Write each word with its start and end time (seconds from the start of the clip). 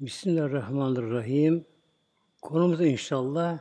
Bismillahirrahmanirrahim. 0.00 1.66
Konumuz 2.42 2.80
inşallah 2.80 3.58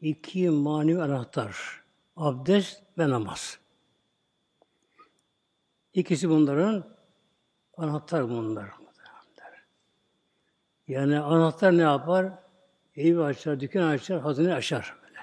iki 0.00 0.50
manevi 0.50 1.02
anahtar. 1.02 1.82
Abdest 2.16 2.82
ve 2.98 3.10
namaz. 3.10 3.58
İkisi 5.94 6.28
bunların 6.28 6.96
anahtar 7.76 8.28
bunlar. 8.28 8.70
Yani 10.88 11.20
anahtar 11.20 11.76
ne 11.76 11.82
yapar? 11.82 12.32
Evi 12.96 13.22
açar, 13.22 13.60
dükkan 13.60 13.88
açar, 13.88 14.20
hazine 14.20 14.54
açar 14.54 14.96
böyle. 15.02 15.20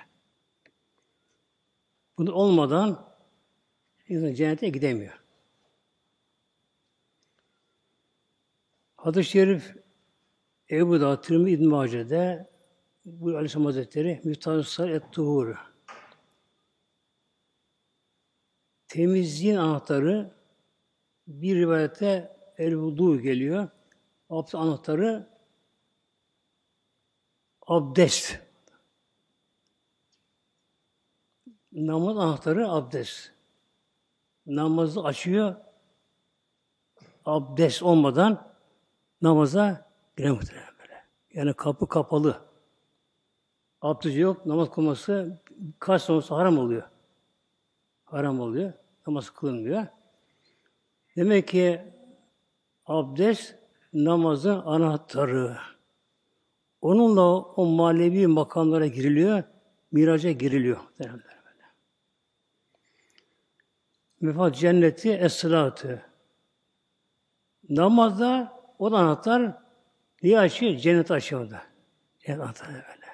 Bunu 2.18 2.34
olmadan 2.34 3.16
insan 4.08 4.34
cennete 4.34 4.70
gidemiyor. 4.70 5.24
Hadis-i 8.96 9.30
şerif 9.30 9.81
Ebu 10.72 11.02
Dağ 11.02 11.22
Tirmi 11.22 11.52
İbn 11.52 11.68
Mace'de 11.68 12.50
bu 13.06 13.30
Aleyhisselam 13.30 13.66
Hazretleri 13.66 14.22
Müftahı 14.24 14.90
et 14.90 15.04
Tuhur 15.12 15.72
temizliğin 18.92 19.56
anahtarı 19.56 20.32
bir 21.28 21.56
rivayette 21.56 22.38
el 22.58 22.76
vudu 22.76 23.22
geliyor. 23.22 23.70
Abdest 24.30 24.56
anahtarı 24.56 25.30
abdest. 27.68 28.40
Namaz 31.72 32.18
anahtarı 32.18 32.70
abdest. 32.70 33.32
Namazı 34.46 35.04
açıyor 35.04 35.56
abdest 37.26 37.84
olmadan 37.84 38.54
namaza 39.22 39.91
giremez 40.18 40.38
muhtemelen 40.38 40.74
böyle. 40.80 41.04
Yani 41.34 41.54
kapı 41.54 41.88
kapalı. 41.88 42.42
Abdest 43.82 44.18
yok, 44.18 44.46
namaz 44.46 44.72
kılması 44.72 45.42
kaç 45.80 46.02
sonrası 46.02 46.34
haram 46.34 46.58
oluyor. 46.58 46.84
Haram 48.04 48.40
oluyor. 48.40 48.74
Namaz 49.08 49.30
kılınmıyor. 49.30 49.88
Demek 51.16 51.48
ki 51.48 51.82
abdest 52.86 53.56
namazın 53.94 54.60
anahtarı. 54.60 55.58
Onunla 56.82 57.38
o 57.38 57.66
manevi 57.66 58.28
makamlara 58.28 58.88
giriliyor, 58.88 59.44
miraca 59.92 60.32
giriliyor. 60.32 60.80
Mefat 64.22 64.56
cenneti 64.56 65.12
es-salatı. 65.12 66.02
Namazda 67.70 68.62
o 68.80 68.92
da 68.92 68.98
anahtar 68.98 69.61
niye 70.24 70.40
açıyor? 70.40 70.76
Cennet 70.76 71.12
açıyor 71.12 71.52
da. 71.52 71.62
Cennet 72.20 72.42
anahtarı 72.42 72.74
böyle. 72.74 73.06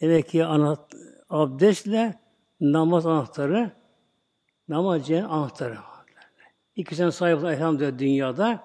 Demek 0.00 0.28
ki 0.28 0.44
anahtar, 0.44 1.00
abdestle 1.30 2.20
namaz 2.60 3.06
anahtarı, 3.06 3.70
namaz 4.68 5.06
cennet 5.06 5.30
anahtarı. 5.30 5.78
İkisinin 6.76 7.10
sahip 7.10 7.38
olan 7.38 7.52
elhamdülillah 7.52 7.98
dünyada 7.98 8.64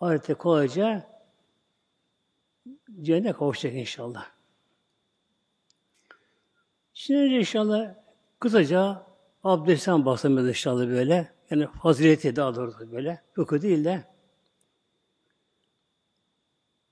ahirette 0.00 0.34
kolayca 0.34 1.06
cennete 3.02 3.32
kavuşacak 3.32 3.74
inşallah. 3.74 4.26
Şimdi 6.94 7.34
inşallah 7.34 7.94
kısaca 8.40 9.02
abdestten 9.44 10.04
bahsedeceğiz 10.04 10.48
inşallah 10.48 10.86
böyle. 10.86 11.32
Yani 11.50 11.68
fazileti 11.82 12.36
daha 12.36 12.54
doğrusu 12.54 12.92
böyle. 12.92 13.22
Fıkıh 13.32 13.62
değil 13.62 13.84
de 13.84 14.04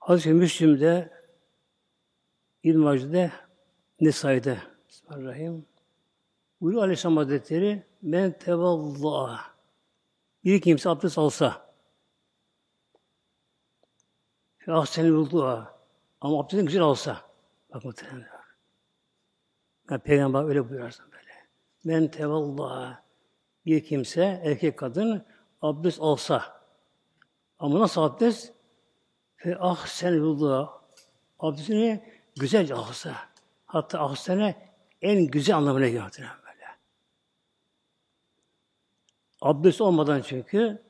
Hazreti 0.02 0.34
Müslim'de 0.34 1.10
İbn-i 2.62 2.78
Mace'de 2.78 3.32
Nisa'da 4.00 4.56
Bismillahirrahmanirrahim. 4.88 5.66
Buyuruyor 6.60 6.82
Aleyhisselam 6.82 7.16
Hazretleri 7.16 7.82
Men 8.02 8.38
tevalla. 8.38 9.40
Bir 10.44 10.60
kimse 10.60 10.88
abdest 10.90 11.18
alsa 11.18 11.74
Fe 14.58 14.72
ahsenil 14.72 15.12
vudu'a 15.12 15.78
Ama 16.20 16.40
abdestin 16.40 16.66
güzel 16.66 16.82
alsa 16.82 17.22
Bak 17.74 17.84
muhtemelen. 17.84 18.28
Yani 19.90 20.00
Peygamber 20.00 20.44
öyle 20.44 20.70
buyurarsa 20.70 21.04
böyle. 21.12 21.32
Men 21.84 22.10
tevalla. 22.10 23.02
Bir 23.66 23.84
kimse, 23.84 24.40
erkek 24.44 24.78
kadın 24.78 25.26
abdest 25.60 26.00
alsa. 26.00 26.62
Ama 27.58 27.80
nasıl 27.80 28.02
abdest? 28.02 28.62
Fe 29.42 29.56
ahsen 29.58 30.20
vudu'a 30.20 30.82
abdestini 31.38 32.00
güzelce 32.41 32.75
alsa. 32.75 33.14
Hatta 33.66 34.00
ahsene 34.00 34.56
en 35.03 35.26
güzel 35.26 35.56
anlamına 35.56 35.88
geliyor 35.88 36.10
böyle. 36.19 36.66
Abdest 39.41 39.81
olmadan 39.81 40.22
çünkü 40.22 40.82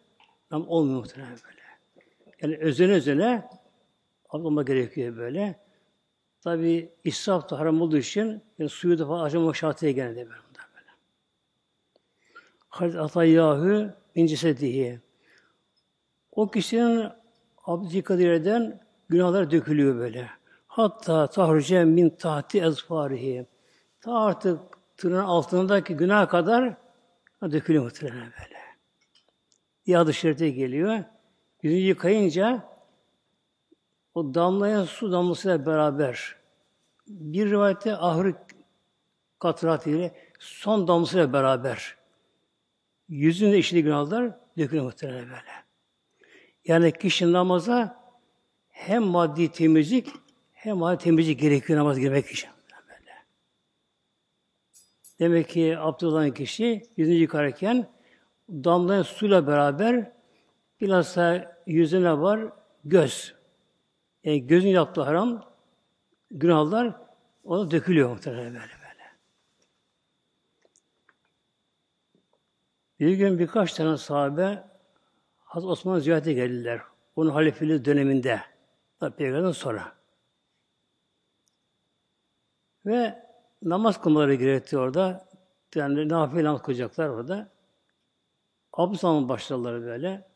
tam 0.50 0.68
olmuyor 0.68 1.00
muhtemelen 1.00 1.38
böyle. 1.44 1.62
Yani 2.42 2.56
özene 2.56 2.92
özene 2.92 3.48
alma 4.28 4.62
gerekiyor 4.62 5.16
böyle. 5.16 5.60
Tabi 6.40 6.92
israf 7.04 7.50
da 7.50 7.58
haram 7.58 7.80
olduğu 7.80 7.98
için 7.98 8.42
yani 8.58 8.70
suyu 8.70 8.98
da 8.98 9.06
falan 9.06 9.20
harcamak 9.20 9.56
şartıyla 9.56 9.92
gene 9.92 10.16
de 10.16 10.28
böyle. 10.28 10.42
Halit 12.68 12.96
Atayyahu 12.96 13.90
min 14.14 14.26
cesedihi. 14.26 15.00
O 16.32 16.50
kişinin 16.50 17.21
abdi 17.64 18.02
kadireden 18.02 18.80
günahlar 19.08 19.50
dökülüyor 19.50 19.96
böyle. 19.96 20.30
Hatta 20.66 21.26
tahruce 21.26 21.84
min 21.84 22.10
tahti 22.10 22.60
ezfarihi. 22.60 23.46
Ta 24.00 24.14
artık 24.14 24.60
tırnağın 24.96 25.24
altındaki 25.24 25.96
günah 25.96 26.28
kadar 26.28 26.74
dökülüyor 27.42 27.84
muhtemelen 27.84 28.32
böyle. 28.40 28.58
Yağdı 29.86 30.14
şerite 30.14 30.50
geliyor. 30.50 31.04
Yüzünü 31.62 31.80
yıkayınca 31.80 32.68
o 34.14 34.34
damlayan 34.34 34.84
su 34.84 35.12
damlasıyla 35.12 35.66
beraber 35.66 36.36
bir 37.06 37.50
rivayette 37.50 37.96
ahır 37.96 38.34
katrat 39.38 39.86
ile 39.86 40.14
son 40.38 40.88
damlasıyla 40.88 41.32
beraber 41.32 41.96
yüzünde 43.08 43.58
işlediği 43.58 43.84
günahlar 43.84 44.38
dökülüyor 44.58 44.84
muhtemelen 44.84 45.24
böyle. 45.24 45.61
Yani 46.64 46.92
kişi 46.92 47.32
namaza 47.32 48.02
hem 48.68 49.02
maddi 49.02 49.52
temizlik 49.52 50.08
hem 50.52 50.76
maddi 50.76 51.04
temizlik 51.04 51.40
gerekiyor 51.40 51.78
namaz 51.78 51.98
girmek 51.98 52.26
için. 52.26 52.50
Böyle. 52.88 53.12
Demek 55.18 55.48
ki 55.48 55.78
abdest 55.78 56.34
kişi 56.34 56.82
yüzünü 56.96 57.14
yıkarken 57.14 57.88
damlayan 58.48 59.02
suyla 59.02 59.46
beraber 59.46 60.12
bilhassa 60.80 61.56
yüzüne 61.66 62.18
var 62.18 62.40
göz. 62.84 63.34
Yani 64.24 64.46
gözün 64.46 64.68
yaptığı 64.68 65.02
haram 65.02 65.44
günahlar 66.30 66.96
ona 67.44 67.70
dökülüyor 67.70 68.10
muhtemelen 68.10 68.54
böyle. 68.54 68.82
Bir 73.00 73.12
gün 73.12 73.38
birkaç 73.38 73.72
tane 73.72 73.96
sahabe 73.96 74.71
Hazreti 75.52 75.70
Osman'a 75.70 76.00
ziyarete 76.00 76.32
geldiler. 76.32 76.80
Onun 77.16 77.30
halifeliği 77.30 77.84
döneminde. 77.84 78.40
Peygamber'den 79.00 79.52
sonra. 79.52 79.92
Ve 82.86 83.24
namaz 83.62 84.00
kılmaları 84.00 84.34
gerekti 84.34 84.78
orada. 84.78 85.28
Yani 85.74 86.08
nafile 86.08 86.44
namaz 86.44 86.62
kılacaklar 86.62 87.08
orada. 87.08 87.48
Abdest 88.72 89.04
almaya 89.04 89.28
başladılar 89.28 89.82
böyle. 89.82 90.28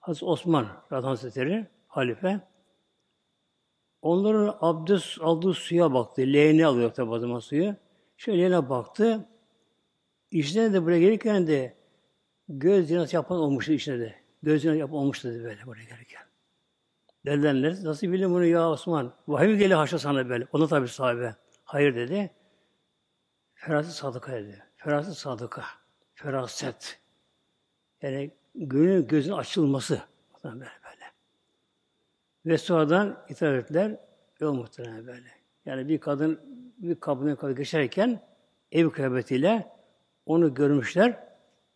Hazreti 0.00 0.24
Osman 0.24 0.66
Radhan 0.92 1.08
Hazretleri, 1.08 1.66
halife. 1.86 2.40
Onların 4.02 4.56
abdest 4.60 5.20
aldığı 5.20 5.54
suya 5.54 5.94
baktı. 5.94 6.22
Leğeni 6.22 6.66
alıyor 6.66 6.90
tabi 6.90 7.10
o 7.10 7.40
suyu. 7.40 7.74
Şöyle 8.16 8.38
leğene 8.38 8.68
baktı. 8.68 9.28
İşte 10.30 10.72
de 10.72 10.84
buraya 10.84 11.00
gelirken 11.00 11.46
de 11.46 11.76
göz 12.48 12.88
zinası 12.88 13.16
yapan 13.16 13.38
olmuştu 13.38 13.72
içinde 13.72 14.00
de. 14.00 14.19
Göz 14.42 14.62
zinası 14.62 14.78
yapan 14.78 14.96
olmuştu 14.96 15.28
dedi 15.28 15.44
böyle 15.44 15.66
buraya 15.66 15.84
gelirken. 15.84 16.22
Dediler 17.26 17.84
nasıl 17.84 18.12
bildin 18.12 18.30
bunu 18.30 18.44
ya 18.44 18.70
Osman? 18.70 19.12
Vahiy 19.28 19.52
mi 19.52 19.58
geliyor 19.58 19.78
haşa 19.78 19.98
sana 19.98 20.28
böyle? 20.28 20.46
Ona 20.52 20.66
tabi 20.66 20.88
sahibi. 20.88 21.34
Hayır 21.64 21.94
dedi. 21.94 22.30
Feraset 23.54 23.92
sadıka 23.92 24.32
dedi. 24.32 24.64
Feraset 24.76 25.14
sadıka. 25.14 25.64
Feraset. 26.14 27.00
Yani 28.02 28.30
gönül 28.54 29.08
gözün 29.08 29.32
açılması. 29.32 30.02
Böyle 30.44 30.54
böyle. 30.60 31.04
Ve 32.46 32.58
sonradan 32.58 33.24
ithal 33.28 33.54
ettiler. 33.54 33.96
Yok 34.40 34.54
muhtemelen 34.54 35.06
böyle. 35.06 35.28
Yani 35.66 35.88
bir 35.88 36.00
kadın 36.00 36.40
bir 36.78 37.00
kapının 37.00 37.36
kadın 37.36 37.54
geçerken 37.54 38.22
ev 38.72 38.90
kıyafetiyle 38.90 39.72
onu 40.26 40.54
görmüşler. 40.54 41.24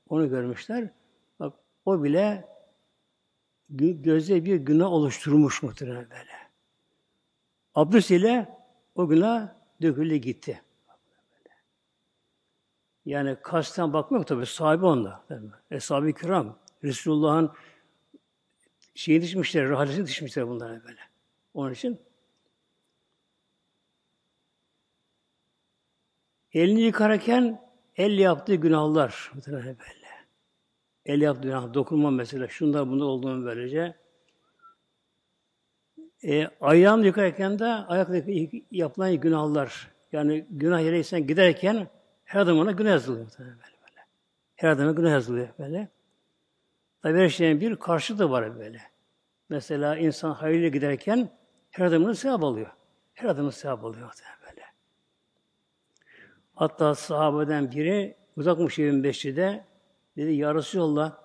Onu 0.08 0.28
görmüşler. 0.28 0.88
Bak 1.40 1.54
o 1.84 2.04
bile 2.04 2.53
gözde 3.68 4.44
bir 4.44 4.56
günah 4.56 4.86
oluşturmuş 4.86 5.62
muhtemelen 5.62 6.10
böyle. 6.10 6.44
Abdest 7.74 8.10
ile 8.10 8.58
o 8.94 9.08
günah 9.08 9.48
döküldü 9.82 10.16
gitti. 10.16 10.62
Yani 13.06 13.36
kasten 13.42 13.92
bakmak 13.92 14.26
tabii 14.26 14.46
sahibi 14.46 14.86
onda. 14.86 15.24
Eshab-ı 15.70 16.12
kiram, 16.12 16.58
Resulullah'ın 16.84 17.52
şeyi 18.94 19.22
düşmüşler, 19.22 19.68
rahalesini 19.68 20.06
düşmüşler 20.06 20.48
bunlara 20.48 20.84
böyle. 20.84 21.00
Onun 21.54 21.72
için 21.72 22.00
elini 26.52 26.80
yıkarken 26.80 27.70
el 27.96 28.18
yaptığı 28.18 28.54
günahlar 28.54 29.32
böyle. 29.46 30.03
El 31.06 31.20
yaptığı 31.20 31.42
günah, 31.42 31.74
dokunma 31.74 32.10
mesela, 32.10 32.48
şunda 32.48 32.88
bunda 32.88 33.04
olduğunu 33.04 33.44
böylece. 33.44 33.94
E, 36.24 36.48
ayağını 36.60 37.06
yıkarken 37.06 37.58
de 37.58 37.64
ayakla 37.64 38.16
yapılan 38.70 39.14
günahlar, 39.14 39.90
yani 40.12 40.46
günah 40.50 40.80
yere 40.80 41.20
giderken 41.20 41.88
her 42.24 42.40
adımına 42.40 42.72
günah 42.72 42.90
yazılıyor. 42.90 43.26
Böyle, 43.38 43.50
böyle. 43.50 44.06
Her 44.56 44.68
adımına 44.68 44.92
günah 44.92 45.10
yazılıyor 45.10 45.48
böyle. 45.58 45.88
Tabi 47.02 47.18
her 47.18 47.28
şeyin 47.28 47.60
bir 47.60 47.76
karşı 47.76 48.18
da 48.18 48.30
var 48.30 48.58
böyle. 48.58 48.82
Mesela 49.48 49.96
insan 49.96 50.32
hayırlı 50.32 50.68
giderken 50.68 51.30
her 51.70 51.84
adımını 51.84 52.14
sevap 52.14 52.44
alıyor. 52.44 52.70
Her 53.14 53.28
adımını 53.28 53.52
sevap 53.52 53.84
alıyor 53.84 54.12
böyle. 54.46 54.62
Hatta 56.54 56.94
sahabeden 56.94 57.70
biri 57.70 58.16
uzakmış 58.36 58.78
evin 58.78 59.04
beşçide 59.04 59.64
dedi 60.16 60.32
ya 60.32 60.54
Resulallah 60.54 61.18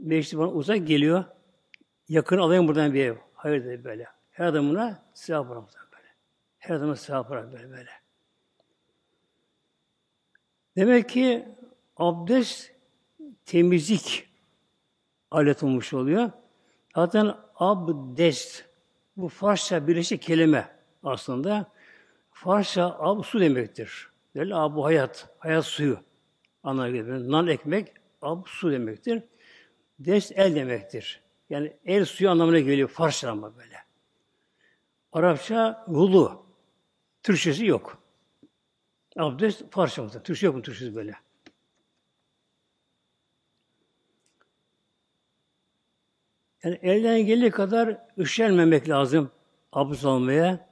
beşçi 0.00 0.38
bana 0.38 0.48
uzak 0.48 0.86
geliyor. 0.86 1.24
Yakın 2.08 2.38
alayım 2.38 2.68
buradan 2.68 2.94
bir 2.94 3.04
ev. 3.04 3.16
Hayır 3.34 3.64
dedi 3.64 3.84
böyle. 3.84 4.06
Her 4.30 4.46
adımına 4.46 5.02
sevap 5.14 5.50
var 5.50 5.58
böyle. 5.92 6.08
Her 6.58 6.74
adımına 6.74 6.96
sevap 6.96 7.30
var 7.30 7.52
böyle 7.52 7.70
böyle. 7.70 7.90
Demek 10.76 11.08
ki 11.08 11.48
abdest 11.96 12.72
temizlik 13.44 14.28
alet 15.30 15.62
olmuş 15.62 15.92
oluyor. 15.94 16.30
Zaten 16.94 17.36
abdest 17.56 18.64
bu 19.16 19.28
Farsça 19.28 19.86
birleşik 19.86 20.22
kelime 20.22 20.68
aslında. 21.02 21.72
Farsça 22.30 22.96
ab 22.98 23.22
su 23.22 23.40
demektir. 23.40 24.10
Böyle 24.34 24.54
abu 24.54 24.84
hayat, 24.84 25.28
hayat 25.38 25.64
suyu 25.64 25.98
anlamına 26.62 26.90
gelir. 26.90 27.30
Nan 27.30 27.46
ekmek, 27.46 27.92
ab 28.22 28.42
su 28.46 28.72
demektir. 28.72 29.22
Dest 29.98 30.32
el 30.38 30.54
demektir. 30.54 31.22
Yani 31.50 31.76
el 31.84 32.04
suyu 32.04 32.30
anlamına 32.30 32.58
geliyor 32.58 32.88
Farsça 32.88 33.30
ama 33.30 33.56
böyle. 33.56 33.76
Arapça 35.12 35.84
hulu. 35.86 36.46
Türkçesi 37.22 37.66
yok. 37.66 38.02
Abdest 39.16 39.70
Farsça 39.70 40.02
mı? 40.02 40.10
Türkçe 40.24 40.46
yok 40.46 40.56
mu 40.56 40.62
Türkçesi 40.62 40.94
böyle? 40.94 41.14
Yani 46.64 46.78
elden 46.82 47.26
geldiği 47.26 47.50
kadar 47.50 47.98
üşenmemek 48.18 48.88
lazım 48.88 49.30
abdest 49.72 50.04
almaya. 50.04 50.68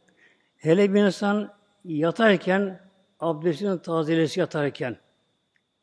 Hele 0.56 0.94
bir 0.94 1.00
insan 1.00 1.54
yatarken 1.84 2.80
abdestini 3.20 3.82
tazelesi 3.82 4.40
yatarken 4.40 4.96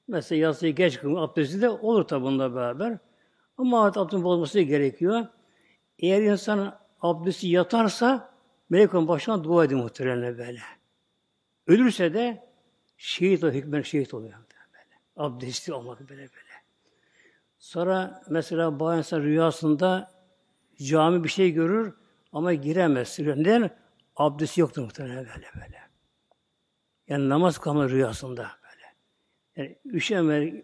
mesela 0.08 0.40
yatsıyı 0.40 0.76
geç 0.76 1.00
kılma 1.00 1.24
abdesti 1.24 1.62
de 1.62 1.70
olur 1.70 2.04
tabi 2.04 2.24
bununla 2.24 2.56
beraber. 2.56 2.98
Ama 3.58 3.86
abdestin 3.86 4.24
bozması 4.24 4.60
gerekiyor. 4.60 5.26
Eğer 6.00 6.22
insan 6.22 6.80
abdesti 7.02 7.48
yatarsa 7.48 8.34
melekon 8.70 9.08
başına 9.08 9.44
dua 9.44 9.66
ediyor 9.66 9.82
muhtemelen 9.82 10.38
böyle. 10.38 10.60
Ölürse 11.68 12.14
de 12.14 12.48
şehit 12.98 13.44
o 13.44 13.52
hükmen 13.52 13.82
şehit 13.82 14.14
oluyor. 14.14 14.34
Böyle. 14.34 15.28
Abdesti 15.28 15.74
olmak 15.74 16.00
böyle 16.00 16.22
böyle. 16.22 16.58
Sonra 17.60 18.24
mesela 18.30 18.80
bazı 18.80 18.98
insan 18.98 19.22
rüyasında 19.22 20.12
cami 20.82 21.24
bir 21.24 21.30
şey 21.30 21.52
görür 21.52 21.94
ama 22.34 22.54
giremez. 22.54 23.20
Neden? 23.20 23.78
Abdesti 24.16 24.62
yoktur 24.62 24.82
muhtemelen 24.82 25.18
böyle 25.18 25.48
böyle. 25.56 25.82
Yani 27.08 27.30
namaz 27.30 27.58
kılma 27.58 27.90
rüyasında. 27.90 28.52
Yani 29.58 29.76
üşenme, 29.86 30.64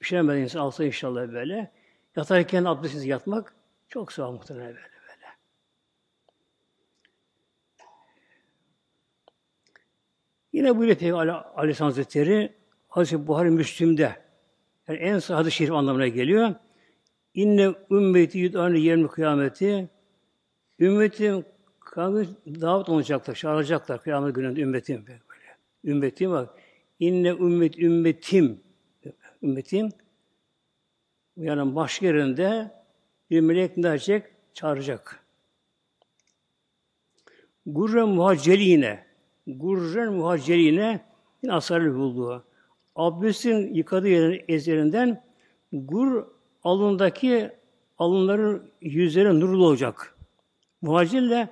üşenmeden 0.00 0.40
insan 0.40 0.60
alsa 0.60 0.84
inşallah 0.84 1.32
böyle. 1.32 1.70
Yatarken 2.16 2.64
abdestsiz 2.64 3.06
yatmak 3.06 3.54
çok 3.88 4.12
sağ 4.12 4.30
muhtemelen 4.30 4.66
böyle 4.66 4.76
böyle. 4.78 5.26
Yine 10.52 10.76
bu 10.76 10.94
Peygamber 10.94 11.44
Aleyhisselam 11.56 11.90
Hazretleri 11.90 12.52
Hazreti 12.88 13.26
Buhari 13.26 13.50
Müslim'de 13.50 14.16
yani 14.88 14.98
en 14.98 15.18
sahada 15.18 15.50
şerif 15.50 15.72
anlamına 15.72 16.08
geliyor. 16.08 16.54
İnne 17.34 17.74
ümmeti 17.90 18.38
yud'anı 18.38 18.78
yerin 18.78 19.06
kıyameti 19.06 19.88
ümmetim 20.80 21.44
kanı 21.80 22.26
davet 22.46 22.88
olacaklar, 22.88 23.34
çağıracaklar 23.34 24.02
kıyamet 24.02 24.34
gününde 24.34 24.60
ümmetim 24.60 25.06
böyle. 25.06 25.20
Ümmetim 25.84 26.30
bak. 26.30 26.63
İnne 27.04 27.28
ümmet 27.28 27.78
ümmetim 27.78 28.60
ümmetim 29.42 29.88
yani 31.36 31.74
baş 31.74 32.02
yerinde 32.02 32.70
bir 33.30 33.40
melek 33.40 33.76
ne 33.76 33.82
diyecek? 33.82 34.24
Çağıracak. 34.54 35.24
Gurren 37.66 38.08
muhaceline 38.08 39.04
Gurren 39.46 40.12
muhaceline 40.12 41.00
yine 41.42 41.52
asarlı 41.52 41.94
bulduğu 41.94 42.44
abdestin 42.96 43.74
yıkadığı 43.74 44.08
yerin 44.08 44.44
ezerinden 44.48 45.24
gur 45.72 46.26
alındaki 46.62 47.50
alınların 47.98 48.70
yüzleri 48.80 49.40
nurlu 49.40 49.66
olacak. 49.66 50.16
Muhacirle 50.82 51.48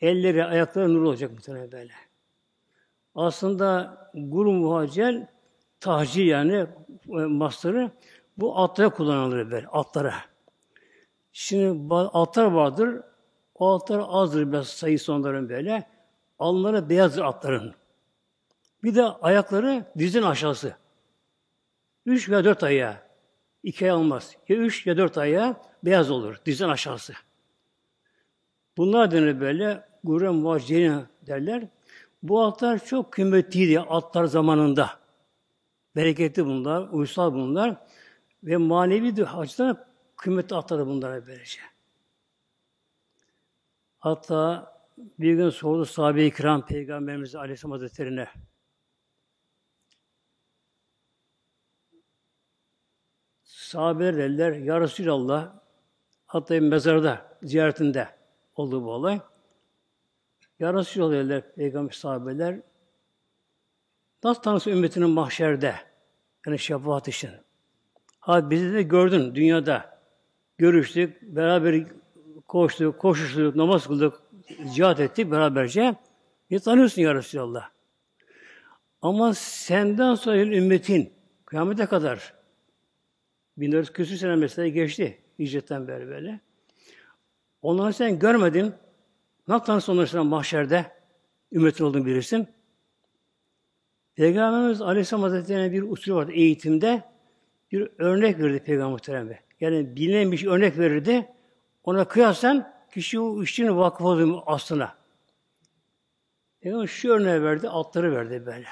elleri, 0.00 0.44
ayakları 0.44 0.94
nurlu 0.94 1.08
olacak 1.08 1.32
muhtemelen 1.32 1.72
böyle. 1.72 1.92
Aslında 3.14 3.98
gur 4.14 4.46
muhacir 4.46 5.22
tahci 5.80 6.22
yani 6.22 6.66
e, 7.08 7.12
masları 7.12 7.90
bu 8.36 8.58
atlara 8.58 8.88
kullanılır 8.88 9.50
böyle, 9.50 9.66
atlara. 9.66 10.14
Şimdi 11.32 11.94
atlar 11.94 12.44
vardır, 12.44 13.00
o 13.54 13.74
atlar 13.74 14.04
azdır 14.08 14.52
biraz 14.52 14.68
sayısı 14.68 15.12
onların 15.12 15.48
böyle. 15.48 15.86
Alnları 16.38 16.88
beyazdır 16.88 17.22
atların. 17.22 17.74
Bir 18.82 18.94
de 18.94 19.02
ayakları 19.02 19.84
dizin 19.98 20.22
aşağısı. 20.22 20.76
Üç 22.06 22.28
veya 22.28 22.44
dört 22.44 22.62
ayağı. 22.62 22.96
İki 23.62 23.84
ay 23.84 23.92
olmaz. 23.92 24.36
Ya 24.48 24.56
üç 24.56 24.86
ya 24.86 24.96
dört 24.96 25.18
ayağı 25.18 25.56
beyaz 25.84 26.10
olur. 26.10 26.40
Dizin 26.46 26.68
aşağısı. 26.68 27.12
Bunlar 28.76 29.10
denir 29.10 29.40
böyle 29.40 29.88
gurem 30.04 30.34
muhacirine 30.34 31.02
derler. 31.22 31.68
Bu 32.24 32.42
atlar 32.42 32.84
çok 32.84 33.12
kıymetliydi 33.12 33.80
atlar 33.80 34.24
zamanında. 34.24 34.90
Bereketli 35.96 36.46
bunlar, 36.46 36.88
uysal 36.92 37.32
bunlar 37.34 37.86
ve 38.42 38.56
manevi 38.56 39.16
de 39.16 39.26
açıdan 39.26 39.84
kıymetli 40.16 40.56
atlar 40.56 40.86
bunlar 40.86 41.26
böylece. 41.26 41.60
Hatta 43.98 44.72
bir 44.98 45.34
gün 45.34 45.50
sordu 45.50 45.84
sahabe-i 45.84 46.30
kiram 46.30 46.66
Peygamberimiz 46.66 47.34
Aleyhisselam 47.34 47.72
Hazretleri'ne 47.72 48.28
Sahabeler 53.44 54.16
dediler, 54.16 54.52
Ya 54.52 54.80
Resulallah, 54.80 55.52
hatta 56.26 56.60
mezarda, 56.60 57.38
ziyaretinde 57.42 58.08
oldu 58.56 58.84
bu 58.84 58.90
olay. 58.90 59.20
Ya 60.64 60.74
Resulallah 60.74 61.12
dediler 61.12 61.42
Peygamber 61.54 61.92
sahabeler, 61.92 62.60
nasıl 64.24 64.42
tanısın 64.42 64.70
ümmetinin 64.70 65.10
mahşerde? 65.10 65.74
Yani 66.46 66.58
şefaat 66.58 67.08
için. 67.08 67.30
Ha 68.20 68.50
bizi 68.50 68.74
de 68.74 68.82
gördün 68.82 69.34
dünyada. 69.34 70.00
Görüştük, 70.58 71.22
beraber 71.22 71.84
koştuk, 72.48 72.98
koşuştuk, 72.98 73.56
namaz 73.56 73.86
kıldık, 73.86 74.14
cihat 74.74 75.00
ettik 75.00 75.30
beraberce. 75.30 75.94
Bir 76.50 76.58
tanıyorsun 76.58 77.02
ya 77.02 77.14
Resulallah. 77.14 77.70
Ama 79.02 79.34
senden 79.34 80.14
sonra 80.14 80.36
ümmetin 80.36 81.12
kıyamete 81.46 81.86
kadar 81.86 82.34
1400 83.56 83.92
küsur 83.92 84.16
sene 84.16 84.36
mesela 84.36 84.68
geçti 84.68 85.18
hicretten 85.38 85.88
beri 85.88 86.08
böyle. 86.08 86.40
Onları 87.62 87.92
sen 87.92 88.18
görmedin. 88.18 88.74
Tanırsın 89.46 89.92
onları 89.92 90.06
sen 90.06 90.26
mahşerde? 90.26 90.92
Ümmetin 91.52 91.84
olduğunu 91.84 92.06
bilirsin. 92.06 92.48
Peygamberimiz 94.14 94.82
Aleyhisselam 94.82 95.22
Hazretleri'ne 95.22 95.72
bir 95.72 95.82
usul 95.82 96.14
vardı 96.14 96.32
eğitimde. 96.32 97.02
Bir 97.72 97.88
örnek 97.98 98.38
verdi 98.38 98.58
Peygamber 98.58 98.92
Muhterem'e. 98.92 99.40
Yani 99.60 99.96
bilinen 99.96 100.32
bir 100.32 100.36
şey 100.36 100.48
örnek 100.48 100.78
verirdi. 100.78 101.28
Ona 101.84 102.08
kıyasen 102.08 102.74
kişi 102.94 103.20
o 103.20 103.42
işin 103.42 103.76
vakıf 103.76 104.06
oluyor 104.06 104.42
aslına. 104.46 104.94
Peygamber 106.60 106.86
şu 106.86 107.08
örneği 107.08 107.42
verdi, 107.42 107.68
atları 107.68 108.16
verdi 108.16 108.46
böyle. 108.46 108.68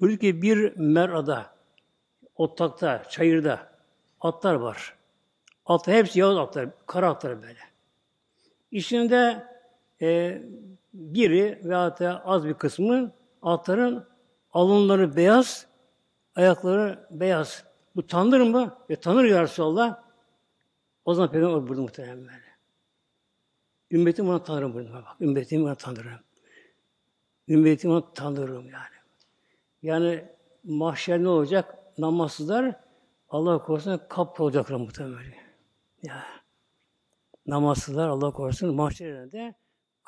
Buyurdu 0.00 0.20
ki 0.20 0.42
bir 0.42 0.76
merada, 0.76 1.54
otlakta, 2.36 3.02
çayırda 3.08 3.72
atlar 4.20 4.54
var. 4.54 4.94
Atlar 5.66 5.96
hepsi 5.96 6.20
yağız 6.20 6.38
atlar, 6.38 6.68
kara 6.86 7.10
atlar 7.10 7.42
böyle. 7.42 7.58
İçinde 8.70 9.51
e, 10.02 10.42
biri 10.94 11.60
veya 11.64 11.98
da 11.98 12.24
az 12.24 12.44
bir 12.44 12.54
kısmı 12.54 13.12
atların 13.42 14.06
alınları 14.52 15.16
beyaz, 15.16 15.66
ayakları 16.36 17.06
beyaz. 17.10 17.64
Bu 17.96 18.06
tanır 18.06 18.40
mı? 18.40 18.78
E 18.88 18.96
tanır 18.96 19.24
ya 19.24 19.42
Resulallah. 19.42 20.02
O 21.04 21.14
zaman 21.14 21.30
Peygamber 21.30 21.68
burada 21.68 21.82
muhtemelen 21.82 22.20
böyle. 22.20 22.52
Ümmetim 23.90 24.28
ona 24.28 24.42
tanırım 24.42 24.74
burada. 24.74 24.92
Bak, 24.92 25.20
ümmetim 25.20 25.64
ona 25.64 25.74
tanırım. 25.74 26.20
Ümmetim 27.48 27.90
ona 27.90 28.12
tanırım 28.12 28.68
yani. 28.68 28.96
Yani 29.82 30.24
mahşer 30.64 31.22
ne 31.22 31.28
olacak? 31.28 31.78
Namazsızlar 31.98 32.80
Allah 33.28 33.62
korusun 33.62 34.00
kap 34.08 34.40
olacaklar 34.40 34.76
muhtemelen. 34.76 35.34
Ya. 36.02 36.24
Namazsızlar 37.46 38.08
Allah 38.08 38.30
korusun 38.30 38.74
mahşerinde 38.74 39.54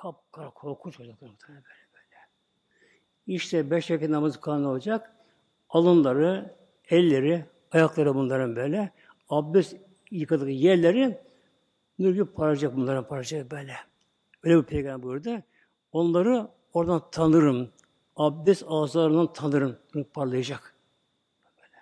kap 0.04 0.32
kara 0.32 0.50
korkunç 0.50 0.98
muhtemelen 0.98 1.18
böyle 1.20 1.86
böyle. 1.94 2.20
İşte 3.26 3.70
beş 3.70 3.90
vakit 3.90 4.10
namazı 4.10 4.40
kılan 4.40 4.64
olacak? 4.64 5.12
Alınları, 5.70 6.56
elleri, 6.88 7.44
ayakları 7.72 8.14
bunların 8.14 8.56
böyle. 8.56 8.92
Abdest 9.28 9.76
yıkadığı 10.10 10.50
yerleri 10.50 11.18
nur 11.98 12.12
gibi 12.12 12.24
parlayacak 12.24 12.76
bunların 12.76 13.08
parlayacak 13.08 13.50
böyle. 13.50 13.76
Öyle 14.42 14.58
bir 14.58 14.62
peygamber 14.62 15.02
buyurdu. 15.08 15.42
Onları 15.92 16.48
oradan 16.72 17.02
tanırım. 17.10 17.70
Abdest 18.16 18.64
ağızlarından 18.68 19.32
tanırım. 19.32 19.76
Parlayacak. 20.14 20.74
Böyle. 21.56 21.78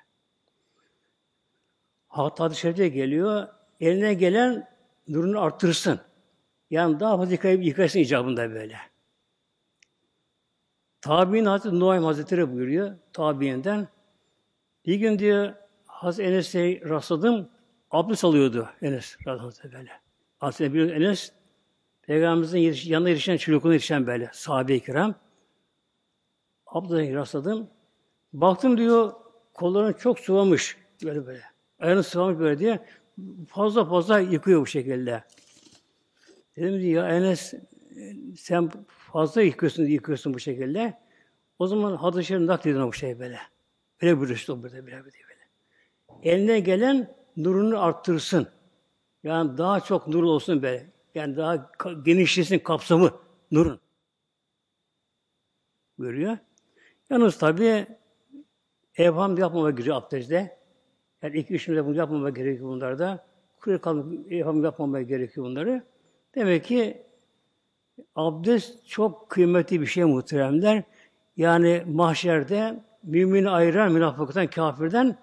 Hatta 2.09 2.50
şerifte 2.50 2.88
geliyor. 2.88 3.49
Eline 3.81 4.14
gelen 4.14 4.69
nurunu 5.09 5.41
arttırsın. 5.41 6.00
Yani 6.73 7.00
daha 7.00 7.17
fazla 7.17 7.33
yıkayıp 7.33 7.64
yıkasın 7.64 7.99
icabında 7.99 8.50
böyle. 8.50 8.76
Tabi'in 11.00 11.45
Hazreti 11.45 11.81
Nuaym 11.81 12.05
Hazretleri 12.05 12.52
buyuruyor. 12.52 12.95
Tabi'inden. 13.12 13.88
Bir 14.87 14.95
gün 14.95 15.19
diyor 15.19 15.55
Hazreti 15.87 16.29
Enes'e 16.29 16.81
rastladım. 16.88 17.49
Abdest 17.91 18.25
alıyordu 18.25 18.69
Enes 18.83 19.17
Hazretleri 19.26 19.73
böyle. 19.73 19.91
Aslında 20.41 20.75
bir 20.75 20.91
Enes 20.91 21.33
Peygamberimizin 22.02 22.59
yetiş, 22.59 22.87
yanına 22.87 23.09
yetişen, 23.09 23.37
çocukluğuna 23.37 23.73
yetişen 23.73 24.07
böyle 24.07 24.31
sahabe-i 24.33 24.81
kiram. 24.81 25.14
Abdest'e 26.67 27.14
rastladım. 27.14 27.71
Baktım 28.33 28.79
diyor 28.79 29.12
kollarını 29.55 29.99
çok 29.99 30.21
sıvamış 30.21 30.76
böyle 31.05 31.26
böyle. 31.26 31.43
Ayağını 31.79 32.02
sıvamış 32.02 32.38
böyle 32.38 32.59
diye 32.59 32.87
fazla 33.49 33.85
fazla 33.85 34.19
yıkıyor 34.19 34.61
bu 34.61 34.67
şekilde. 34.67 35.25
Dedim 36.56 36.90
ya 36.90 37.09
Enes 37.09 37.54
sen 38.37 38.71
fazla 38.88 39.42
yıkıyorsun, 39.42 39.85
yıkıyorsun 39.85 40.35
bu 40.35 40.38
şekilde. 40.40 40.99
O 41.59 41.66
zaman 41.66 41.97
hadis-i 41.97 42.25
şerif 42.25 42.42
nakledin 42.42 42.80
o 42.80 42.92
şey 42.92 43.18
böyle. 43.18 43.38
Böyle 44.02 44.23
bir 44.23 44.28
işte 44.28 44.62
böyle, 44.62 44.87
böyle, 44.87 44.97
böyle. 45.04 45.12
Eline 46.23 46.61
gelen 46.61 47.14
nurunu 47.37 47.82
arttırsın. 47.82 48.49
Yani 49.23 49.59
daha 49.59 49.80
çok 49.80 50.09
nur 50.09 50.23
olsun 50.23 50.62
böyle. 50.62 50.87
Yani 51.14 51.37
daha 51.37 51.71
genişlesin 52.04 52.59
kapsamı 52.59 53.11
nurun. 53.50 53.80
Görüyor. 55.99 56.38
Yalnız 57.11 57.38
tabi 57.38 57.87
evham 58.97 59.38
yapmama 59.38 59.71
gerekiyor 59.71 59.97
abdestte. 59.97 60.59
Yani 61.23 61.38
iki 61.38 61.54
üç 61.54 61.68
bunu 61.68 61.97
yapmama 61.97 62.30
gerekiyor 62.30 62.68
bunlarda. 62.68 63.26
Kuru 63.61 63.80
kalıp 63.80 64.32
evham 64.32 64.64
yapmama 64.64 65.02
gerekiyor 65.02 65.47
bunları. 65.47 65.82
Demek 66.35 66.65
ki 66.65 67.03
abdest 68.15 68.89
çok 68.89 69.31
kıymetli 69.31 69.81
bir 69.81 69.87
şey 69.87 70.05
muhteremler. 70.05 70.83
Yani 71.37 71.85
mahşerde 71.87 72.85
mümini 73.03 73.51
ayıran 73.51 73.93
münafıktan, 73.93 74.47
kafirden 74.47 75.19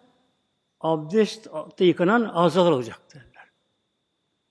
abdestte 0.81 1.85
yıkanan 1.85 2.23
azalar 2.33 2.71
olacak 2.71 2.99
derler. 3.13 3.49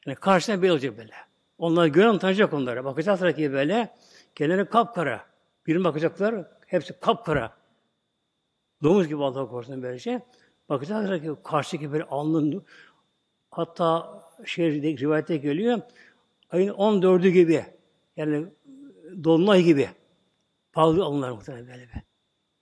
Yani 0.07 0.17
karşısına 0.17 0.62
bir 0.62 0.71
olacak 0.71 0.99
böyle. 0.99 1.15
Onlar 1.59 1.87
gören 1.87 2.19
tanıyacak 2.19 2.53
onlara. 2.53 2.85
Bakacaklar 2.85 3.37
ki 3.37 3.53
böyle 3.53 3.95
kendileri 4.35 4.65
kapkara. 4.65 5.21
Birine 5.67 5.85
bakacaklar 5.85 6.45
hepsi 6.67 7.00
kapkara. 7.00 7.53
Domuz 8.83 9.09
gibi 9.09 9.25
Allah 9.25 9.49
korusun 9.49 9.83
böyle 9.83 9.99
şey. 9.99 10.19
Bakacaklar 10.69 11.23
ki 11.23 11.31
karşıdaki 11.45 11.93
böyle 11.93 12.05
alnın 12.05 12.65
hatta 13.50 14.23
şey 14.45 14.83
rivayette 14.83 15.37
geliyor 15.37 15.81
ayın 16.50 16.73
14'ü 16.75 17.28
gibi 17.28 17.64
yani 18.17 18.47
dolunay 19.25 19.62
gibi 19.62 19.88
parlıyor 20.73 21.07
alınlar 21.07 21.31
muhtemelen 21.31 21.67
böyle 21.67 21.83
bir. 21.83 22.02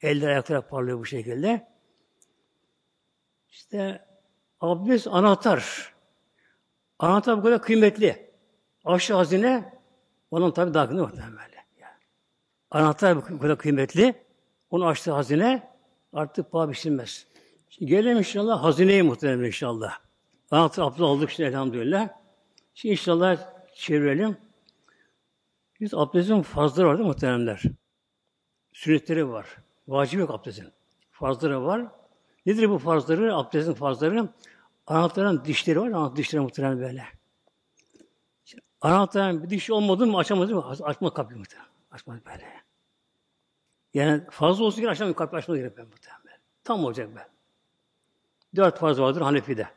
Eller 0.08 0.28
ayaklar 0.28 0.68
parlıyor 0.68 0.98
bu 0.98 1.06
şekilde. 1.06 1.68
İşte 3.48 4.06
abdest 4.60 5.06
anahtar. 5.06 5.94
Anahtar 6.98 7.38
bu 7.38 7.42
kadar 7.42 7.62
kıymetli. 7.62 8.30
Aşağı 8.84 9.16
hazine 9.16 9.72
onun 10.30 10.50
tabi 10.50 10.74
kıymetli 10.74 11.02
muhtemelen 11.02 11.32
böyle. 11.32 11.56
Yani. 11.80 12.02
Anahtar 12.70 13.16
bu 13.16 13.38
kadar 13.38 13.58
kıymetli. 13.58 14.14
Onu 14.70 14.86
açtığı 14.86 15.12
hazine 15.12 15.74
artık 16.12 16.52
paha 16.52 16.70
biçilmez. 16.70 17.26
Şimdi 17.68 17.90
gelelim 17.90 18.18
inşallah 18.18 18.62
hazineye 18.62 19.02
muhtemelen 19.02 19.44
inşallah. 19.44 19.98
Anahtar 20.50 20.82
abdest 20.82 21.04
olduk 21.06 21.30
şimdi 21.30 21.48
elhamdülillah. 21.48 22.08
Şimdi 22.74 22.92
inşallah 22.92 23.55
çevirelim. 23.76 24.36
Biz 25.80 25.94
abdestin 25.94 26.42
fazları 26.42 26.86
var 26.86 26.98
değil 26.98 27.06
mi 27.06 27.12
muhteremler? 27.12 27.62
Sünnetleri 28.72 29.28
var. 29.28 29.56
Vacip 29.88 30.20
yok 30.20 30.30
abdestin. 30.30 30.72
Farzları 31.10 31.64
var. 31.64 31.86
Nedir 32.46 32.70
bu 32.70 32.78
farzları? 32.78 33.34
Abdestin 33.34 33.72
farzları. 33.74 34.28
Anahtarın 34.86 35.44
dişleri 35.44 35.80
var. 35.80 35.88
Anahtar 35.88 36.16
dişleri 36.16 36.42
muhtemelen 36.42 36.80
böyle. 36.80 37.04
Anahtarın 38.80 39.42
bir 39.42 39.50
dişi 39.50 39.72
olmadı 39.72 40.06
mı 40.06 40.18
açamaz 40.18 40.50
mı? 40.50 40.70
Açma 40.82 41.14
kapıyı 41.14 41.38
muhtemelen. 41.38 41.70
Açmaz 41.90 42.18
böyle. 42.26 42.44
Yani 43.94 44.22
fazla 44.30 44.64
olsun 44.64 44.82
ki 44.82 44.90
açamıyor 44.90 45.16
kapıyı 45.16 45.38
açmaz 45.38 45.58
gerek 45.58 45.76
ben 45.76 45.86
muhtemelen. 45.86 46.38
Tam 46.64 46.84
olacak 46.84 47.08
ben. 47.16 47.28
Dört 48.56 48.78
farz 48.78 49.00
vardır 49.00 49.20
Hanefi'de. 49.20 49.68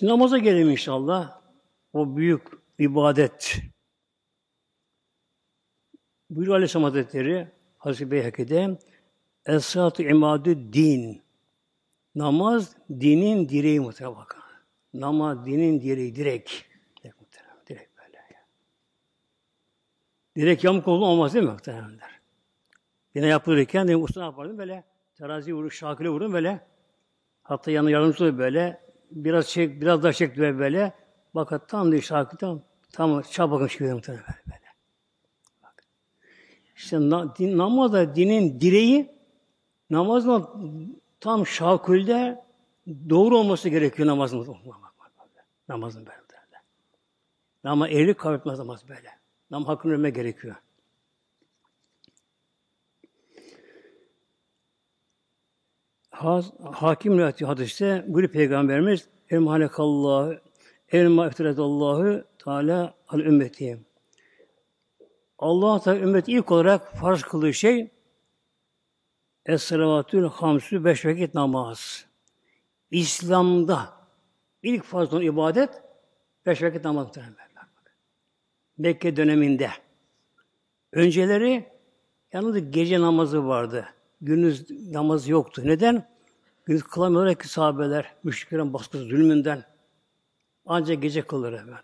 Şimdi 0.00 0.12
namaza 0.12 0.38
gelelim 0.38 0.70
inşallah. 0.70 1.40
O 1.92 2.16
büyük 2.16 2.42
ibadet. 2.78 3.56
Buyuruyor 6.30 6.56
Aleyhisselam 6.56 6.84
Hazretleri 6.84 7.48
Hazreti 7.78 8.10
Beyhaki'de 8.10 8.78
Es-salatu 9.46 10.02
imadü 10.02 10.72
din. 10.72 11.22
Namaz 12.14 12.76
dinin 12.90 13.48
direği 13.48 13.80
muhtemelen 13.80 14.16
bakın. 14.16 14.42
Namaz 14.94 15.46
dinin 15.46 15.80
direği, 15.80 16.14
direk. 16.14 16.66
Direk 17.02 17.20
muhtemelen, 17.20 17.56
direk 17.68 17.88
böyle. 17.98 18.18
Direk 20.36 20.64
yamuk 20.64 20.88
oldu 20.88 21.04
olmaz 21.04 21.34
değil 21.34 21.44
mi 21.44 21.52
muhtemelenler? 21.52 22.20
Yine 23.14 23.26
yapılırken 23.26 23.88
de 23.88 23.96
usta 23.96 24.20
ne 24.20 24.26
yapardım 24.26 24.58
böyle 24.58 24.84
terazi 25.14 25.54
vurur, 25.54 25.70
şakile 25.70 26.08
vurdum 26.08 26.32
böyle. 26.32 26.66
Hatta 27.42 27.70
yanı 27.70 27.90
yardımcı 27.90 28.38
böyle 28.38 28.89
biraz 29.10 29.48
çek, 29.48 29.80
biraz 29.80 30.02
daha 30.02 30.12
çek 30.12 30.38
böyle 30.38 30.58
böyle. 30.58 30.92
Bakın 31.34 31.60
tam 31.68 31.92
diyor 31.92 32.02
şarkı 32.02 32.36
tam, 32.36 32.62
tam 32.92 33.22
çabukun 33.22 33.66
çıkıyor 33.66 33.94
muhtemelen 33.94 34.24
böyle. 34.28 34.38
böyle. 34.46 34.66
Bak. 35.62 35.84
İşte 36.76 37.00
na, 37.00 37.36
din, 37.36 37.58
namaz 37.58 37.92
dinin 37.92 38.60
direği 38.60 39.10
namazın 39.90 40.46
tam 41.20 41.46
şakülde 41.46 42.44
doğru 43.10 43.38
olması 43.38 43.68
gerekiyor 43.68 44.08
namazın. 44.08 44.46
Namazın 45.68 46.06
böyle. 46.06 46.20
Ama 47.64 47.88
ehli 47.88 48.14
kaybetmez 48.14 48.58
namaz 48.58 48.88
böyle. 48.88 49.10
Nam 49.50 49.64
hakkını 49.64 49.92
vermek 49.92 50.14
gerekiyor. 50.14 50.56
Hakim 56.20 57.18
rivayeti 57.18 57.44
hadiste 57.44 58.04
buyuruyor 58.08 58.32
Peygamberimiz 58.32 59.08
Emhanekallahu 59.30 60.34
Elma 60.88 61.26
eftiretallahu 61.26 62.24
Teala 62.38 62.94
al 63.08 63.20
ümmeti. 63.20 63.78
Allah 65.38 65.80
Teala 65.80 65.98
ümmet 65.98 66.28
ilk 66.28 66.50
olarak 66.50 66.96
farz 66.96 67.22
kıldığı 67.22 67.54
şey 67.54 67.90
Es-salavatül 69.46 70.28
hamsü 70.28 70.84
beş 70.84 71.06
vakit 71.06 71.34
namaz. 71.34 72.06
İslam'da 72.90 73.92
ilk 74.62 74.84
farz 74.84 75.14
olan 75.14 75.22
ibadet 75.22 75.82
beş 76.46 76.62
vakit 76.62 76.84
namaz. 76.84 77.08
Mekke 78.78 79.16
döneminde. 79.16 79.70
Önceleri 80.92 81.68
yalnız 82.32 82.70
gece 82.70 83.00
namazı 83.00 83.46
vardı. 83.46 83.88
Gündüz 84.20 84.70
namazı 84.70 85.30
yoktu. 85.30 85.62
Neden? 85.64 86.08
Gündüz 86.64 86.82
kılamıyorlar 86.82 87.34
ki 87.34 87.48
sahabeler, 87.48 88.14
müşriklerin 88.24 88.72
baskısı, 88.72 89.04
zulmünden. 89.04 89.64
Ancak 90.66 91.02
gece 91.02 91.22
kılır 91.22 91.52
efendim. 91.52 91.74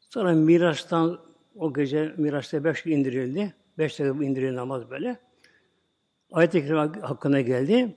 Sonra 0.00 0.32
Miraç'tan 0.32 1.20
o 1.56 1.74
gece 1.74 2.14
Miraç'ta 2.16 2.64
beş 2.64 2.82
gün 2.82 2.92
indirildi. 2.92 3.54
Beş 3.78 3.98
dakika 3.98 4.24
indirildi 4.24 4.56
namaz 4.56 4.90
böyle. 4.90 5.16
Ayet-i 6.32 6.60
Kerime 6.60 7.00
hakkına 7.00 7.40
geldi. 7.40 7.96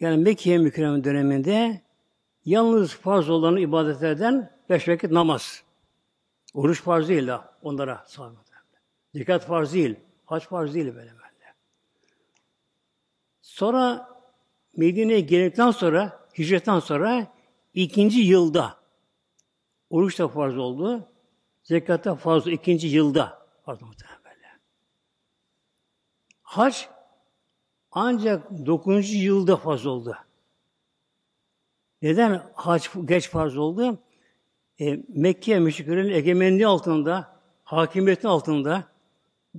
Yani 0.00 0.22
Mekke 0.22 0.58
mükerreme 0.58 1.04
döneminde 1.04 1.80
yalnız 2.44 2.94
farz 2.94 3.30
olan 3.30 3.56
ibadetlerden 3.56 4.50
beş 4.70 4.88
vakit 4.88 5.10
namaz. 5.10 5.62
Oruç 6.54 6.82
farz 6.82 7.08
değil 7.08 7.26
de 7.26 7.36
onlara 7.62 8.04
sahabe. 8.06 8.34
Zekat 9.14 9.46
farz 9.46 9.74
değil. 9.74 9.96
Hac 10.24 10.44
farz 10.44 10.74
değil 10.74 10.94
böyle. 10.94 11.21
Sonra 13.42 14.08
Medine'ye 14.76 15.20
geldikten 15.20 15.70
sonra, 15.70 16.26
hicretten 16.38 16.78
sonra 16.78 17.26
ikinci 17.74 18.20
yılda 18.20 18.76
oruç 19.90 20.18
da 20.18 20.28
farz 20.28 20.58
oldu. 20.58 21.08
Zekat 21.62 22.04
da 22.04 22.14
farz 22.14 22.42
oldu. 22.42 22.50
ikinci 22.50 22.88
yılda 22.88 23.46
farz 23.64 23.82
böyle. 23.82 24.46
Hac 26.42 26.76
ancak 27.90 28.66
dokuzuncu 28.66 29.16
yılda 29.16 29.56
farz 29.56 29.86
oldu. 29.86 30.16
Neden 32.02 32.42
hac 32.54 32.88
geç 33.04 33.28
farz 33.28 33.56
oldu? 33.56 33.98
E, 34.80 34.98
Mekke 35.08 35.58
müşriklerin 35.58 36.12
egemenliği 36.12 36.66
altında, 36.66 37.40
hakimiyetin 37.64 38.28
altında 38.28 38.84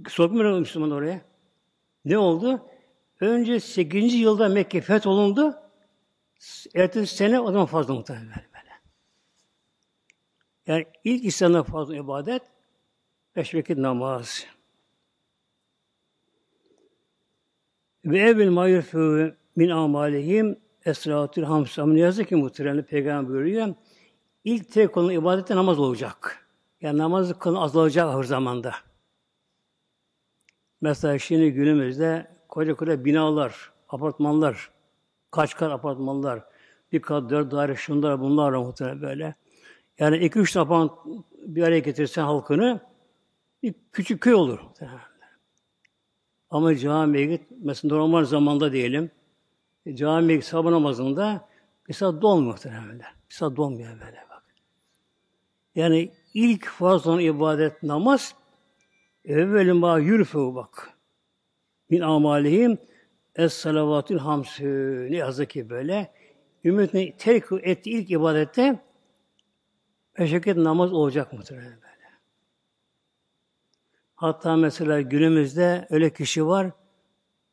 sokmuyor 0.07 0.59
Müslüman 0.59 0.91
oraya. 0.91 1.21
Ne 2.05 2.17
oldu? 2.17 2.72
Önce 3.23 3.59
8. 3.59 4.13
yılda 4.13 4.49
Mekke 4.49 4.81
fetholundu. 4.81 5.55
Ertesi 6.75 7.15
sene 7.15 7.39
o 7.39 7.51
zaman 7.51 7.65
fazla 7.65 7.93
muhtemelen 7.93 8.27
böyle. 8.27 8.81
Yani 10.67 10.85
ilk 11.03 11.25
İslam'da 11.25 11.63
fazla 11.63 11.95
ibadet, 11.95 12.41
beş 13.35 13.55
vakit 13.55 13.77
namaz. 13.77 14.45
Ve 18.05 18.19
evvel 18.19 18.49
mayurfü 18.49 19.37
min 19.55 19.69
amalihim 19.69 20.59
esratül 20.85 21.43
hamsam. 21.43 21.95
Ne 21.95 21.99
yazık 21.99 22.29
ki 22.29 22.35
muhtemelen 22.35 22.83
peygamber 22.85 23.29
buyuruyor. 23.29 23.75
İlk 24.43 24.71
tek 24.71 24.93
konu 24.93 25.13
ibadette 25.13 25.55
namaz 25.55 25.79
olacak. 25.79 26.47
Yani 26.81 26.97
namazı 26.97 27.39
konu 27.39 27.63
azalacak 27.63 28.05
ahir 28.05 28.23
zamanda. 28.23 28.75
Mesela 30.81 31.19
şimdi 31.19 31.51
günümüzde 31.51 32.32
koca 32.53 32.73
koca 32.75 33.05
binalar, 33.05 33.71
apartmanlar, 33.89 34.71
kaç 35.31 35.55
kat 35.55 35.71
apartmanlar, 35.71 36.43
bir 36.91 37.01
kat 37.01 37.29
dört 37.29 37.51
daire 37.51 37.75
şunlar 37.75 38.19
bunlar 38.19 38.51
muhtemelen 38.51 39.01
böyle. 39.01 39.35
Yani 39.99 40.17
iki 40.17 40.39
üç 40.39 40.53
tapan 40.53 40.91
bir 41.45 41.63
araya 41.63 41.79
getirsen 41.79 42.23
halkını 42.23 42.79
bir 43.63 43.73
küçük 43.91 44.21
köy 44.21 44.33
olur. 44.33 44.59
Ama 46.49 46.75
camiye 46.75 47.25
git, 47.25 47.41
mesela 47.63 47.95
normal 47.95 48.25
zamanda 48.25 48.71
diyelim, 48.71 49.11
camiye 49.93 50.35
git 50.37 50.45
sabah 50.45 50.71
namazında 50.71 51.49
bir 51.89 51.93
saat 51.93 52.21
dolmuyor 52.21 52.51
muhtemelen. 52.51 52.99
Bir 53.29 53.33
saat 53.35 53.55
dolmuyor 53.55 53.91
böyle 53.91 54.25
bak. 54.29 54.43
Yani 55.75 56.11
ilk 56.33 56.65
farz 56.65 57.07
olan 57.07 57.19
ibadet 57.19 57.83
namaz 57.83 58.35
evvelin 59.25 59.77
ma 59.77 59.99
yürüfü 59.99 60.55
bak. 60.55 60.92
Min 61.89 62.01
amalihim 62.01 62.77
es 63.35 63.53
salavatül 63.53 64.17
hamsü. 64.17 65.07
Ne 65.11 65.15
yazık 65.15 65.49
ki 65.49 65.69
böyle. 65.69 66.13
Ümmetin 66.63 67.15
terk 67.17 67.45
ettiği 67.63 68.01
ilk 68.01 68.11
ibadette 68.11 68.79
Beşeket 70.19 70.57
namaz 70.57 70.93
olacak 70.93 71.33
muhtemelen 71.33 71.81
böyle. 71.81 72.09
Hatta 74.15 74.55
mesela 74.55 75.01
günümüzde 75.01 75.87
öyle 75.89 76.13
kişi 76.13 76.45
var, 76.47 76.71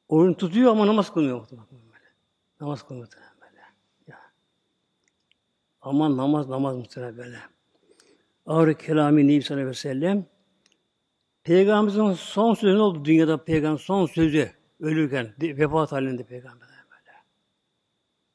oyun 0.08 0.34
tutuyor 0.34 0.72
ama 0.72 0.86
namaz 0.86 1.12
kılmıyor 1.12 1.38
muhtemelen 1.38 1.68
böyle. 1.70 2.04
Namaz 2.60 2.86
kılmıyor 2.86 3.06
muhtemelen 3.06 3.34
böyle. 3.40 3.60
Ya. 4.06 4.18
Aman 5.82 6.16
namaz, 6.16 6.48
namaz 6.48 6.76
muhtemelen 6.76 7.16
böyle. 7.16 7.38
Ağrı 8.46 8.74
kelami 8.74 9.28
Nebi 9.28 9.42
sallallahu 9.42 9.60
aleyhi 9.60 9.70
ve 9.70 9.80
sellem 9.80 10.26
Peygamberimizin 11.44 12.12
son 12.12 12.55
sözü 12.55 12.79
ne 12.79 12.83
oldu 12.83 13.05
dünyada 13.05 13.44
peygamber 13.44 13.79
son 13.79 14.07
sözü 14.07 14.53
ölürken 14.81 15.35
vefat 15.40 15.92
halinde 15.92 16.24
peygamber 16.24 16.68
böyle. 16.68 17.16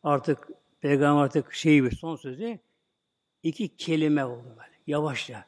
Artık 0.04 0.48
peygamber 0.82 1.24
artık 1.24 1.54
şey 1.54 1.84
bir 1.84 1.96
son 1.96 2.16
sözü 2.16 2.60
iki 3.44 3.76
kelime 3.76 4.26
oldu 4.26 4.48
böyle. 4.50 4.76
Yavaşça. 4.88 5.46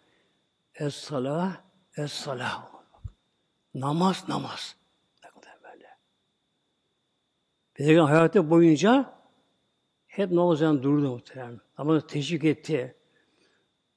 Es-salah, 0.74 1.62
es-salah. 1.96 2.72
Namaz, 3.74 4.30
namaz. 4.30 4.76
Böyle. 5.64 5.88
Peygamber 7.74 8.14
hayatı 8.14 8.50
boyunca 8.50 9.20
hep 10.08 10.32
namazdan 10.32 10.84
durdu 10.84 11.12
muhtemelen. 11.12 11.60
Namazı 11.78 12.08
teşvik 12.08 12.44
etti. 12.44 12.96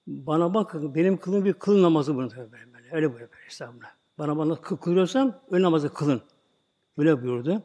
Bana 0.06 0.54
bakın, 0.54 0.94
benim 0.94 1.16
kılım 1.16 1.44
bir 1.44 1.52
kıl 1.52 1.82
namazı 1.82 2.14
bunu 2.16 2.30
böyle. 2.36 2.69
Öyle 2.92 3.08
buyuruyor 3.08 3.30
Estağfurullah. 3.46 3.90
Bana 4.18 4.36
bana 4.36 4.60
kıl 4.60 4.76
kılıyorsan 4.76 5.40
ön 5.50 5.62
namazı 5.62 5.94
kılın. 5.94 6.22
Böyle 6.98 7.22
buyurdu. 7.22 7.62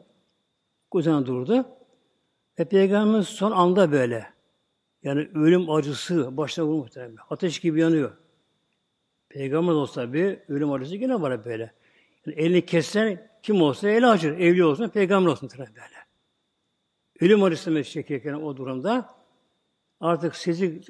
Kuzen 0.92 1.26
durdu. 1.26 1.66
Ve 2.60 2.66
Peygamberimiz 2.66 3.28
son 3.28 3.52
anda 3.52 3.92
böyle. 3.92 4.34
Yani 5.04 5.30
ölüm 5.34 5.70
acısı 5.70 6.38
başına 6.38 6.66
vurmuş 6.66 6.82
muhtemelen. 6.84 7.18
Ateş 7.30 7.60
gibi 7.60 7.80
yanıyor. 7.80 8.12
Peygamber 9.30 9.74
olsa 9.74 10.14
bir 10.14 10.40
ölüm 10.48 10.72
acısı 10.72 10.96
yine 10.96 11.22
var 11.22 11.46
böyle. 11.46 11.74
Yani 12.26 12.40
elini 12.40 12.66
kessen 12.66 13.32
kim 13.44 13.62
olsa 13.62 13.90
eli 13.90 14.08
acır. 14.08 14.40
Evli 14.40 14.66
olsun, 14.66 14.90
peygamber 14.90 15.32
olsun 15.32 15.48
tabii 15.48 15.68
böyle. 15.68 16.06
Ölüm 17.20 17.44
acısı 17.44 17.84
çekerken 17.84 18.34
o 18.34 18.58
durumda 18.58 19.16
artık 20.00 20.36
sesi 20.36 20.82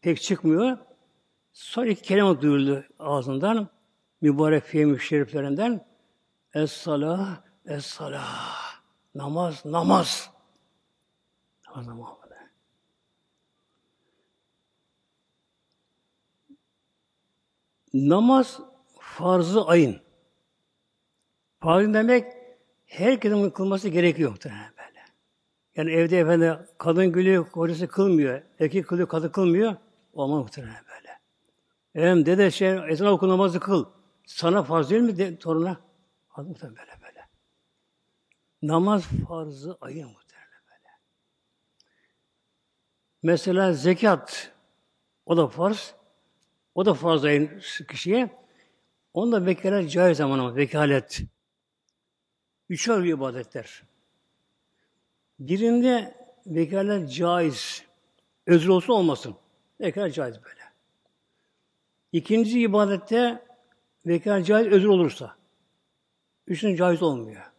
pek 0.00 0.22
çıkmıyor. 0.22 0.78
Sonra 1.56 1.86
iki 1.86 2.02
kelime 2.02 2.40
duyuldu 2.40 2.84
ağzından. 2.98 3.68
Mübarek 4.20 4.64
fehmi 4.64 5.00
şeriflerinden. 5.00 5.86
Es-salah, 6.54 7.42
es-salah. 7.66 8.82
Namaz, 9.14 9.64
namaz. 9.64 10.30
Namaz, 11.68 11.86
namaz. 11.86 12.08
Namaz 17.94 18.60
farzı 19.00 19.64
ayın. 19.64 20.00
Farz 21.60 21.94
demek 21.94 22.32
herkesin 22.86 23.50
kılması 23.50 23.88
gerekiyor 23.88 24.30
muhtemelen 24.30 24.72
böyle. 24.78 25.00
Yani 25.76 25.92
evde 25.92 26.18
efendim 26.18 26.56
kadın 26.78 27.12
gülüyor, 27.12 27.50
kocası 27.50 27.88
kılmıyor. 27.88 28.42
Erkek 28.60 28.88
kılıyor, 28.88 29.08
kadın 29.08 29.28
kılmıyor. 29.28 29.76
Olmaz 30.12 30.42
muhtemelen. 30.42 30.85
Efendim 31.96 32.26
dede 32.26 32.50
şey, 32.50 32.92
ezan 32.92 33.08
oku 33.08 33.28
namazı 33.28 33.60
kıl. 33.60 33.84
Sana 34.26 34.62
farz 34.62 34.90
değil 34.90 35.02
mi 35.02 35.18
de, 35.18 35.38
toruna? 35.38 35.80
Muhtemelen 36.36 36.76
böyle 36.76 37.02
böyle. 37.02 37.28
Namaz 38.62 39.04
farzı 39.28 39.78
ayın 39.80 40.08
muhtemelen 40.08 40.62
böyle. 40.70 40.90
Mesela 43.22 43.72
zekat 43.72 44.52
o 45.26 45.36
da 45.36 45.48
farz. 45.48 45.94
O 46.74 46.86
da 46.86 46.94
fazla 46.94 47.30
kişiye. 47.88 48.36
Onda 49.14 49.46
vekalet 49.46 49.90
caiz 49.90 50.18
zaman 50.18 50.38
ama 50.38 50.56
vekalet. 50.56 51.22
Üç 52.68 52.88
var 52.88 53.04
ibadetler. 53.04 53.82
Birinde 55.38 56.14
vekalet 56.46 57.12
caiz. 57.12 57.84
Özür 58.46 58.68
olsun 58.68 58.92
olmasın. 58.92 59.36
Vekalet 59.80 60.14
caiz 60.14 60.44
böyle. 60.44 60.65
İkinci 62.12 62.60
ibadette 62.60 63.46
vekalet 64.06 64.46
caiz 64.46 64.66
özür 64.66 64.88
olursa. 64.88 65.36
Üçüncü 66.46 66.76
caiz 66.76 67.02
olmuyor. 67.02 67.52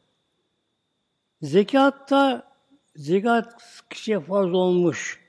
Zekatta 1.41 2.51
zekat 2.95 3.62
kişiye 3.89 4.19
farz 4.19 4.53
olmuş. 4.53 5.27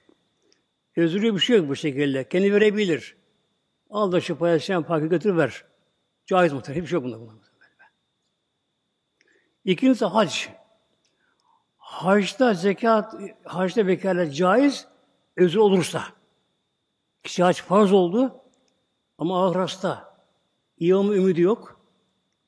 Özürlü 0.96 1.34
bir 1.34 1.40
şey 1.40 1.56
yok 1.56 1.68
bu 1.68 1.76
şekilde. 1.76 2.28
Kendi 2.28 2.52
verebilir. 2.52 3.16
Al 3.90 4.12
da 4.12 4.20
şu 4.20 4.38
paylaşan 4.38 4.82
parkı 4.82 5.06
götür 5.06 5.36
ver. 5.36 5.64
Caiz 6.26 6.52
muhtemelen. 6.52 6.80
Hiçbir 6.80 6.90
şey 6.90 6.96
yok 6.96 7.04
bunda. 7.04 7.20
bunda. 7.20 7.32
İkincisi 9.64 10.04
hac. 10.04 10.46
Hacda 11.78 12.54
zekat, 12.54 13.14
hacda 13.44 13.86
vekalet 13.86 14.36
caiz, 14.36 14.86
özür 15.36 15.58
olursa. 15.58 16.04
Kişi 17.22 17.42
hac 17.42 17.60
farz 17.60 17.92
oldu 17.92 18.42
ama 19.18 19.44
ağır 19.44 19.56
hasta. 19.56 20.18
İyi 20.78 20.94
olma 20.94 21.14
ümidi 21.14 21.40
yok. 21.40 21.80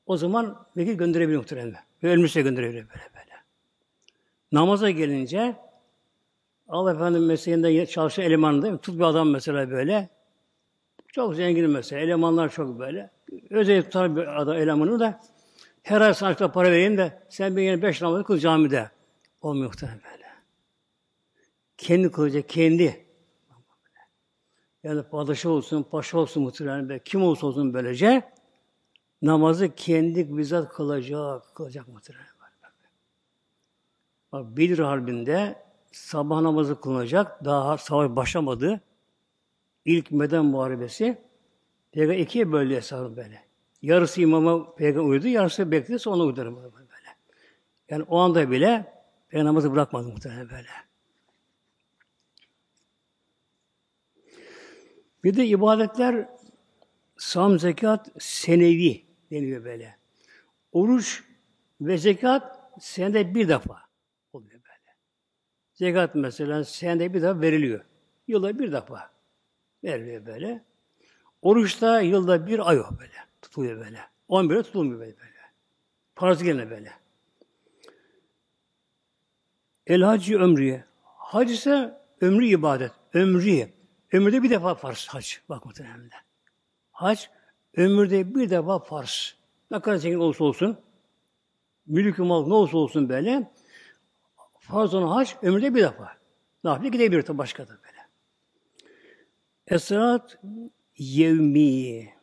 O 0.05 0.17
zaman 0.17 0.65
vekil 0.77 0.93
gönderebilir 0.93 1.37
muhtemelen. 1.37 1.75
Ve 2.03 2.09
ölmüşse 2.09 2.41
gönderebilir 2.41 2.89
böyle 2.89 3.09
böyle. 3.15 3.31
Namaza 4.51 4.89
gelince 4.89 5.55
Allah 6.67 6.93
efendim 6.93 7.25
mesleğinde 7.25 7.85
çalışan 7.85 8.25
eleman 8.25 8.61
değil 8.61 8.73
mi? 8.73 8.79
Tut 8.79 8.95
bir 8.95 9.03
adam 9.03 9.29
mesela 9.29 9.71
böyle. 9.71 10.09
Çok 11.07 11.35
zengin 11.35 11.69
mesela. 11.69 12.01
Elemanlar 12.01 12.49
çok 12.49 12.79
böyle. 12.79 13.11
Özel 13.49 13.83
tutar 13.83 14.15
bir 14.15 14.41
adam 14.41 14.57
elemanı 14.57 14.99
da 14.99 15.19
her 15.83 16.01
ay 16.01 16.13
sana 16.13 16.51
para 16.51 16.71
vereyim 16.71 16.97
de 16.97 17.23
sen 17.29 17.57
bir 17.57 17.61
yine 17.61 17.81
beş 17.81 18.01
namazı 18.01 18.23
kıl 18.23 18.37
camide. 18.37 18.91
Olmuyor 19.41 19.67
muhtemelen 19.67 20.01
böyle. 20.11 20.25
Kendi 21.77 22.11
kılacak, 22.11 22.49
kendi. 22.49 23.05
Yani 24.83 25.03
padişah 25.03 25.49
olsun, 25.49 25.83
paşa 25.83 26.17
olsun 26.17 26.43
muhtemelen 26.43 26.99
kim 27.05 27.23
olsa 27.23 27.47
olsun 27.47 27.73
böylece 27.73 28.31
namazı 29.21 29.75
kendi 29.75 30.37
bizzat 30.37 30.73
kılacak, 30.73 31.55
kılacak 31.55 31.87
muhtemelen. 31.87 32.31
Bak 34.31 34.57
Bedir 34.57 34.79
Harbi'nde 34.79 35.55
sabah 35.91 36.41
namazı 36.41 36.81
kılınacak. 36.81 37.45
Daha 37.45 37.77
savaş 37.77 38.15
başlamadı. 38.15 38.81
İlk 39.85 40.11
Meden 40.11 40.45
Muharebesi. 40.45 41.17
Peygamber 41.91 42.19
ikiye 42.19 42.51
böldü 42.51 42.75
hesabı 42.75 43.15
böyle. 43.15 43.43
Yarısı 43.81 44.21
imama 44.21 44.75
peygamber 44.75 45.09
uydu, 45.09 45.27
yarısı 45.27 45.71
bekledi, 45.71 45.99
sonra 45.99 46.23
uydu 46.23 46.37
böyle. 46.37 47.15
Yani 47.89 48.03
o 48.03 48.19
anda 48.19 48.51
bile 48.51 48.93
peygamber 49.29 49.49
namazı 49.49 49.71
bırakmadı 49.71 50.07
muhtemelen 50.07 50.49
böyle. 50.49 50.67
Bir 55.23 55.37
de 55.37 55.45
ibadetler 55.45 56.29
sam 57.17 57.59
zekat 57.59 58.09
senevi 58.19 59.05
deniyor 59.31 59.65
böyle. 59.65 59.97
Oruç 60.71 61.23
ve 61.81 61.97
zekat 61.97 62.71
senede 62.79 63.35
bir 63.35 63.47
defa 63.47 63.81
oluyor 64.33 64.51
böyle. 64.51 64.95
Zekat 65.73 66.15
mesela 66.15 66.63
senede 66.63 67.13
bir 67.13 67.21
defa 67.21 67.41
veriliyor. 67.41 67.85
Yılda 68.27 68.59
bir 68.59 68.71
defa 68.71 69.11
veriliyor 69.83 70.25
böyle. 70.25 70.63
Oruç 71.41 71.81
da 71.81 72.01
yılda 72.01 72.47
bir 72.47 72.69
ay 72.69 72.77
böyle. 72.77 73.13
Tutuluyor 73.41 73.79
böyle. 73.79 73.99
On 74.27 74.49
bire 74.49 74.63
tutulmuyor 74.63 74.99
böyle. 74.99 75.17
böyle. 75.17 75.31
Parası 76.15 76.43
gene 76.45 76.69
böyle. 76.69 76.91
El 79.87 80.01
hacı 80.01 80.39
ömrüye. 80.39 80.85
Hac 81.03 81.51
ise 81.51 81.97
ömrü 82.21 82.45
ibadet. 82.45 82.91
Ömrü. 83.13 83.69
Ömürde 84.11 84.43
bir 84.43 84.49
defa 84.49 84.75
farz 84.75 85.07
hac. 85.07 85.33
Bak 85.49 85.65
muhtemelen. 85.65 86.09
Hac 86.91 87.25
ömürde 87.77 88.35
bir 88.35 88.49
defa 88.49 88.79
farz. 88.79 89.35
Ne 89.71 89.79
kadar 89.79 89.97
zengin 89.97 90.19
olursa 90.19 90.43
olsun, 90.43 90.77
mülk 91.85 92.19
mal 92.19 92.47
ne 92.47 92.53
olursa 92.53 92.77
olsun 92.77 93.09
böyle, 93.09 93.51
farz 94.59 94.93
olan 94.93 95.07
hac 95.07 95.33
ömürde 95.41 95.75
bir 95.75 95.81
defa. 95.81 96.17
Nafile 96.63 96.89
gidebilir 96.89 97.21
tabi 97.21 97.37
başka 97.37 97.67
da 97.67 97.69
böyle. 97.69 98.07
Esrat 99.67 100.39
yevmi. 100.97 102.13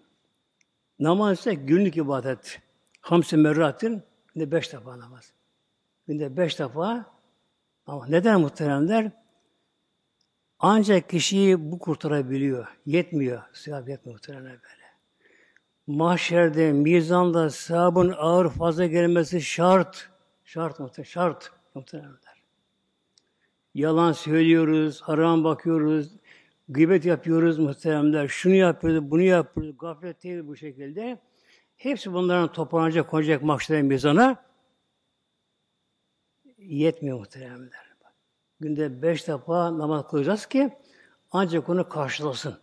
Namaz 0.99 1.39
ise 1.39 1.55
günlük 1.55 1.97
ibadet. 1.97 2.61
Hamsi 3.01 3.37
merratin 3.37 4.03
günde 4.35 4.53
beş 4.53 4.73
defa 4.73 4.99
namaz. 4.99 5.33
Günde 6.07 6.37
beş 6.37 6.59
defa 6.59 7.07
ama 7.87 8.07
neden 8.07 8.41
muhteremler? 8.41 9.13
Ancak 10.59 11.11
kişiyi 11.11 11.73
bu 11.73 11.79
kurtarabiliyor. 11.79 12.67
Yetmiyor. 12.87 13.43
Sevap 13.53 13.89
yetmiyor 13.89 14.21
böyle. 14.29 14.59
Mahşerde, 15.87 16.73
mizanda 16.73 17.51
sahabın 17.51 18.15
ağır 18.19 18.51
fazla 18.51 18.87
gelmesi 18.87 19.43
şart. 19.43 20.11
Şart 20.45 20.81
muhtemelen. 20.81 21.11
Şart 21.11 21.53
muhtemelenler. 21.75 22.43
Yalan 23.75 24.13
söylüyoruz, 24.13 25.01
haram 25.01 25.45
bakıyoruz, 25.45 26.13
gıybet 26.69 27.05
yapıyoruz 27.05 27.59
muhteremler. 27.59 28.29
Şunu 28.29 28.55
yapıyoruz, 28.55 29.11
bunu 29.11 29.23
yapıyoruz. 29.23 29.79
Gaflet 29.79 30.23
değil 30.23 30.47
bu 30.47 30.57
şekilde. 30.57 31.19
Hepsi 31.77 32.13
bunların 32.13 32.53
toplanacak, 32.53 33.11
konacak 33.11 33.43
mahşere 33.43 33.83
mizana 33.83 34.45
yetmiyor 36.59 37.19
muhteremler. 37.19 37.88
Günde 38.61 39.03
beş 39.03 39.29
defa 39.29 39.79
namaz 39.79 40.09
kılacağız 40.11 40.47
ki 40.47 40.71
ancak 41.31 41.69
onu 41.69 41.89
karşılasın. 41.89 42.59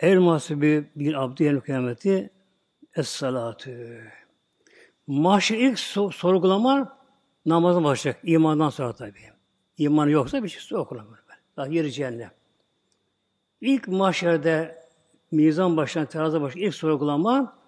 El 0.00 0.18
masibi 0.18 0.90
bir 0.96 1.14
abdi 1.14 1.44
el 1.44 1.60
kıyameti 1.60 2.30
es 2.96 3.08
salatü. 3.08 4.02
Mahşer 5.06 5.58
ilk 5.58 5.78
so- 5.78 6.12
sorgulama 6.12 6.98
namazın 7.46 7.84
başlayacak. 7.84 8.22
İmandan 8.24 8.70
sonra 8.70 8.92
tabii. 8.92 9.32
İmanı 9.78 10.10
yoksa 10.10 10.42
bir 10.42 10.48
şey 10.48 10.78
okunamıyor. 10.78 11.18
Daha 11.56 11.66
yeri 11.66 11.92
cehennem. 11.92 12.30
İlk 13.60 13.88
mahşerde 13.88 14.84
mizan 15.30 15.76
başlayan, 15.76 16.06
terazi 16.06 16.40
başlayan 16.40 16.66
ilk 16.66 16.74
sorgulama 16.74 17.58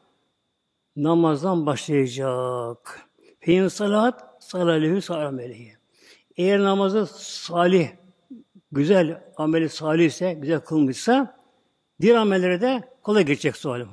namazdan 0.97 1.67
başlayacak. 1.67 3.10
Fein 3.41 3.69
salat 3.69 4.37
salalehu 4.41 5.01
salamelehi. 5.01 5.77
Eğer 6.37 6.63
namazı 6.63 7.07
salih, 7.07 7.89
güzel, 8.73 9.23
ameli 9.37 9.69
salih 9.69 10.07
ise, 10.07 10.33
güzel 10.33 10.61
kılmışsa 10.61 11.41
Diğer 12.01 12.17
amellere 12.17 12.61
de 12.61 12.83
kolay 13.03 13.25
geçecek 13.25 13.57
suali. 13.57 13.87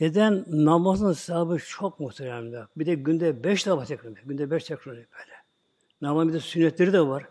Neden? 0.00 0.44
Namazın 0.48 1.12
sahibi 1.12 1.58
çok 1.62 2.00
muhteremde. 2.00 2.62
Bir 2.76 2.86
de 2.86 2.94
günde 2.94 3.44
beş 3.44 3.66
defa 3.66 3.84
tekrar 3.84 4.10
Günde 4.10 4.50
beş 4.50 4.64
tekrar 4.64 4.94
böyle. 4.94 5.06
Namazın 6.00 6.28
bir 6.28 6.34
de 6.34 6.40
sünnetleri 6.40 6.92
de 6.92 7.00
var. 7.00 7.28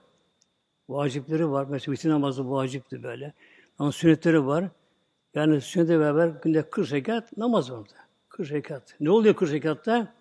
Vacipleri 0.90 1.52
var. 1.52 1.68
Mesela 1.70 1.94
bitir 1.94 2.10
namazı 2.10 2.52
vacipti 2.52 3.04
böyle. 3.04 3.34
Ama 3.80 3.92
sünnetleri 3.92 4.46
var. 4.46 4.66
Yani 5.34 5.62
sünnete 5.62 6.00
beraber 6.00 6.28
günde 6.28 6.70
40 6.70 6.92
rekat 6.92 7.38
namaz 7.38 7.72
var 7.72 7.78
orada. 7.78 7.94
40 8.30 8.52
rekat. 8.52 8.96
Ne 9.00 9.10
oluyor 9.10 9.36
40 9.36 9.52
rekatta? 9.52 10.14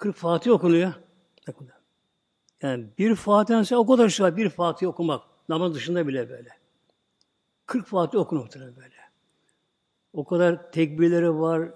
40 0.00 0.16
Fatih 0.16 0.50
okunuyor. 0.50 0.92
Yani 2.62 2.86
bir 2.98 3.14
Fatiha'nın 3.14 3.76
o 3.76 3.86
kadar 3.86 4.08
şey 4.08 4.26
var. 4.26 4.36
Bir 4.36 4.48
Fatih 4.48 4.88
okumak. 4.88 5.22
Namaz 5.48 5.74
dışında 5.74 6.08
bile 6.08 6.30
böyle. 6.30 6.48
40 7.66 7.86
Fatih 7.86 8.18
okunur 8.18 8.40
muhtemelen 8.40 8.76
böyle. 8.76 8.94
O 10.12 10.24
kadar 10.24 10.72
tekbirleri 10.72 11.38
var, 11.38 11.70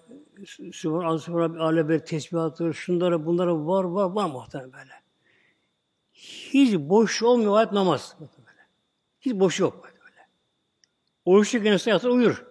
Sübhan, 0.73 1.05
Azfirullah, 1.05 1.61
Alebe, 1.61 2.05
tesbihatları, 2.05 2.75
şunlara, 2.75 3.27
bunlara 3.27 3.67
var, 3.67 3.85
var, 3.85 4.11
var 4.11 4.31
muhtemelen 4.31 4.73
böyle. 4.73 4.93
Hiç 6.13 6.75
boş 6.75 7.23
olmuyor 7.23 7.57
ayet 7.57 7.73
namaz. 7.73 8.17
Böyle. 8.21 8.61
Hiç 9.21 9.35
boş 9.35 9.61
yok 9.61 9.85
böyle. 9.85 10.29
Oruçlu 11.25 11.79
sayatır 11.79 12.09
uyur. 12.09 12.45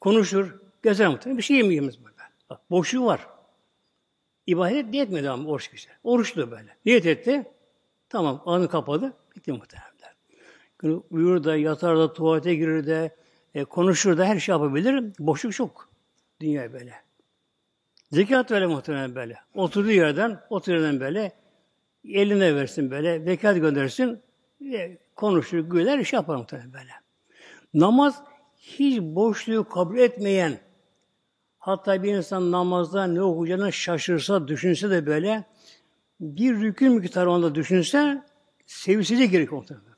Konuşur, 0.00 0.56
gezer 0.82 1.08
muhtemelen. 1.08 1.38
Bir 1.38 1.42
şey 1.42 1.56
yemeyemiz 1.56 2.04
böyle. 2.04 2.16
Bak, 2.50 2.70
boşluğu 2.70 3.06
var. 3.06 3.39
İbadet 4.50 4.88
niyet 4.88 5.10
mi 5.10 5.28
ama 5.28 5.50
oruç 5.50 5.68
güzel. 5.68 5.92
Oruçlu 6.04 6.50
böyle. 6.50 6.76
Niyet 6.86 7.06
etti. 7.06 7.44
Tamam, 8.08 8.42
ağzını 8.46 8.68
kapadı. 8.68 9.12
Bitti 9.36 9.52
muhtemelen. 9.52 9.90
Uyur 11.10 11.44
da, 11.44 11.56
yatar 11.56 11.98
da, 11.98 12.12
tuvalete 12.12 12.54
girir 12.54 12.86
de, 12.86 13.16
e, 13.54 13.64
konuşur 13.64 14.18
da, 14.18 14.24
her 14.24 14.38
şey 14.40 14.52
yapabilir. 14.52 15.04
Boşluk 15.18 15.52
çok. 15.52 15.88
Dünya 16.40 16.72
böyle. 16.72 16.94
Zekat 18.12 18.50
böyle 18.50 18.66
muhtemelen 18.66 19.14
böyle. 19.14 19.36
Oturduğu 19.54 19.90
yerden, 19.90 20.40
oturduğu 20.50 20.76
yerden 20.76 21.00
böyle, 21.00 21.32
eline 22.04 22.54
versin 22.54 22.90
böyle, 22.90 23.20
zekat 23.20 23.56
göndersin, 23.56 24.20
e, 24.72 24.98
konuşur, 25.16 25.58
güler, 25.58 25.98
iş 25.98 26.12
yapar 26.12 26.36
muhtemelen 26.36 26.72
böyle. 26.72 26.90
Namaz, 27.74 28.22
hiç 28.56 29.00
boşluğu 29.00 29.68
kabul 29.68 29.98
etmeyen, 29.98 30.58
hatta 31.60 32.02
bir 32.02 32.14
insan 32.14 32.50
namazda 32.50 33.06
ne 33.06 33.22
okuyacağını 33.22 33.72
şaşırsa, 33.72 34.48
düşünse 34.48 34.90
de 34.90 35.06
böyle, 35.06 35.44
bir 36.20 36.60
rükün 36.60 36.92
miktarı 36.92 37.30
onda 37.30 37.54
düşünse, 37.54 38.22
sevsize 38.66 39.26
gerek 39.26 39.52
muhtemelen. 39.52 39.90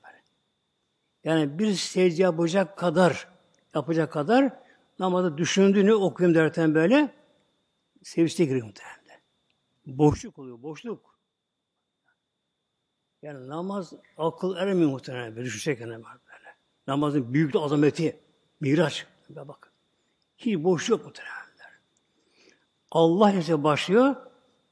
Yani 1.24 1.58
bir 1.58 1.74
secde 1.74 2.22
yapacak 2.22 2.78
kadar 2.78 3.28
yapacak 3.74 4.12
kadar 4.12 4.52
namazı 4.98 5.38
düşündüğünü 5.38 5.94
okuyayım 5.94 6.34
derken 6.34 6.74
böyle 6.74 7.14
sevişte 8.02 8.44
giriyor 8.44 8.66
muhtemelen. 8.66 9.20
Boşluk 9.86 10.38
oluyor, 10.38 10.62
boşluk. 10.62 11.18
Yani 13.22 13.48
namaz 13.48 13.92
akıl 14.16 14.56
eremiyor 14.56 14.90
muhtemelen 14.90 15.36
böyle 15.36 15.46
düşünsek 15.46 15.80
böyle. 15.80 16.02
Namazın 16.86 17.34
büyük 17.34 17.56
azameti, 17.56 18.20
miraç. 18.60 19.06
Bak. 19.28 19.72
Hiç 20.38 20.58
boş 20.58 20.88
yok 20.88 21.04
muhtemelen. 21.04 21.41
Allah 22.92 23.32
ise 23.32 23.64
başlıyor. 23.64 24.16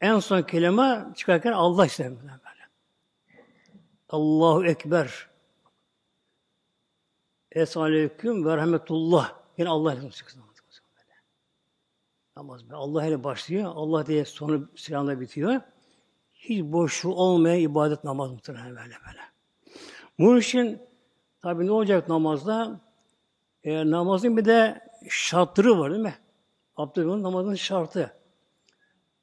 En 0.00 0.18
son 0.18 0.42
kelime 0.42 1.06
çıkarken 1.16 1.52
Allah 1.52 1.86
ise 1.86 2.10
böyle. 2.10 2.40
Allahu 4.08 4.66
Ekber. 4.66 5.28
Esaleyküm 7.52 8.44
ve 8.44 8.56
rahmetullah. 8.56 9.32
Yine 9.58 9.68
Allah 9.68 9.94
ile 9.94 10.10
çıksın. 10.10 10.42
Namaz 12.36 12.60
Allah 12.72 13.06
ile 13.06 13.24
başlıyor. 13.24 13.72
Allah 13.74 14.06
diye 14.06 14.24
sonu 14.24 14.68
silahla 14.76 15.20
bitiyor. 15.20 15.60
Hiç 16.34 16.62
boşluğu 16.62 17.14
olmayan 17.14 17.60
ibadet 17.60 18.04
namaz 18.04 18.30
muhtemelen 18.30 18.68
böyle 18.68 18.78
böyle. 18.78 19.20
Bunun 20.18 20.40
için 20.40 20.82
tabi 21.42 21.66
ne 21.66 21.70
olacak 21.70 22.08
namazda? 22.08 22.80
E, 23.64 23.90
namazın 23.90 24.36
bir 24.36 24.44
de 24.44 24.80
şartları 25.08 25.78
var 25.78 25.90
değil 25.90 26.02
mi? 26.02 26.14
Abdülhamid 26.80 27.22
namazın 27.22 27.54
şartı. 27.54 28.16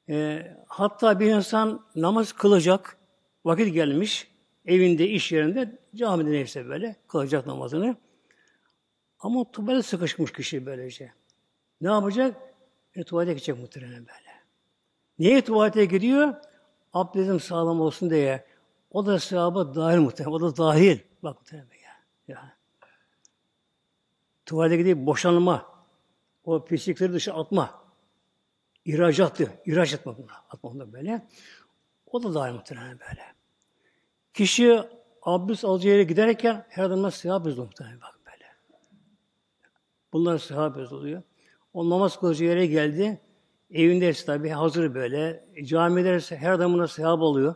E, 0.08 0.46
hatta 0.66 1.20
bir 1.20 1.34
insan 1.34 1.86
namaz 1.96 2.32
kılacak, 2.32 2.96
vakit 3.44 3.74
gelmiş, 3.74 4.30
evinde, 4.66 5.08
iş 5.08 5.32
yerinde, 5.32 5.78
camide 5.94 6.30
neyse 6.30 6.68
böyle 6.68 6.96
kılacak 7.08 7.46
namazını. 7.46 7.96
Ama 9.20 9.50
tuvalete 9.50 9.82
sıkışmış 9.82 10.32
kişi 10.32 10.66
böylece. 10.66 11.12
Ne 11.80 11.88
yapacak? 11.88 12.36
E, 12.94 13.04
tuvalete 13.04 13.32
gidecek 13.32 13.58
muhtemelen 13.58 14.06
böyle. 14.06 14.28
Niye 15.18 15.44
tuvalete 15.44 15.84
gidiyor? 15.84 16.34
Abdestim 16.92 17.40
sağlam 17.40 17.80
olsun 17.80 18.10
diye. 18.10 18.44
O 18.90 19.06
da 19.06 19.18
sevaba 19.18 19.74
dahil 19.74 19.98
muhtemelen. 19.98 20.34
O 20.34 20.40
da 20.40 20.56
dahil. 20.56 20.98
Bak 21.22 21.38
muhtemelen 21.38 21.68
ya. 21.84 21.92
ya. 22.28 22.56
Tuvalete 24.46 24.76
gidip 24.76 24.98
boşanma. 24.98 25.77
O 26.48 26.64
pislikleri 26.64 27.12
dışarı 27.12 27.36
atma. 27.36 27.82
İhracattı. 28.84 29.52
İhraç 29.66 29.94
etme 29.94 30.12
buna. 30.18 30.32
Atma 30.50 30.70
onu 30.70 30.92
böyle. 30.92 31.26
O 32.06 32.22
da 32.22 32.34
dahil 32.34 32.54
muhtemelen 32.54 32.98
böyle. 33.00 33.22
Kişi 34.34 34.82
abdest 35.22 35.64
alacağı 35.64 35.92
yere 35.92 36.02
giderken 36.04 36.66
her 36.68 36.84
adamla 36.84 37.10
sevap 37.10 37.46
muhtemelen 37.64 38.00
bak 38.00 38.18
böyle. 38.26 38.44
Bunlar 40.12 40.38
sevap 40.38 40.76
oluyor. 40.76 41.22
O 41.72 41.90
namaz 41.90 42.20
kılacağı 42.20 42.48
yere 42.48 42.66
geldi. 42.66 43.20
Evinde 43.70 44.12
tabi 44.12 44.48
hazır 44.48 44.94
böyle. 44.94 45.48
Camiler 45.64 46.20
her 46.20 46.52
adamına 46.52 46.88
sevap 46.88 47.20
oluyor. 47.20 47.54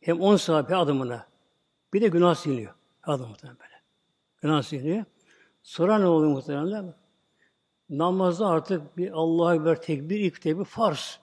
Hem 0.00 0.20
on 0.20 0.36
her 0.70 0.76
adamına. 0.76 1.26
Bir 1.94 2.00
de 2.00 2.08
günah 2.08 2.34
siliniyor. 2.34 2.74
Her 3.00 3.12
adam 3.12 3.28
böyle. 3.42 3.80
Günah 4.42 4.62
siliniyor. 4.62 5.04
Sonra 5.62 5.98
ne 5.98 6.06
oluyor 6.06 6.32
muhtemelen? 6.32 6.99
Namazda 7.90 8.46
artık 8.46 8.96
bir 8.96 9.10
Allah'a 9.10 9.54
Ekber 9.54 9.82
tekbir, 9.82 10.20
ilk 10.20 10.42
tekbir 10.42 10.64
farz. 10.64 11.18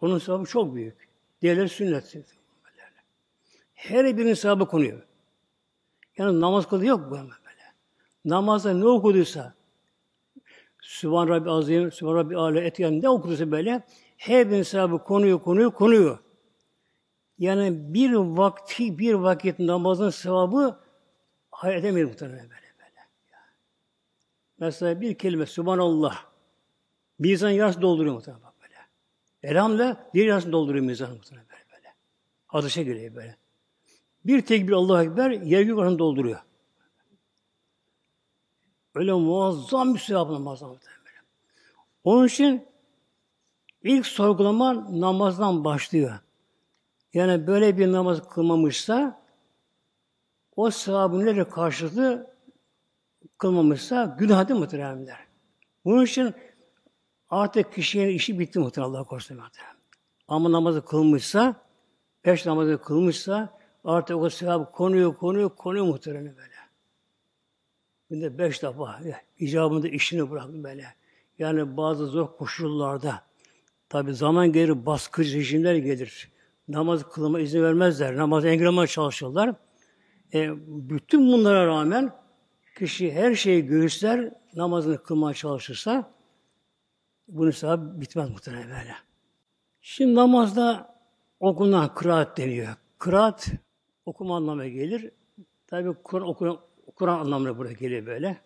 Onun 0.00 0.18
sevabı 0.18 0.46
çok 0.46 0.74
büyük. 0.74 1.08
Diğerleri 1.42 1.68
sünnet. 1.68 2.16
Her 3.74 4.16
birinin 4.16 4.34
sevabı 4.34 4.66
konuyor. 4.66 5.02
Yani 6.18 6.40
namaz 6.40 6.68
kılı 6.68 6.86
yok 6.86 7.06
bu 7.06 7.10
böyle. 7.10 7.26
Namazda 8.24 8.72
ne 8.72 8.86
okuduysa, 8.86 9.54
Sübhan 10.80 11.28
Rabbi 11.28 11.50
Azim, 11.50 11.92
Sübhan 11.92 12.14
Rabbi 12.14 12.36
Ale, 12.36 12.66
Etiyen 12.66 13.02
ne 13.02 13.08
okuduysa 13.08 13.50
böyle, 13.50 13.82
her 14.16 14.50
birinin 14.50 14.62
sevabı 14.62 15.04
konuyor, 15.04 15.42
konuyor, 15.42 15.70
konuyor. 15.70 16.18
Yani 17.38 17.94
bir 17.94 18.12
vakti, 18.12 18.98
bir 18.98 19.14
vakit 19.14 19.58
namazın 19.58 20.10
sevabı 20.10 20.80
hayal 21.50 21.78
edemeyiz 21.78 22.08
muhtemelen 22.08 22.50
böyle. 22.50 22.61
Mesela 24.62 25.00
bir 25.00 25.14
kelime 25.14 25.46
Subhanallah. 25.46 26.24
Bir 27.20 27.32
insan 27.32 27.50
yarısı 27.50 27.82
dolduruyor 27.82 28.14
muhtemelen 28.14 28.42
bak 28.42 28.54
böyle. 28.62 28.74
Elhamdülillah 29.42 29.96
diğer 30.14 30.26
yarısını 30.26 30.52
dolduruyor 30.52 30.84
mizan 30.84 31.10
muhtemelen 31.10 31.46
böyle 31.48 31.64
böyle. 31.72 31.94
Hadise 32.46 32.82
geliyor 32.82 33.14
böyle. 33.14 33.36
Bir 34.24 34.46
tekbir 34.46 34.72
Allahu 34.72 35.02
Ekber 35.02 35.30
yer 35.30 35.62
gök 35.62 35.78
dolduruyor. 35.78 36.38
Öyle 38.94 39.12
muazzam 39.12 39.94
bir 39.94 39.98
sevap 39.98 40.30
namazdan 40.30 40.70
muhtemelen. 40.70 41.02
Onun 42.04 42.26
için 42.26 42.66
ilk 43.82 44.06
sorgulama 44.06 45.00
namazdan 45.00 45.64
başlıyor. 45.64 46.18
Yani 47.14 47.46
böyle 47.46 47.78
bir 47.78 47.92
namaz 47.92 48.28
kılmamışsa 48.28 49.22
o 50.56 50.70
sevabın 50.70 51.26
nereye 51.26 51.48
karşılığı 51.48 52.31
kılmamışsa 53.42 54.16
günah 54.18 54.48
değil 54.48 54.60
muhteremler. 54.60 55.18
Bunun 55.84 56.04
için 56.04 56.34
artık 57.30 57.72
kişinin 57.72 58.08
işi 58.08 58.38
bitti 58.38 58.58
muhterem 58.58 58.88
Allah 58.88 59.04
korusun 59.04 59.36
muhterem. 59.36 59.76
Ama 60.28 60.52
namazı 60.52 60.84
kılmışsa, 60.84 61.54
beş 62.24 62.46
namazı 62.46 62.80
kılmışsa 62.82 63.58
artık 63.84 64.16
o 64.16 64.30
sevabı 64.30 64.72
konuyor, 64.72 65.16
konuyor, 65.16 65.50
konuyor 65.50 65.84
muhterem 65.84 66.24
böyle. 66.24 66.54
Günde 68.10 68.38
beş 68.38 68.62
defa 68.62 69.00
icabında 69.38 69.88
işini 69.88 70.30
bıraktı 70.30 70.64
böyle. 70.64 70.86
Yani 71.38 71.76
bazı 71.76 72.06
zor 72.06 72.36
koşullarda 72.36 73.22
tabi 73.88 74.14
zaman 74.14 74.52
gelir 74.52 74.86
baskı 74.86 75.22
rejimler 75.22 75.74
gelir. 75.74 76.30
Namaz 76.68 77.08
kılma 77.08 77.40
izin 77.40 77.62
vermezler. 77.62 78.16
Namazı 78.16 78.48
engellemeye 78.48 78.86
çalışırlar. 78.86 79.54
E, 80.34 80.50
bütün 80.66 81.32
bunlara 81.32 81.66
rağmen 81.66 82.21
Kişi 82.78 83.12
her 83.12 83.34
şeyi 83.34 83.66
göğüsler, 83.66 84.32
namazını 84.54 85.02
kılmaya 85.02 85.34
çalışırsa 85.34 86.10
bunun 87.28 87.50
sevabı 87.50 88.00
bitmez 88.00 88.30
muhtemelen 88.30 88.68
böyle. 88.68 88.94
Şimdi 89.80 90.14
namazda 90.14 90.94
okunan 91.40 91.94
kıraat 91.94 92.38
deniyor. 92.38 92.74
Kıraat 92.98 93.48
okuma 94.06 94.36
anlamına 94.36 94.68
gelir. 94.68 95.10
Tabi 95.66 95.94
Kur'an 96.04 96.28
okunan, 96.28 96.58
Kur'an 96.96 97.18
anlamına 97.18 97.58
buraya 97.58 97.72
geliyor 97.72 98.06
böyle. 98.06 98.40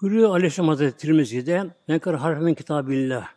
Buyuruyor 0.00 0.30
Aleyhisselam 0.30 0.68
Hazretleri 0.68 0.96
Tirmizi'de 0.96 1.66
Nenkar 1.88 2.16
harfin 2.16 2.54
kitabillah. 2.54 3.28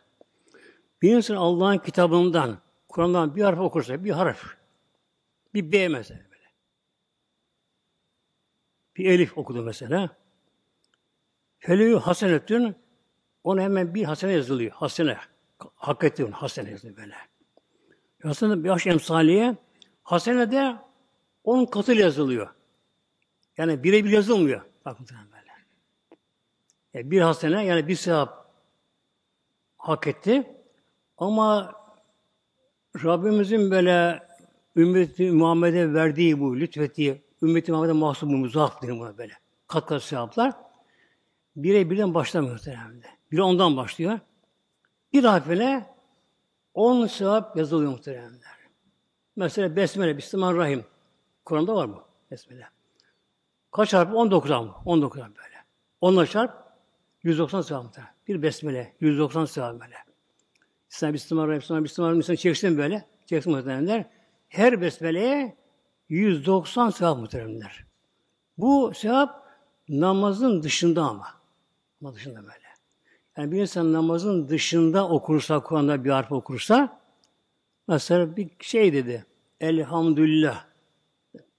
Bir 1.02 1.16
insan 1.16 1.36
Allah'ın 1.36 1.78
kitabından, 1.78 2.58
Kur'an'dan 2.88 3.36
bir 3.36 3.42
harf 3.42 3.58
okursa, 3.58 4.04
bir 4.04 4.10
harf, 4.10 4.44
bir 5.54 5.72
B 5.72 5.88
mesela. 5.88 6.31
Bir 8.96 9.04
elif 9.04 9.38
okudu 9.38 9.62
mesela. 9.62 10.16
Feleğü 11.58 11.96
hasenetün 11.96 12.76
ona 13.44 13.62
hemen 13.62 13.94
bir 13.94 14.04
hasene 14.04 14.32
yazılıyor. 14.32 14.70
Hasene. 14.70 15.18
Hak 15.74 16.04
etti 16.04 16.24
onu. 16.24 16.32
Hasene 16.32 16.70
yazılıyor 16.70 16.96
böyle. 16.96 17.14
Hasene 18.22 18.64
bir 18.64 18.70
aş 18.70 18.86
emsaliye 18.86 19.56
hasene 20.02 20.50
de 20.50 20.76
on 21.44 21.64
katıl 21.64 21.96
yazılıyor. 21.96 22.48
Yani 23.58 23.84
birebir 23.84 24.10
yazılmıyor. 24.10 24.62
Bakın 24.84 25.06
böyle. 25.10 25.52
Yani 26.94 27.10
bir 27.10 27.20
hasene 27.20 27.64
yani 27.64 27.88
bir 27.88 27.96
sevap 27.96 28.52
hak 29.78 30.06
etti. 30.06 30.56
Ama 31.18 31.74
Rabbimizin 33.04 33.70
böyle 33.70 34.26
ümmeti 34.76 35.30
Muhammed'e 35.30 35.94
verdiği 35.94 36.40
bu, 36.40 36.60
lütfettiği 36.60 37.21
Ümmeti 37.42 37.72
Muhammed'e 37.72 37.92
mahsup 37.92 38.28
bu 38.28 38.36
muzaf 38.36 38.82
denir 38.82 39.00
buna 39.00 39.18
böyle. 39.18 39.32
Kat 39.66 39.86
kat 39.86 40.02
sevaplar. 40.02 40.52
Bire 41.56 41.90
birden 41.90 42.14
başlamıyor 42.14 42.52
muhtemelen. 42.52 43.02
Biri 43.32 43.42
ondan 43.42 43.76
başlıyor. 43.76 44.18
Bir 45.12 45.24
harfine 45.24 45.86
on 46.74 47.06
sevap 47.06 47.56
yazılıyor 47.56 47.90
muhtemelenler. 47.90 48.52
Mesela 49.36 49.76
Besmele, 49.76 50.16
Bismillahirrahmanirrahim. 50.16 50.84
Kur'an'da 51.44 51.74
var 51.74 51.86
mı? 51.86 52.02
Besmele. 52.30 52.68
Kaç 53.72 53.94
harf? 53.94 54.14
19 54.14 54.50
harf. 54.50 54.68
19 54.84 55.20
harf 55.20 55.36
böyle. 55.36 55.56
Onunla 56.00 56.26
çarp 56.26 56.72
190 57.22 57.60
sevap 57.60 57.84
muhtemelen. 57.84 58.14
Bir 58.28 58.42
Besmele, 58.42 58.92
190 59.00 59.44
sevap 59.44 59.80
böyle. 59.80 59.96
Sen 60.88 61.14
Bismillahirrahmanirrahim, 61.14 61.60
Bismillahirrahmanirrahim, 61.60 61.84
Bismillahirrahmanirrahim 61.84 62.36
çeksin 62.36 62.78
böyle. 62.78 63.06
Çeksin 63.26 63.52
muhtemelenler. 63.52 64.10
Her 64.48 64.80
Besmele'ye 64.80 65.56
190 66.12 66.90
sevap 66.90 67.18
muhteremler. 67.18 67.84
Bu 68.58 68.92
sevap 68.94 69.46
namazın 69.88 70.62
dışında 70.62 71.02
ama. 71.02 71.28
Ama 72.00 72.14
dışında 72.14 72.42
böyle. 72.42 72.72
Yani 73.36 73.52
bir 73.52 73.60
insan 73.60 73.92
namazın 73.92 74.48
dışında 74.48 75.08
okursa, 75.08 75.60
Kur'an'da 75.60 76.04
bir 76.04 76.10
harf 76.10 76.32
okursa, 76.32 77.00
mesela 77.88 78.36
bir 78.36 78.50
şey 78.60 78.92
dedi, 78.92 79.26
elhamdülillah. 79.60 80.64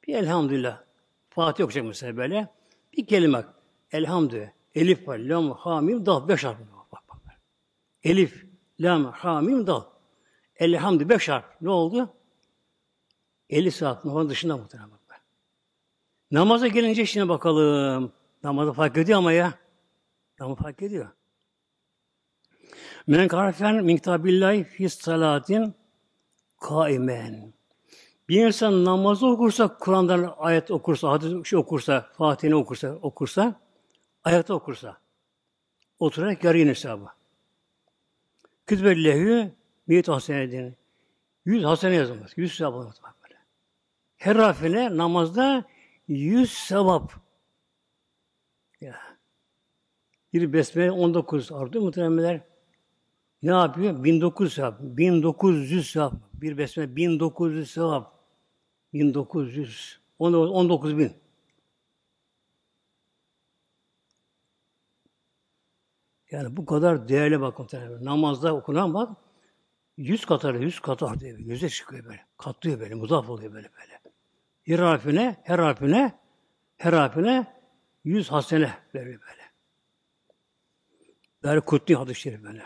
Bir 0.07 0.15
elhamdülillah. 0.15 0.83
Fatih 1.29 1.63
okuyacak 1.63 1.85
mesela 1.85 2.17
böyle. 2.17 2.47
Bir 2.97 3.05
kelime. 3.05 3.45
Elhamdülillah. 3.91 4.49
Elif 4.75 5.07
var, 5.07 5.17
lam, 5.17 5.51
hamim, 5.51 6.05
dal. 6.05 6.27
Beş 6.27 6.43
harf. 6.43 6.57
Elif, 8.03 8.45
lam, 8.79 9.05
hamim, 9.05 9.67
dal. 9.67 9.83
Elhamdülillah. 10.55 11.09
Beş 11.09 11.29
harf. 11.29 11.45
Ne 11.61 11.69
oldu? 11.69 12.13
50 13.49 13.71
saat 13.71 14.05
namaz 14.05 14.29
dışında 14.29 14.57
muhtemelen 14.57 14.91
bak. 14.91 15.21
Namaza 16.31 16.67
gelince 16.67 17.05
şimdi 17.05 17.29
bakalım. 17.29 18.11
Namazı 18.43 18.73
fark 18.73 18.97
ediyor 18.97 19.17
ama 19.17 19.31
ya. 19.31 19.53
Namazı 20.39 20.61
fark 20.61 20.81
ediyor. 20.81 21.09
Men 23.07 23.27
karafen 23.27 23.83
minktabillahi 23.83 24.63
fis 24.63 24.99
salatin 24.99 25.73
kaimen. 26.61 27.53
Bir 28.29 28.45
insan 28.45 28.85
namazı 28.85 29.27
okursa, 29.27 29.77
Kur'an'dan 29.77 30.33
ayet 30.37 30.71
okursa, 30.71 31.11
hadis 31.11 31.47
şey 31.47 31.59
okursa, 31.59 32.09
Fatih'ini 32.17 32.55
okursa, 32.55 32.87
okursa, 33.01 33.61
ayakta 34.23 34.53
okursa, 34.53 34.97
oturarak 35.99 36.43
yarı 36.43 36.57
hesabı. 36.57 37.05
Kütbellehü 38.67 39.51
miyet 39.87 40.07
hasenedin. 40.07 40.75
Yüz 41.45 41.63
hasene 41.63 41.95
yazılmaz. 41.95 42.31
Yüz 42.35 42.61
olmaz 42.61 42.99
böyle. 43.03 43.22
Her 44.23 44.35
harfine 44.35 44.97
namazda 44.97 45.65
yüz 46.07 46.51
sevap. 46.51 47.13
Ya. 48.81 48.95
Bir 50.33 50.53
besmele 50.53 50.91
19 50.91 51.51
ardı 51.51 51.81
muhtemelenler. 51.81 52.41
Ne 53.41 53.51
yapıyor? 53.51 54.03
1900 54.03 54.53
sevap. 54.53 54.79
1900 54.81 55.91
sevap. 55.91 56.13
Bir 56.33 56.57
besmele 56.57 56.95
1900 56.95 57.71
sevap. 57.71 58.19
1900. 58.93 59.99
19 60.19 60.97
bin. 60.97 61.13
Yani 66.31 66.57
bu 66.57 66.65
kadar 66.65 67.07
değerli 67.07 67.41
bak 67.41 67.59
muhtemelen. 67.59 68.05
Namazda 68.05 68.55
okunan 68.55 68.93
bak 68.93 69.17
yüz 69.97 70.25
katar, 70.25 70.53
yüz 70.55 70.79
katar 70.79 71.19
diye 71.19 71.33
yüze 71.33 71.69
çıkıyor 71.69 72.05
böyle. 72.05 72.25
Katlıyor 72.37 72.79
böyle, 72.79 72.95
muzaf 72.95 73.29
oluyor 73.29 73.53
böyle 73.53 73.69
böyle. 73.81 74.02
Her 74.63 74.79
harfine, 74.79 75.35
her 75.43 75.59
harfine, 75.59 76.19
her 76.77 76.93
harfine 76.93 77.47
yüz 78.03 78.31
hasene 78.31 78.73
veriyor 78.95 79.21
böyle. 79.21 79.43
Böyle 81.43 81.59
kutlu 81.59 81.99
hadis-i 81.99 82.21
şerif 82.21 82.43
böyle. 82.43 82.63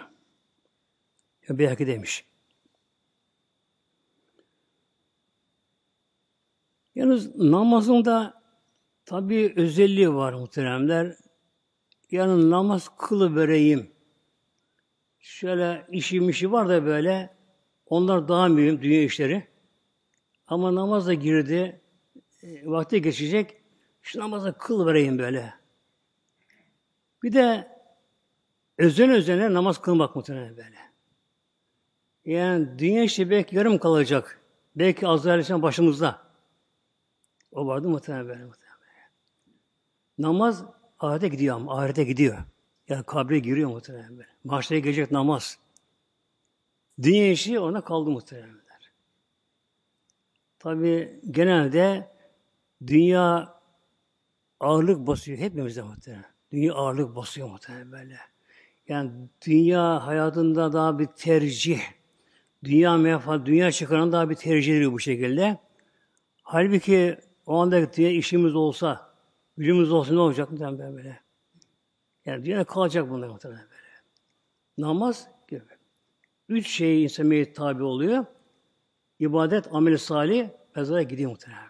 Ya 1.49 1.59
belki 1.59 1.87
demiş. 1.87 2.25
Yalnız 6.95 7.35
namazında 7.35 8.41
tabi 9.05 9.53
özelliği 9.55 10.13
var 10.13 10.33
muhteremler. 10.33 11.15
Yani 12.11 12.49
namaz 12.49 12.89
kılı 12.97 13.35
vereyim. 13.35 13.91
Şöyle 15.19 15.87
işim 15.91 16.29
işi 16.29 16.51
var 16.51 16.69
da 16.69 16.85
böyle 16.85 17.35
onlar 17.85 18.27
daha 18.27 18.47
mühim 18.47 18.81
dünya 18.81 19.03
işleri. 19.03 19.47
Ama 20.47 20.75
namaza 20.75 21.13
girdi, 21.13 21.81
e, 22.47 22.65
vakti 22.65 23.01
geçecek, 23.01 23.57
şu 24.01 24.19
namaza 24.19 24.51
kıl 24.51 24.85
vereyim 24.85 25.19
böyle. 25.19 25.53
Bir 27.23 27.33
de 27.33 27.67
özen 28.77 29.09
özene 29.09 29.53
namaz 29.53 29.81
kılmak 29.81 30.15
muhtemelen 30.15 30.57
böyle. 30.57 30.77
Yani 32.25 32.79
dünya 32.79 33.03
işi 33.03 33.29
belki 33.29 33.55
yarım 33.55 33.77
kalacak. 33.77 34.41
Belki 34.75 35.07
Azrail 35.07 35.61
başımızda. 35.61 36.21
O 37.51 37.67
vardı 37.67 37.89
muhtemelen 37.89 38.27
böyle 38.27 38.45
muhtemelen. 38.45 38.77
Namaz 40.17 40.65
ahirete 40.99 41.27
gidiyor 41.27 41.55
ama 41.55 41.79
ahirete 41.79 42.03
gidiyor. 42.03 42.37
Yani 42.89 43.03
kabre 43.03 43.39
giriyor 43.39 43.69
muhtemelen 43.69 44.17
böyle. 44.17 44.29
Mahşere 44.43 44.79
gelecek 44.79 45.11
namaz. 45.11 45.59
Dünya 47.01 47.31
işi 47.31 47.59
ona 47.59 47.81
kaldı 47.81 48.09
muhtemelen. 48.09 48.57
Tabi 50.59 51.19
genelde 51.31 52.11
dünya 52.87 53.57
ağırlık 54.59 55.07
basıyor 55.07 55.37
hepimizde 55.37 55.81
muhtemelen. 55.81 56.25
Dünya 56.51 56.73
ağırlık 56.73 57.15
basıyor 57.15 57.49
muhtemelen 57.49 57.91
böyle. 57.91 58.17
Yani 58.87 59.11
dünya 59.47 60.07
hayatında 60.07 60.73
daha 60.73 60.99
bir 60.99 61.05
tercih, 61.05 61.81
dünya 62.63 62.97
menfaat, 62.97 63.45
dünya 63.45 63.71
çıkaran 63.71 64.11
daha 64.11 64.29
bir 64.29 64.35
tercih 64.35 64.77
ediyor 64.77 64.91
bu 64.91 64.99
şekilde. 64.99 65.57
Halbuki 66.43 67.17
o 67.45 67.57
anda 67.57 67.93
diye 67.93 68.13
işimiz 68.13 68.55
olsa, 68.55 69.13
gücümüz 69.57 69.91
olsa 69.91 70.13
ne 70.13 70.19
olacak 70.19 70.51
muhtemelen 70.51 70.95
böyle. 70.95 71.19
Yani 72.25 72.45
dünya 72.45 72.63
kalacak 72.63 73.09
bunlar 73.09 73.27
muhtemelen 73.27 73.65
böyle. 73.69 73.81
Namaz 74.77 75.27
gibi. 75.47 75.61
Üç 76.49 76.67
şey 76.67 77.03
insan 77.03 77.45
tabi 77.55 77.83
oluyor. 77.83 78.25
İbadet, 79.19 79.73
amel 79.75 79.97
salih, 79.97 80.49
mezara 80.75 81.03
gidiyor 81.03 81.31
muhtemelen. 81.31 81.66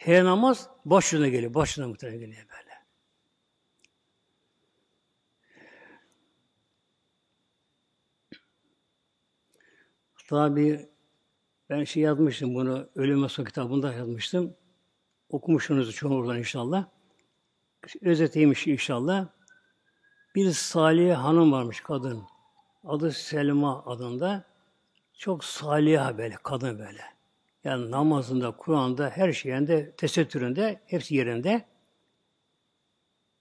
Her 0.00 0.24
namaz 0.24 0.68
başına 0.84 1.28
geliyor, 1.28 1.54
başına 1.54 1.88
muhtemelen 1.88 2.20
geliyor 2.20 2.46
böyle. 2.50 2.70
Tabi 10.28 10.88
ben 11.70 11.84
şey 11.84 12.02
yazmıştım 12.02 12.54
bunu, 12.54 12.88
Ölüm 12.94 13.28
Son 13.28 13.44
kitabında 13.44 13.92
yazmıştım. 13.92 14.56
Okumuşsunuz 15.28 15.94
çoğunlukla 15.94 16.38
inşallah. 16.38 16.86
Özetiymiş 18.02 18.66
inşallah. 18.66 19.28
Bir 20.34 20.50
Salih 20.50 21.16
hanım 21.16 21.52
varmış 21.52 21.80
kadın. 21.80 22.22
Adı 22.84 23.12
Selma 23.12 23.84
adında. 23.86 24.44
Çok 25.18 25.44
salih 25.44 26.18
böyle, 26.18 26.36
kadın 26.42 26.78
böyle. 26.78 27.19
Yani 27.64 27.90
namazında, 27.90 28.50
Kur'an'da, 28.50 29.10
her 29.10 29.32
şeyinde, 29.32 29.92
tesettüründe, 29.96 30.80
hepsi 30.86 31.14
yerinde. 31.14 31.64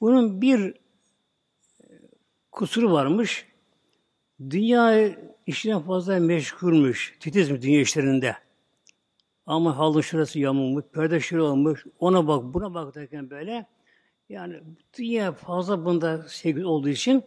Bunun 0.01 0.41
bir 0.41 0.73
kusuru 2.51 2.91
varmış. 2.91 3.47
Dünya 4.49 5.09
işine 5.45 5.79
fazla 5.79 6.19
meşgulmüş, 6.19 7.17
titiz 7.19 7.51
mi 7.51 7.61
dünya 7.61 7.81
işlerinde. 7.81 8.35
Ama 9.45 9.77
halın 9.77 10.01
şurası 10.01 10.39
yamulmuş, 10.39 10.85
perde 10.93 11.19
şurası 11.19 11.51
olmuş, 11.51 11.85
ona 11.99 12.27
bak, 12.27 12.43
buna 12.43 12.73
bak 12.73 12.95
derken 12.95 13.29
böyle. 13.29 13.65
Yani 14.29 14.61
dünya 14.97 15.31
fazla 15.31 15.85
bunda 15.85 16.25
sevgi 16.27 16.65
olduğu 16.65 16.89
için 16.89 17.23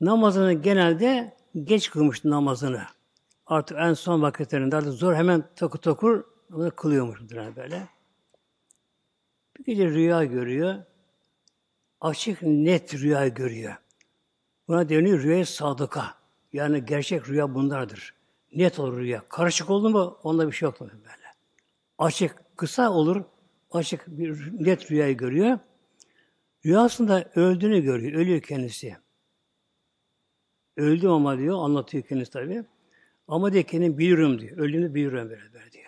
namazını 0.00 0.52
genelde 0.52 1.36
geç 1.64 1.90
kılmıştı 1.90 2.30
namazını. 2.30 2.82
Artık 3.48 3.78
en 3.80 3.94
son 3.94 4.22
vakitlerinde 4.22 4.76
artık 4.76 4.92
zor 4.92 5.14
hemen 5.14 5.44
takı 5.56 5.78
takur 5.78 6.24
kılıyormuş 6.76 7.20
böyle. 7.56 7.88
Bir 9.58 9.64
gece 9.64 9.88
rüya 9.88 10.24
görüyor. 10.24 10.74
Açık 12.00 12.42
net 12.42 12.94
rüya 12.94 13.28
görüyor. 13.28 13.74
Buna 14.68 14.88
deniyor 14.88 15.22
rüya 15.22 15.46
sadıka. 15.46 16.14
Yani 16.52 16.84
gerçek 16.84 17.28
rüya 17.28 17.54
bunlardır. 17.54 18.14
Net 18.52 18.78
olur 18.78 18.98
rüya. 18.98 19.28
Karışık 19.28 19.70
oldu 19.70 19.90
mu 19.90 20.18
onda 20.22 20.46
bir 20.46 20.52
şey 20.52 20.66
yok 20.66 20.80
böyle. 20.80 20.94
Açık, 21.98 22.36
kısa 22.56 22.90
olur. 22.90 23.24
Açık 23.70 24.06
bir 24.06 24.52
net 24.64 24.90
rüyayı 24.90 25.16
görüyor. 25.16 25.58
Rüyasında 26.66 27.30
öldüğünü 27.34 27.80
görüyor. 27.80 28.12
Ölüyor 28.12 28.40
kendisi. 28.40 28.96
Öldüm 30.76 31.10
ama 31.10 31.38
diyor. 31.38 31.58
Anlatıyor 31.64 32.04
kendisi 32.04 32.30
tabii. 32.30 32.64
Ama 33.28 33.52
diye 33.52 33.62
kendim 33.62 33.98
biliyorum 33.98 34.40
diyor. 34.40 34.58
Öldüğümü 34.58 34.94
biliyorum 34.94 35.30
beraber 35.30 35.72
diyor. 35.72 35.84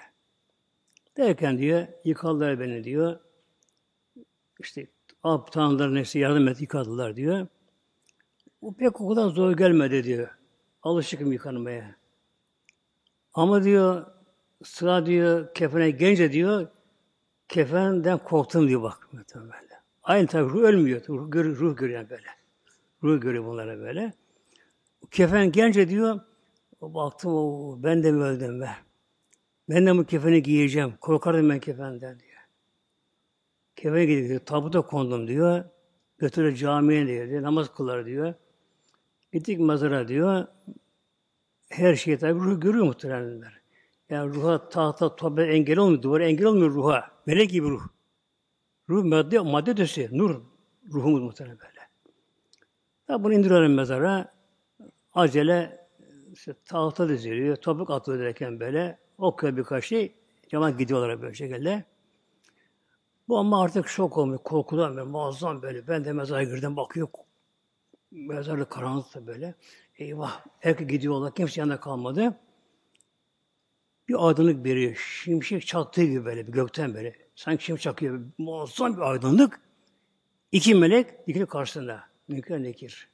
Derken 1.16 1.58
diyor, 1.58 1.86
yıkadılar 2.04 2.60
beni 2.60 2.84
diyor. 2.84 3.18
İşte 4.60 4.86
aptanlar 5.22 5.94
neyse 5.94 6.18
yardım 6.18 6.48
et 6.48 6.60
yıkadılar 6.60 7.16
diyor. 7.16 7.46
Bu 8.62 8.76
pek 8.76 9.00
o 9.00 9.08
kadar 9.08 9.28
zor 9.28 9.52
gelmedi 9.52 10.04
diyor. 10.04 10.28
Alışıkım 10.82 11.32
yıkanmaya. 11.32 11.96
Ama 13.34 13.64
diyor 13.64 14.06
sıra 14.64 15.06
diyor 15.06 15.54
kefene 15.54 15.90
gelince 15.90 16.32
diyor 16.32 16.68
kefenden 17.48 18.18
korktum 18.18 18.68
diyor 18.68 18.82
bak. 18.82 19.08
Böyle. 19.34 19.80
Aynı 20.02 20.26
tabi 20.26 20.50
ruh 20.50 20.62
ölmüyor. 20.62 21.00
Ruh, 21.08 21.60
ruh 21.60 21.76
görüyor 21.76 22.10
böyle. 22.10 22.26
Ruh 23.02 23.20
görüyor 23.20 23.44
bunlara 23.44 23.78
böyle. 23.78 24.12
Kefen 25.10 25.52
gelince 25.52 25.88
diyor 25.88 26.20
o 26.20 26.29
baktım 26.80 27.34
o 27.34 27.76
ben 27.82 28.02
de 28.02 28.12
mi 28.12 28.22
öldüm 28.22 28.60
be? 28.60 28.70
Ben 29.68 29.86
de 29.86 29.98
bu 29.98 30.04
kefeni 30.04 30.42
giyeceğim. 30.42 30.94
Korkardım 31.00 31.50
ben 31.50 31.60
kefenden 31.60 32.18
diyor. 32.20 32.40
Kefene 33.76 34.04
gidiyor. 34.04 34.40
Tabuta 34.40 34.80
kondum 34.80 35.28
diyor. 35.28 35.64
Götürür 36.18 36.56
camiye 36.56 37.06
diyor. 37.06 37.42
Namaz 37.42 37.74
kılar 37.74 38.06
diyor. 38.06 38.34
Gittik 39.32 39.60
mezara 39.60 40.08
diyor. 40.08 40.46
Her 41.68 41.94
şey 41.94 42.18
tabi 42.18 42.40
ruh 42.40 42.60
görüyor 42.60 42.84
muhtemelenler. 42.84 43.60
Yani 44.10 44.34
ruha 44.34 44.68
tahta 44.68 45.16
tabi 45.16 45.42
engel 45.42 45.78
olmuyor. 45.78 46.02
Duvara 46.02 46.24
engel 46.24 46.46
olmuyor 46.46 46.70
ruha. 46.70 47.10
Melek 47.26 47.50
gibi 47.50 47.68
ruh. 47.68 47.82
Ruh 48.88 49.04
madde, 49.04 49.38
madde 49.38 49.70
ötesi. 49.70 50.08
Nur. 50.12 50.40
Ruhumuz 50.92 51.22
muhtemelen 51.22 51.58
böyle. 51.58 51.80
Tabi 53.06 53.24
bunu 53.24 53.32
indiriyorum 53.32 53.74
mezara. 53.74 54.32
Acele 55.12 55.79
işte 56.32 56.54
tahta 56.64 57.08
diziliyor, 57.08 57.56
topuk 57.56 57.90
atıyor 57.90 58.18
derken 58.18 58.60
böyle 58.60 58.98
okuyor 59.18 59.56
birkaç 59.56 59.84
şey, 59.84 60.14
cemaat 60.48 60.78
gidiyorlar 60.78 61.22
böyle 61.22 61.34
şekilde. 61.34 61.84
Bu 63.28 63.38
ama 63.38 63.62
artık 63.62 63.88
şok 63.88 64.18
olmuyor, 64.18 64.38
korkudan 64.38 64.96
böyle 64.96 65.08
muazzam 65.08 65.62
böyle. 65.62 65.88
Ben 65.88 66.04
de 66.04 66.12
mezara 66.12 66.44
girdim 66.44 66.76
bakıyor. 66.76 67.08
Mezarlık 68.10 68.70
karanlıkta 68.70 69.26
böyle. 69.26 69.54
Eyvah. 69.98 70.44
Herkes 70.58 70.88
gidiyorlar. 70.88 71.34
Kimse 71.34 71.60
yanında 71.60 71.80
kalmadı. 71.80 72.38
Bir 74.08 74.28
aydınlık 74.28 74.64
veriyor. 74.64 74.94
Şimşek 75.24 75.66
çaktığı 75.66 76.04
gibi 76.04 76.24
böyle 76.24 76.46
bir 76.46 76.52
gökten 76.52 76.94
böyle. 76.94 77.16
Sanki 77.34 77.64
şimşek 77.64 77.82
çakıyor. 77.82 78.20
Muazzam 78.38 78.96
bir 78.96 79.02
aydınlık. 79.02 79.60
İki 80.52 80.74
melek 80.74 81.26
dikili 81.26 81.46
karşısında. 81.46 82.04
Münker 82.28 82.62
nekir. 82.62 83.08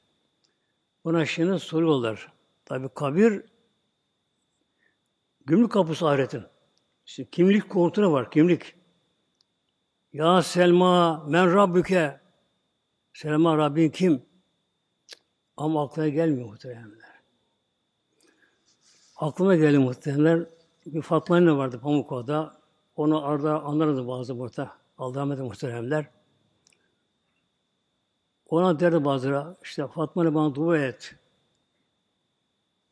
Buna 1.05 1.25
şimdi 1.25 1.59
soruyorlar. 1.59 2.36
Tabi 2.67 2.89
kabir 2.89 3.43
gümrük 5.45 5.71
kapısı 5.71 6.07
ahiretin. 6.07 6.43
İşte 7.05 7.25
kimlik 7.25 7.69
kontrolü 7.69 8.07
var, 8.07 8.31
kimlik. 8.31 8.75
Ya 10.13 10.41
Selma, 10.41 11.23
men 11.27 11.53
Rabbüke. 11.53 12.19
Selma 13.13 13.57
Rabbin 13.57 13.89
kim? 13.89 14.25
Ama 15.57 15.83
aklına 15.83 16.07
gelmiyor 16.07 16.49
muhteremler. 16.49 17.09
Aklıma 19.15 19.55
geldi 19.55 19.77
muhteremler. 19.77 20.45
Bir 20.85 21.01
Fatma 21.01 21.35
anne 21.35 21.57
vardı 21.57 21.79
Pamukova'da. 21.79 22.61
Onu 22.95 23.25
arada 23.25 23.63
anlardı 23.63 24.07
bazı 24.07 24.39
burada. 24.39 24.77
Aldıramadı 24.97 25.43
muhteremler. 25.43 26.05
Ona 28.49 28.79
derdi 28.79 29.05
bazıları, 29.05 29.55
işte 29.63 29.87
Fatma 29.87 30.35
bana 30.35 30.55
dua 30.55 30.77
et. 30.77 31.15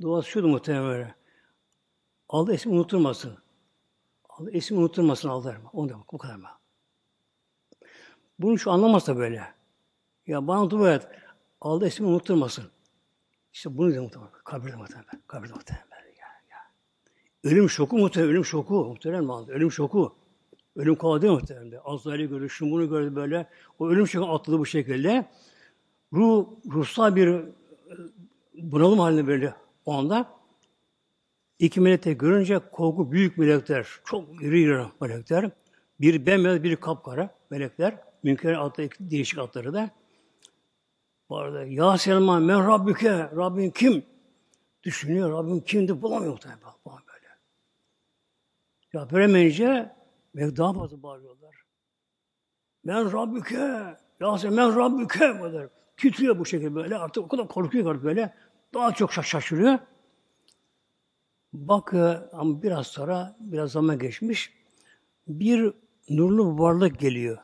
Duası 0.02 0.30
şuydu 0.30 0.48
muhtemelen. 0.48 1.16
Allah 2.30 2.54
ismi 2.54 2.74
unutturmasın. 2.74 3.38
Allah 4.30 4.52
ismi 4.52 4.78
unutturmasın 4.78 5.30
Allah. 5.30 5.62
Onu 5.74 5.90
demek, 5.90 6.14
bu 6.14 6.18
kadar 6.18 6.36
mı? 6.36 6.48
Bunu 8.40 8.60
şu 8.60 8.72
anlamazsa 8.72 9.18
böyle. 9.18 9.44
Ya 10.28 10.48
bana 10.48 10.70
dua 10.70 10.94
et. 10.94 11.08
Allah 11.62 11.88
ismi 11.88 12.08
unutturmasın. 12.08 12.66
İşte 13.54 13.78
bunu 13.78 13.96
da 13.96 14.02
muhtemelen. 14.02 14.32
Kabirde 14.44 14.76
muhtemelen. 14.76 15.22
Kabirde 15.28 15.54
muhtemelen. 15.54 15.86
Ya, 16.20 16.28
ya. 16.52 16.58
Ölüm 17.44 17.70
şoku 17.70 17.98
muhtemelen. 17.98 18.32
Ölüm 18.32 18.46
şoku. 18.46 18.86
Muhtemelen 18.86 19.50
Ölüm 19.50 19.72
şoku. 19.72 20.16
Ölüm 20.76 20.96
kovaladı 20.96 21.32
muhtemelen. 21.32 21.80
Azrail'i 21.86 22.30
gördü, 22.30 22.50
şunu 22.50 22.72
bunu 22.72 22.90
gördü 22.90 23.16
böyle. 23.16 23.50
O 23.80 23.88
ölüm 23.88 24.08
şoku 24.08 24.32
atladı 24.32 24.60
bu 24.60 24.66
şekilde. 24.66 25.30
Ruh, 26.14 26.48
ruhsal 26.72 27.16
bir 27.16 27.28
e, 27.28 27.46
bunalım 28.54 29.00
haline 29.00 29.28
böyle 29.28 29.56
o 29.86 29.94
anda. 29.94 30.36
İki 31.60 31.82
melekte 31.82 32.14
görünce 32.14 32.60
korku 32.72 33.12
büyük 33.12 33.38
melekler, 33.38 33.88
çok 34.06 34.44
iri 34.44 34.62
iri 34.62 34.86
melekler. 35.02 35.52
Bir 36.02 36.26
bembeyaz, 36.26 36.64
biri 36.64 36.80
kapkara 36.80 37.30
melekler. 37.50 37.98
Münker 38.24 38.54
adlı 38.54 38.90
değişik 39.00 39.40
adları 39.40 39.74
da. 39.74 39.90
Bu 41.30 41.38
arada 41.38 41.64
Ya 41.64 41.98
Selman 41.98 42.44
men 42.44 42.68
Rabbüke, 42.68 43.18
Rabbin 43.18 43.70
kim? 43.70 44.06
Düşünüyor, 44.84 45.32
Rabbim 45.32 45.60
kimdi 45.60 46.02
bulamıyor 46.02 46.32
muhtemelen 46.32 46.62
böyle. 46.86 47.28
Ya 48.94 49.08
veremeyince 49.12 49.96
ve 50.36 50.56
daha 50.58 50.74
fazla 50.74 51.04
bağırıyorlar. 51.04 51.56
Men 52.84 53.14
Rabbüke, 53.14 53.96
Ya 54.20 54.38
Selman 54.38 54.56
men 54.56 54.76
Rabbüke 54.76 55.42
böyle. 55.42 55.70
Titriyor 55.98 56.40
bu 56.40 56.46
şekilde 56.46 56.76
böyle. 56.76 56.98
Artık 56.98 57.24
o 57.24 57.28
kadar 57.28 57.48
korkuyor 57.48 58.04
böyle. 58.04 58.34
Daha 58.76 58.94
çok 58.94 59.14
şaşırıyor. 59.14 59.80
Bak 61.54 61.94
ama 62.34 62.62
biraz 62.62 62.88
sonra, 62.88 63.36
biraz 63.40 63.72
zaman 63.72 64.00
geçmiş. 64.00 64.54
Bir 65.28 65.74
nurlu 66.10 66.60
varlık 66.60 67.00
geliyor. 67.00 67.38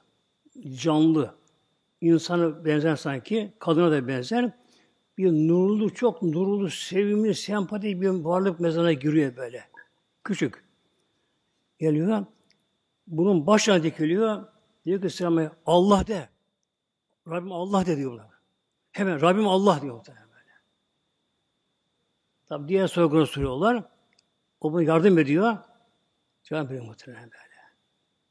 Canlı. 0.69 1.35
İnsanı 2.01 2.65
benzer 2.65 2.95
sanki, 2.95 3.53
kadına 3.59 3.91
da 3.91 4.07
benzer. 4.07 4.51
Bir 5.17 5.31
nurlu, 5.31 5.93
çok 5.93 6.21
nurlu, 6.21 6.69
sevimli, 6.69 7.35
sempatik 7.35 8.01
bir 8.01 8.09
varlık 8.09 8.59
mezana 8.59 8.93
giriyor 8.93 9.37
böyle. 9.37 9.63
Küçük. 10.23 10.63
Geliyor. 11.79 12.25
Bunun 13.07 13.47
başına 13.47 13.83
dikiliyor. 13.83 14.45
Diyor 14.85 15.01
ki 15.01 15.09
Selam'a 15.09 15.51
Allah 15.65 16.07
de. 16.07 16.29
Rabbim 17.27 17.51
Allah 17.51 17.85
de 17.85 17.97
diyorlar. 17.97 18.27
Hemen 18.91 19.21
Rabbim 19.21 19.47
Allah 19.47 19.81
diyor. 19.81 20.05
Tabi 22.51 22.67
diğer 22.67 22.87
soygunu 22.87 23.27
soruyorlar. 23.27 23.83
O 24.61 24.73
bunu 24.73 24.83
yardım 24.83 25.19
ediyor. 25.19 25.57
Can 26.43 26.69
veriyor 26.69 26.85
muhtemelen 26.85 27.23
böyle. 27.23 27.55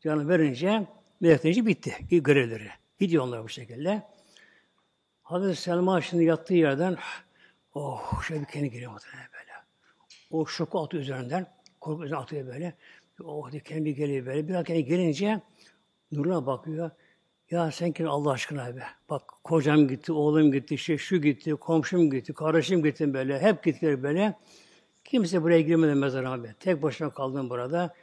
Canı 0.01 0.29
verince 0.29 0.87
meleklerince 1.21 1.67
bitti. 1.67 1.95
Görevleri. 2.11 2.69
Gidiyor 2.99 3.25
onlar 3.25 3.45
bu 3.45 3.49
şekilde. 3.49 4.03
Hazreti 5.23 5.61
Selma 5.61 6.01
şimdi 6.01 6.25
yattığı 6.25 6.55
yerden 6.55 6.97
oh 7.75 8.23
şöyle 8.23 8.41
bir 8.41 8.47
kendi 8.47 8.71
geliyor 8.71 8.93
muhtemelen 8.93 9.29
böyle. 9.33 9.53
O 10.31 10.47
şoku 10.47 10.81
atıyor 10.81 11.03
üzerinden. 11.03 11.47
Korku 11.81 12.05
üzerinden 12.05 12.23
atıyor 12.23 12.47
böyle. 12.47 12.75
Oh 13.25 13.53
diye 13.53 13.63
kendi 13.63 13.95
geliyor 13.95 14.27
böyle. 14.27 14.49
Bir 14.49 14.65
kendi 14.65 14.85
gelince 14.85 15.41
nuruna 16.13 16.47
bakıyor. 16.47 16.91
Ya 17.51 17.71
sen 17.71 17.93
kim 17.93 18.09
Allah 18.09 18.31
aşkına 18.31 18.77
be. 18.77 18.83
Bak 19.11 19.23
kocam 19.45 19.89
gitti, 19.89 20.13
oğlum 20.13 20.53
gitti, 20.53 20.79
şey 20.79 20.99
şu 20.99 21.17
gitti, 21.17 21.51
komşum 21.51 22.11
gitti, 22.11 22.35
kardeşim 22.35 22.83
gitti 22.83 23.15
böyle. 23.15 23.41
Hep 23.41 23.65
gittiler 23.65 24.03
böyle. 24.03 24.39
Kimse 25.05 25.43
buraya 25.43 25.61
girmedi 25.61 25.95
mezarıma 25.95 26.45
be. 26.45 26.55
Tek 26.61 26.83
başına 26.83 27.11
kaldım 27.11 27.51
burada. 27.51 27.95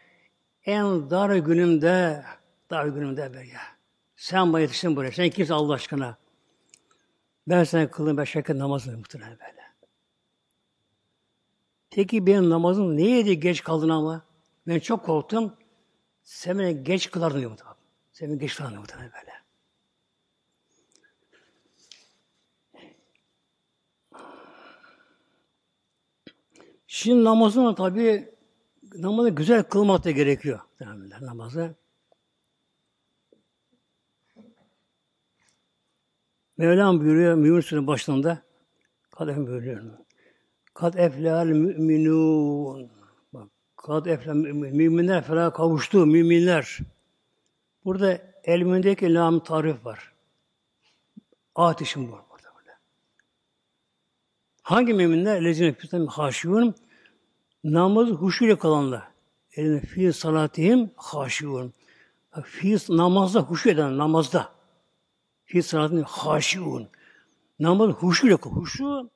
En 0.66 1.10
dar 1.10 1.36
günümde, 1.36 2.24
dar 2.70 2.86
günümde 2.86 3.34
be 3.34 3.38
ya. 3.38 3.62
Sen 4.16 4.54
bana 4.54 4.62
yetiştin 4.62 4.96
buraya. 4.96 5.12
Sen 5.12 5.30
kimse 5.30 5.54
Allah 5.54 5.74
aşkına. 5.74 6.18
Ben 7.48 7.64
sana 7.64 7.92
kıldım 7.92 8.18
beş 8.18 8.36
vakit 8.36 8.56
namazını 8.56 8.98
muhtemelen 8.98 9.38
böyle. 9.40 9.62
Peki 11.90 12.28
benim 12.28 12.50
namazım 12.50 12.98
neydi 12.98 13.40
geç 13.40 13.64
kaldın 13.64 13.90
ama? 13.90 14.26
Ben 14.68 14.80
çok 14.80 15.06
korktum. 15.06 15.54
Sen 16.24 16.60
beni 16.60 16.84
geç 16.84 17.12
kılardın 17.12 17.40
diyor 17.40 17.52
muhtemelen. 17.52 17.78
Sen 18.12 18.30
beni 18.30 18.40
geç 18.40 18.56
kılardın 18.56 18.80
muhtemelen 18.80 19.12
böyle. 19.14 19.37
Şimdi 26.88 27.24
namazın 27.24 27.74
tabi 27.74 28.34
namazı 28.96 29.30
güzel 29.30 29.64
kılmak 29.64 30.04
da 30.04 30.12
gerekiyor. 30.12 30.60
Namazı. 31.22 31.76
Mevlam 36.58 37.00
buyuruyor 37.00 37.36
Mümin 37.36 37.62
Suresi'nin 37.62 37.88
başında 37.88 38.42
kad 39.12 39.28
buyuruyor. 39.28 39.84
Kad 40.74 40.94
eflal 40.94 41.46
müminun. 41.46 42.92
Kad 43.76 44.06
eflal 44.06 44.36
müminler 44.36 45.24
falan 45.24 45.54
kavuştu 45.54 46.06
müminler. 46.06 46.80
Burada 47.86 48.22
elmindeki 48.44 49.14
lam 49.14 49.44
tarif 49.44 49.86
var. 49.86 50.14
Ateşim 51.56 52.12
burada. 52.12 52.27
Hangi 54.68 54.94
müminler? 54.94 55.46
Lezine 55.46 55.74
fütem 55.74 56.08
haşiyun. 56.08 56.76
Namazı 57.64 58.12
huşuyla 58.12 58.60
kalanlar. 58.60 59.04
Eline 59.52 59.82
fi 59.82 60.14
salatihim 60.14 60.92
haşiyun. 60.96 61.74
Fi 62.44 62.78
namazda 62.90 63.40
huşu 63.40 63.70
eden 63.70 63.98
namazda. 63.98 64.52
Fi 65.46 65.64
salatihim 65.64 66.04
haşiyun. 66.04 66.90
Namaz 67.60 67.90
huşuyla 67.90 68.38
huşu 68.38 69.10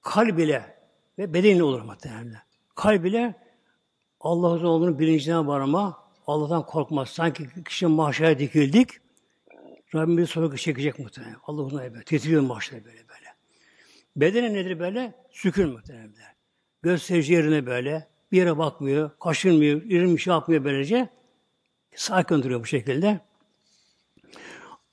kalb 0.00 0.38
ile 0.38 0.76
ve 1.18 1.34
bedenle 1.34 1.62
olur 1.62 1.80
muhtemelen. 1.80 2.42
Kalb 2.74 3.04
ile 3.04 3.34
Allah'ın 4.20 4.64
olduğunu 4.64 4.98
bilincine 4.98 5.46
varma, 5.46 5.98
Allah'tan 6.26 6.66
korkmaz. 6.66 7.08
Sanki 7.08 7.64
kişi 7.64 7.86
mahşere 7.86 8.38
dikildik, 8.38 8.90
Rabbim 9.94 10.18
bir 10.18 10.26
soru 10.26 10.56
çekecek 10.56 10.98
muhtemelen. 10.98 11.36
Allah 11.46 11.62
uzun 11.62 11.78
böyle. 11.78 12.04
Titriyor 12.04 12.42
mahşere 12.42 12.84
böyle 12.84 13.08
böyle. 13.08 13.21
Bedene 14.16 14.54
nedir 14.54 14.78
böyle? 14.78 15.14
Sükun 15.30 15.70
muhtemelen. 15.70 16.12
Gösterici 16.82 17.32
yerine 17.32 17.66
böyle. 17.66 18.08
Bir 18.32 18.36
yere 18.36 18.58
bakmıyor, 18.58 19.10
kaşınmıyor, 19.20 19.82
irim 19.82 20.18
şey 20.18 20.32
yapmıyor 20.32 20.64
böylece. 20.64 21.08
Sakin 21.94 22.42
duruyor 22.42 22.60
bu 22.60 22.66
şekilde. 22.66 23.20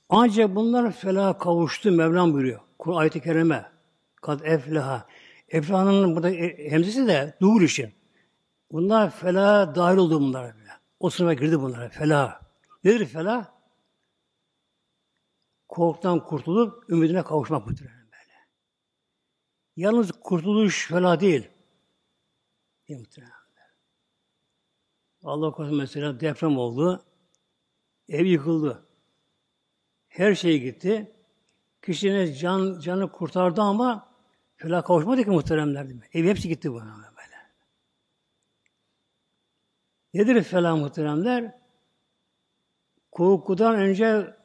Ancak 0.09 0.55
bunlar 0.55 0.91
felaha 0.91 1.37
kavuştu 1.37 1.91
Mevlam 1.91 2.33
buyuruyor. 2.33 2.59
Kur 2.79 2.99
ayet-i 2.99 3.21
kerime. 3.21 3.65
Kad 4.21 4.39
eflaha. 4.43 5.07
Eflaha'nın 5.49 6.15
burada 6.15 6.29
e, 6.29 6.71
hemzesi 6.71 7.07
de 7.07 7.37
dur 7.41 7.61
için. 7.61 7.93
Bunlar 8.71 9.11
felaha 9.11 9.75
dahil 9.75 9.97
oldu 9.97 10.21
bunlar. 10.21 10.55
O 10.99 11.09
sınıfa 11.09 11.33
girdi 11.33 11.61
bunlar. 11.61 11.89
Felah. 11.89 12.41
Nedir 12.83 13.05
felah? 13.05 13.45
Korktan 15.67 16.25
kurtulup 16.25 16.89
ümidine 16.89 17.23
kavuşmak 17.23 17.67
böyle. 17.67 17.98
Yalnız 19.79 20.11
kurtuluş 20.11 20.87
felah 20.87 21.19
değil. 21.19 21.49
Değil. 22.87 23.07
Allah 25.23 25.51
korusun 25.51 25.77
mesela 25.77 26.19
deprem 26.19 26.57
oldu. 26.57 27.05
Ev 28.09 28.25
yıkıldı. 28.25 28.87
Her 30.07 30.35
şey 30.35 30.61
gitti. 30.61 31.11
Kişinin 31.81 32.33
can, 32.33 32.79
canı 32.79 33.11
kurtardı 33.11 33.61
ama 33.61 34.09
felaha 34.55 34.83
kavuşmadı 34.83 35.23
ki 35.23 35.29
muhteremler? 35.29 35.87
Ev 36.13 36.25
hepsi 36.25 36.47
gitti 36.47 36.71
buna 36.71 36.95
böyle. 36.95 37.37
Nedir 40.13 40.43
felah 40.43 40.77
muhteremler? 40.77 41.57
Korkudan 43.11 43.75
önce 43.75 44.35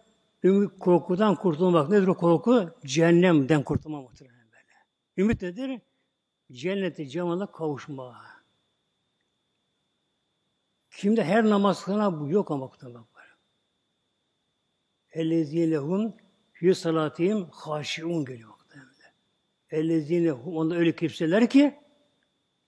korkudan 0.81 1.35
kurtulmak. 1.35 1.91
Nedir 1.91 2.07
o 2.07 2.15
korku? 2.17 2.71
Cehennemden 2.87 3.63
kurtulma 3.63 4.01
muhteremler. 4.01 4.44
Ümit 5.17 5.43
nedir? 5.43 5.81
Cenneti 6.53 7.09
cemala 7.09 7.47
kavuşma. 7.53 8.25
Kimde 10.91 11.25
her 11.25 11.45
namaz 11.45 11.85
kılana 11.85 12.21
bu 12.21 12.31
yok 12.31 12.51
ama 12.51 12.65
muhteremler. 12.65 13.05
Ellezîlehum 15.13 16.15
fî 16.53 16.75
salatihim 16.75 17.45
haşiun 17.45 18.25
geliyor 18.25 18.51
muhtemelen. 18.51 19.13
Ellezîlehum 19.71 20.57
onda 20.57 20.75
öyle 20.75 20.97
kimseler 20.97 21.51
ki 21.51 21.75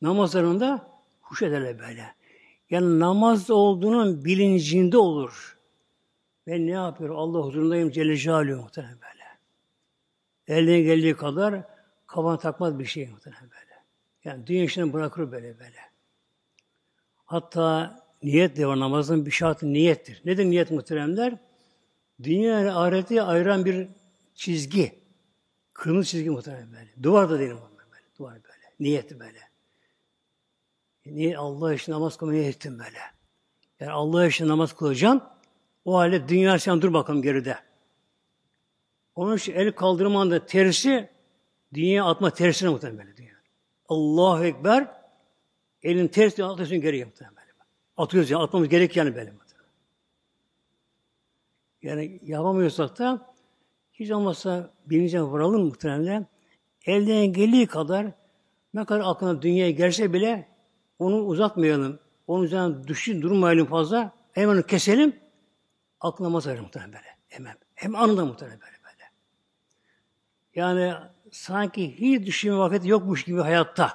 namazlarında 0.02 1.00
huş 1.20 1.42
ederler 1.42 1.78
böyle. 1.78 2.14
Yani 2.70 2.98
namaz 2.98 3.50
olduğunun 3.50 4.24
bilincinde 4.24 4.98
olur. 4.98 5.58
Ben 6.46 6.66
ne 6.66 6.70
yapıyorum? 6.70 7.16
Allah 7.16 7.38
huzurundayım 7.38 7.90
Celle 7.90 8.16
Celaluhu 8.16 8.62
muhtemelen 8.62 8.98
böyle. 9.00 9.24
Eline 10.46 10.80
geldiği 10.80 11.16
kadar 11.16 11.75
kafana 12.06 12.38
takmaz 12.38 12.78
bir 12.78 12.84
şey 12.84 13.08
muhtemelen 13.08 13.42
böyle. 13.42 13.82
Yani 14.24 14.46
dünya 14.46 14.64
işini 14.64 14.92
bırakır 14.92 15.32
böyle 15.32 15.58
böyle. 15.58 15.78
Hatta 17.24 17.96
niyet 18.22 18.56
de 18.56 18.66
var 18.66 18.80
namazın 18.80 19.26
bir 19.26 19.30
şartı 19.30 19.72
niyettir. 19.72 20.22
Nedir 20.24 20.44
niyet 20.44 20.70
muhteremler? 20.70 21.38
Dünya 22.22 22.60
ile 22.60 22.72
ahireti 22.72 23.22
ayıran 23.22 23.64
bir 23.64 23.88
çizgi. 24.34 24.98
Kırmızı 25.72 26.08
çizgi 26.08 26.30
muhtemelen 26.30 26.72
böyle. 26.72 26.90
Duvar 27.02 27.30
da 27.30 27.38
değil 27.38 27.50
böyle. 27.50 28.04
Duvar 28.18 28.34
böyle. 28.34 28.74
Niyeti 28.80 29.20
böyle. 29.20 29.38
Niye 31.06 31.38
Allah 31.38 31.74
için 31.74 31.92
namaz 31.92 32.16
kılmaya 32.16 32.42
ettim 32.42 32.78
böyle. 32.78 32.98
Yani 33.80 33.92
Allah 33.92 34.26
için 34.26 34.48
namaz 34.48 34.72
kılacaksın. 34.72 35.22
O 35.84 35.98
halde 35.98 36.28
dünya 36.28 36.58
sen 36.58 36.82
dur 36.82 36.92
bakalım 36.92 37.22
geride. 37.22 37.58
Onun 39.14 39.36
için 39.36 39.52
el 39.52 39.72
kaldırmanda 39.72 40.46
tersi 40.46 41.15
dünya 41.74 42.04
atma 42.04 42.30
tersine 42.30 42.68
muhtemelen 42.68 42.98
böyle 42.98 43.16
dünya. 43.16 43.36
Allahu 43.88 44.44
Ekber 44.44 44.88
elin 45.82 46.08
tersi 46.08 46.44
atıyorsun 46.44 46.80
geriye 46.80 47.04
muhtemelen. 47.04 47.36
Atıyoruz 47.96 48.30
yani 48.30 48.42
atmamız 48.42 48.68
gerek 48.68 48.96
yani 48.96 49.14
böyle. 49.14 49.32
Yani 51.82 52.20
yapamıyorsak 52.22 52.98
da 52.98 53.34
hiç 53.92 54.10
olmazsa 54.10 54.70
bilince 54.86 55.22
varalım 55.22 55.64
muhtemelen. 55.64 56.26
Elden 56.86 57.32
geldiği 57.32 57.66
kadar 57.66 58.06
ne 58.74 58.84
kadar 58.84 59.00
aklına 59.04 59.42
dünyaya 59.42 59.70
gelse 59.70 60.12
bile 60.12 60.48
onu 60.98 61.16
uzatmayalım. 61.16 61.98
Onun 62.26 62.44
üzerine 62.44 62.86
düşün 62.88 63.22
durmayalım 63.22 63.66
fazla. 63.66 64.12
Hemen 64.32 64.62
keselim. 64.62 65.16
Aklına 66.00 66.28
masarım 66.28 66.62
muhtemelen 66.62 66.92
böyle. 66.92 67.16
Hemen. 67.28 67.56
Hem 67.74 67.96
anında 67.96 68.24
muhtemelen 68.24 68.60
böyle. 68.60 68.76
Yani 70.54 70.94
sanki 71.36 72.00
hiç 72.00 72.26
düşünme 72.26 72.58
vakit 72.58 72.86
yokmuş 72.86 73.24
gibi 73.24 73.40
hayatta. 73.40 73.92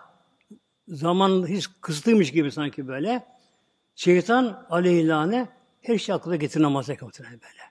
Zaman 0.88 1.48
hiç 1.48 1.70
kısıtlıymış 1.82 2.32
gibi 2.32 2.52
sanki 2.52 2.88
böyle. 2.88 3.26
Şeytan 3.96 4.66
aleyhilâne 4.70 5.50
her 5.82 5.98
şey 5.98 6.16
akla 6.16 6.36
getir 6.36 6.62
namaza 6.62 6.94
muhtemelen 7.02 7.42
böyle. 7.42 7.62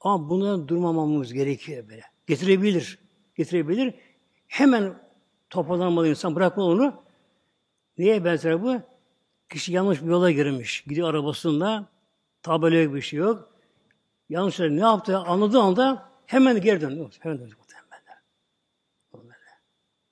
Ama 0.00 0.30
buna 0.30 0.68
durmamamız 0.68 1.32
gerekiyor 1.32 1.88
böyle. 1.88 2.02
Getirebilir. 2.26 2.98
Getirebilir. 3.34 3.94
Hemen 4.46 4.94
toparlanmalı 5.50 6.08
insan 6.08 6.36
bırakma 6.36 6.64
onu. 6.64 7.02
Niye 7.98 8.24
benzer 8.24 8.62
bu? 8.62 8.80
Kişi 9.48 9.72
yanlış 9.72 10.02
bir 10.02 10.06
yola 10.06 10.30
girmiş. 10.30 10.80
Gidiyor 10.80 11.10
arabasında. 11.10 11.88
Tabela 12.42 12.94
bir 12.94 13.00
şey 13.00 13.18
yok. 13.18 13.48
Yanlış 14.28 14.60
ne 14.60 14.80
yaptı 14.80 15.18
anladığı 15.18 15.60
anda 15.60 16.08
hemen 16.26 16.60
geri 16.60 16.80
dönüyor. 16.80 17.14
Hemen 17.20 17.38
dönüyor. 17.38 17.61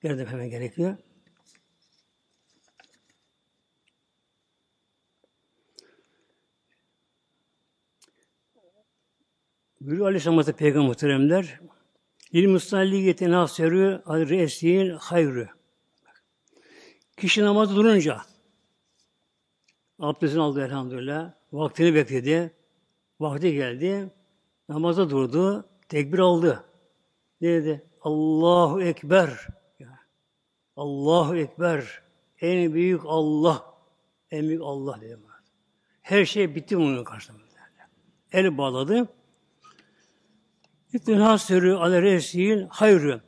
Dönüyor 0.03 0.27
hemen 0.27 0.49
gerekiyor. 0.49 0.97
Buyuruyor 9.81 10.07
Aleyhisselam 10.07 10.37
Hazretleri 10.37 10.59
Peygamber 10.59 10.87
muhteremler. 10.87 11.59
Lil 12.35 12.47
musalliyeti 12.47 13.31
nasırı 13.31 14.03
al 14.05 14.29
resil 14.29 14.89
hayrı. 14.89 15.49
Kişi 17.17 17.43
namazı 17.43 17.75
durunca 17.75 18.21
abdestini 19.99 20.41
aldı 20.41 20.65
elhamdülillah. 20.65 21.33
Vaktini 21.51 21.95
bekledi. 21.95 22.53
Vakti 23.19 23.53
geldi. 23.53 24.09
Namaza 24.69 25.09
durdu. 25.09 25.69
Tekbir 25.89 26.19
aldı. 26.19 26.65
Ne 27.41 27.49
dedi? 27.49 27.85
Allahu 28.01 28.81
Ekber. 28.81 29.47
Allahu 30.81 31.35
Ekber. 31.35 32.01
En 32.41 32.73
büyük 32.73 33.01
Allah. 33.05 33.65
En 34.31 34.47
büyük 34.47 34.61
Allah 34.61 35.01
dedi. 35.01 35.17
Her 36.01 36.25
şey 36.25 36.55
bitti 36.55 36.77
bunun 36.77 37.03
karşısında. 37.03 37.39
El 38.31 38.57
bağladı. 38.57 39.09
İttinha 40.93 41.37
sürü 41.37 41.73
ale 41.73 42.01
resil 42.01 42.65
hayrı. 42.69 43.21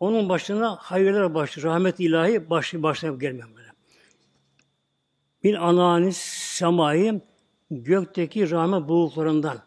Onun 0.00 0.28
başına 0.28 0.76
hayırlar 0.76 1.34
başı, 1.34 1.62
rahmet 1.62 2.00
ilahi 2.00 2.50
başı 2.50 2.82
başına 2.82 3.16
gelmiyor 3.16 3.48
böyle. 3.56 3.68
Bir 5.44 5.68
ananis 5.68 6.16
semayı 6.58 7.20
gökteki 7.70 8.50
rahmet 8.50 8.88
bulutlarından. 8.88 9.58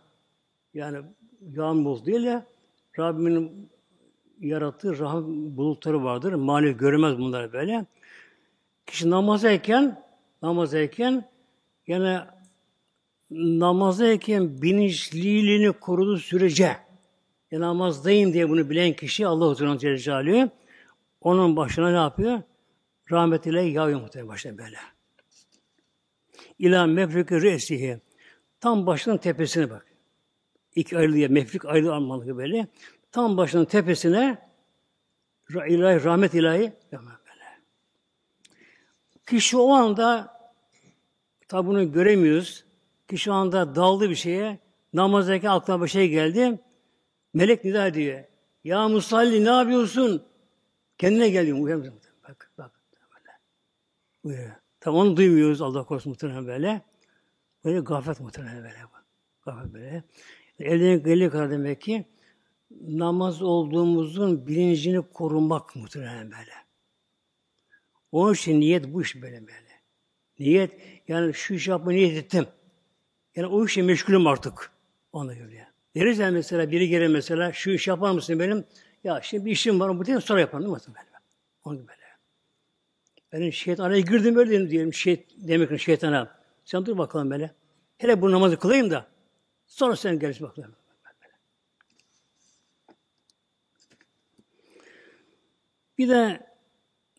Yani 0.74 0.98
yağmur 1.42 2.06
değil 2.06 2.26
de 2.26 2.46
Rabbimin 3.00 3.70
yarattığı 4.40 5.00
rahmet 5.00 5.58
bulutları 5.58 6.04
vardır. 6.04 6.34
Mali 6.34 6.78
görmez 6.78 7.18
bunlar 7.18 7.54
böyle. 7.54 7.86
Kişi 8.86 9.10
namazdayken 9.10 10.04
namazdayken 10.42 11.30
yani 11.88 12.20
namazdayken 13.32 14.62
bilinçliliğini 14.62 15.72
koruduğu 15.72 16.18
sürece 16.18 16.78
ya 17.52 17.60
namazdayım 17.60 18.34
diye 18.34 18.50
bunu 18.50 18.70
bilen 18.70 18.94
kişi 18.94 19.28
Allah 19.28 19.50
Huzuruna 19.50 19.78
Celle 19.78 20.50
onun 21.22 21.56
başına 21.56 21.90
ne 21.90 21.98
yapıyor? 21.98 22.42
Rahmetiyle 23.12 23.62
yağıyor 23.62 24.02
muhtemelen 24.02 24.30
başına 24.30 24.58
böyle. 24.58 24.78
İlâ 26.60 26.88
mefriki 26.88 27.42
re'sihi. 27.42 28.00
Tam 28.60 28.86
başının 28.86 29.18
tepesine 29.18 29.70
bak. 29.70 29.86
İki 30.76 30.98
ayrılıya, 30.98 31.30
mefrik 31.30 31.66
ayrı 31.66 31.94
almalı 31.94 32.38
böyle. 32.38 32.68
Tam 33.12 33.38
başının 33.38 33.66
tepesine 33.66 34.50
ilahi, 35.50 36.04
rahmet 36.04 36.34
ilahi 36.34 36.74
böyle. 36.92 37.62
Kişi 39.28 39.58
o 39.58 39.70
anda 39.74 40.40
tabi 41.48 41.68
bunu 41.68 41.92
göremiyoruz. 41.92 42.66
Kişi 43.08 43.32
o 43.32 43.34
anda 43.34 43.76
daldı 43.76 44.10
bir 44.10 44.16
şeye. 44.16 44.60
Namazdayken 44.94 45.50
aklına 45.50 45.84
bir 45.84 45.88
şey 45.88 46.10
geldi. 46.10 46.60
Melek 47.34 47.66
nida 47.66 47.88
ediyor. 47.88 48.24
Ya 48.64 48.88
Musalli 48.88 49.46
ne 49.46 49.50
yapıyorsun? 49.50 50.26
Kendine 50.98 51.30
geliyor. 51.30 51.58
Uyanıyor. 51.58 51.94
Bak 52.28 52.52
bak. 52.58 52.72
Böyle. 53.14 53.32
Uyuyor. 54.24 54.52
Tam 54.80 54.96
onu 54.96 55.18
duymuyoruz 55.18 55.62
Allah 55.62 55.84
korusun 55.84 56.10
muhtemelen 56.10 56.48
böyle. 56.48 56.82
Böyle 57.66 57.80
gaflet 57.80 58.20
muhtemelen 58.20 58.64
böyle. 58.64 58.78
Gaflet 59.46 59.74
böyle. 59.74 60.04
Elden 60.60 61.04
geldiği 61.04 61.30
kadar 61.30 61.52
demek 61.52 61.82
ki 61.82 62.06
namaz 62.72 63.42
olduğumuzun 63.42 64.48
bilincini 64.48 65.02
korunmak 65.02 65.76
muhtemelen 65.76 66.32
böyle. 66.32 66.54
Onun 68.12 68.34
için 68.34 68.60
niyet 68.60 68.94
bu 68.94 69.02
iş 69.02 69.22
böyle 69.22 69.42
böyle. 69.42 69.70
Niyet, 70.40 70.72
yani 71.08 71.34
şu 71.34 71.54
iş 71.54 71.68
yapma 71.68 71.92
niyet 71.92 72.18
ettim. 72.18 72.48
Yani 73.36 73.48
o 73.48 73.66
işe 73.66 73.82
meşgulüm 73.82 74.28
artık. 74.28 74.72
Ona 75.12 75.34
göre. 75.34 75.68
Deriz 75.96 76.20
ya 76.20 76.32
mesela 76.32 76.72
biri 76.72 76.90
gelir 76.90 77.08
mesela 77.08 77.54
şu 77.54 77.70
iş 77.70 77.88
yapar 77.88 78.12
mısın 78.12 78.40
benim? 78.40 78.66
Ya 79.04 79.22
şimdi 79.24 79.46
bir 79.46 79.52
işim 79.52 79.80
var 79.80 80.00
bu 80.00 80.06
diye 80.06 80.22
sonra 80.22 80.40
yaparım 80.40 80.66
değil 80.66 80.76
mi? 80.76 80.82
Böyle. 80.88 81.08
Onun 81.64 81.78
gibi 81.78 81.88
böyle. 81.88 82.00
Benim 83.32 83.54
şeytan 83.54 83.84
araya 83.84 84.02
girdim 84.02 84.38
öyle 84.38 84.50
diyelim, 84.50 84.70
diyelim 84.70 84.94
şey, 84.94 85.26
demek 85.38 85.70
ki 85.70 85.80
şeytana. 85.80 86.40
Sen 86.66 86.86
dur 86.86 86.98
bakalım 86.98 87.30
böyle. 87.30 87.52
Hele 87.98 88.22
bu 88.22 88.32
namazı 88.32 88.60
kılayım 88.60 88.92
da 88.92 89.08
sonra 89.68 89.96
sen 89.96 90.20
gelirsin 90.20 90.48
bakalım. 90.48 90.76
Bir 96.00 96.10
de 96.10 96.48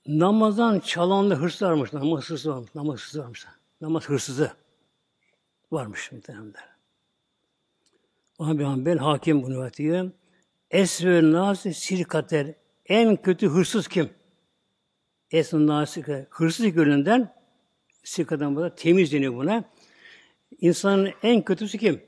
namazdan 0.06 0.80
çalanlı 0.80 1.34
hırsız 1.34 1.62
varmış. 1.62 1.92
Namaz 1.92 2.24
hırsızı 2.24 2.50
varmış. 2.50 2.74
Namaz 2.74 2.94
hırsızı 2.94 3.22
varmış. 3.22 3.46
Namaz 3.80 4.08
hırsızı 4.08 4.52
varmış 5.72 6.12
muhtemelen. 6.12 6.54
Ona 8.38 8.58
bir 8.58 8.84
bel 8.86 8.98
hakim 8.98 9.42
bunu 9.42 9.60
atıyor. 9.60 10.10
Esve 10.70 11.32
nasi 11.32 11.74
sirkater. 11.74 12.54
En 12.86 13.16
kötü 13.16 13.48
hırsız 13.48 13.88
kim? 13.88 14.10
Esve 15.30 15.66
nasi 15.66 16.26
Hırsız 16.30 16.76
yönünden 16.76 17.34
sirkadan 18.04 18.56
burada 18.56 18.74
temiz 18.74 19.12
deniyor 19.12 19.34
buna. 19.34 19.64
İnsanın 20.60 21.12
en 21.22 21.42
kötüsü 21.42 21.78
kim? 21.78 22.02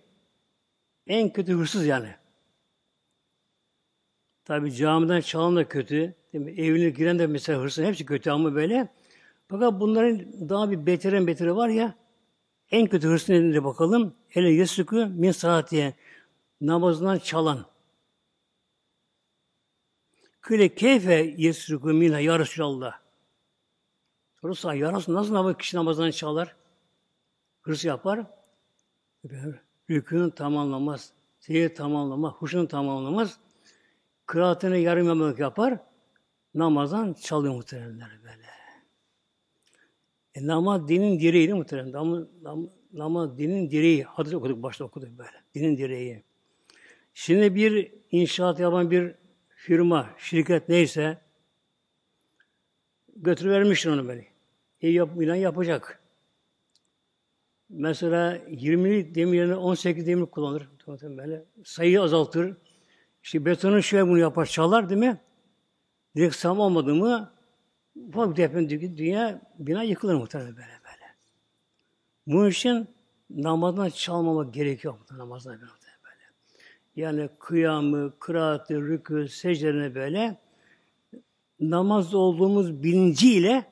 En 1.07 1.33
kötü 1.33 1.53
hırsız 1.53 1.87
yani. 1.87 2.22
Tabi 4.45 4.73
camiden 4.73 5.21
çalan 5.21 5.57
da 5.57 5.69
kötü. 5.69 6.15
Değil 6.33 6.45
mi? 6.45 6.51
Evine 6.51 6.91
giren 6.91 7.19
de 7.19 7.27
mesela 7.27 7.61
hırsız 7.61 7.85
hepsi 7.85 8.07
kötü 8.07 8.31
ama 8.31 8.55
böyle. 8.55 8.89
Fakat 9.49 9.81
bunların 9.81 10.49
daha 10.49 10.71
bir 10.71 10.87
beteren 10.87 11.27
beteri 11.27 11.57
var 11.57 11.69
ya 11.69 11.95
en 12.71 12.87
kötü 12.87 13.09
hırsız 13.09 13.29
nedir 13.29 13.65
bakalım. 13.65 14.15
Hele 14.29 14.51
yesükü 14.51 15.07
min 15.07 15.33
saatiye 15.33 15.95
namazından 16.61 17.19
çalan. 17.19 17.67
Küle 20.43 20.75
keyfe 20.75 21.35
yesrükü 21.37 21.93
minha 21.93 22.21
ya 22.21 22.39
Resulallah. 22.39 22.99
Sorursa 24.41 24.75
ya 24.75 24.93
Resulallah 24.93 25.21
nasıl 25.21 25.35
namaz, 25.35 25.57
kişi 25.59 25.77
namazdan 25.77 26.11
çalar? 26.11 26.57
Hırs 27.61 27.85
yapar. 27.85 28.27
Rükûnü 29.91 30.35
tamamlamaz. 30.35 31.13
Seyir 31.41 31.75
tamamlamaz. 31.75 32.33
Huşunu 32.33 32.69
tamamlamaz. 32.69 33.39
Kıraatını 34.27 34.77
yarım 34.79 35.07
yamak 35.07 35.39
yapar. 35.39 35.79
Namazdan 36.55 37.13
çalıyor 37.13 37.55
muhteremler 37.55 38.11
böyle. 38.23 38.47
E, 40.35 40.47
namaz 40.47 40.89
dinin 40.89 41.21
direğiydi 41.21 41.55
muhterem. 41.55 41.93
Namaz, 41.93 42.25
nam, 42.43 42.69
namaz 42.93 43.39
dinin 43.39 43.71
direği. 43.71 44.05
Hadis 44.05 44.35
okuduk, 44.35 44.63
başta 44.63 44.85
okuduk 44.85 45.19
böyle. 45.19 45.31
Dinin 45.55 45.77
direği. 45.77 46.23
Şimdi 47.15 47.55
bir 47.55 47.93
inşaat 48.11 48.61
yapan 48.61 48.91
bir 48.91 49.15
firma, 49.49 50.11
şirket 50.19 50.69
neyse 50.69 51.19
götürüvermiştir 53.17 53.91
onu 53.91 54.09
böyle. 54.09 54.27
E 54.81 54.89
yap, 54.89 55.11
ilan 55.23 55.35
yapacak. 55.35 56.03
Mesela 57.69 58.39
20 58.49 59.15
demir 59.15 59.39
yerine 59.39 59.57
18 59.57 60.07
demir 60.07 60.27
kullanır. 60.27 60.69
Böyle. 61.03 61.45
Sayıyı 61.65 62.03
azaltır. 62.03 62.57
İşte 63.23 63.45
betonu 63.45 63.83
şöyle 63.83 64.09
bunu 64.09 64.19
yapar, 64.19 64.47
çalar 64.47 64.91
değil 64.91 65.01
mi? 65.01 65.21
Direkt 66.17 66.37
sam 66.37 66.61
olmadı 66.61 66.95
mı 66.95 67.33
ufak 68.09 68.37
bir 68.37 68.97
dünya 68.97 69.41
bina 69.59 69.83
yıkılır 69.83 70.15
muhtemelen 70.15 70.57
böyle 70.57 70.67
böyle. 70.67 71.15
Bunun 72.27 72.51
için 72.51 72.89
namazdan 73.31 73.89
çalmamak 73.89 74.55
gerekiyor 74.55 74.95
namazdan 75.11 75.61
böyle. 75.61 75.69
Yani 76.97 77.29
kıyamı, 77.39 78.19
kıraatı, 78.19 78.75
rükû, 78.75 79.29
secdelerine 79.29 79.95
böyle 79.95 80.37
namazda 81.61 82.19
olduğumuz 82.19 82.83
bilinciyle 82.83 83.65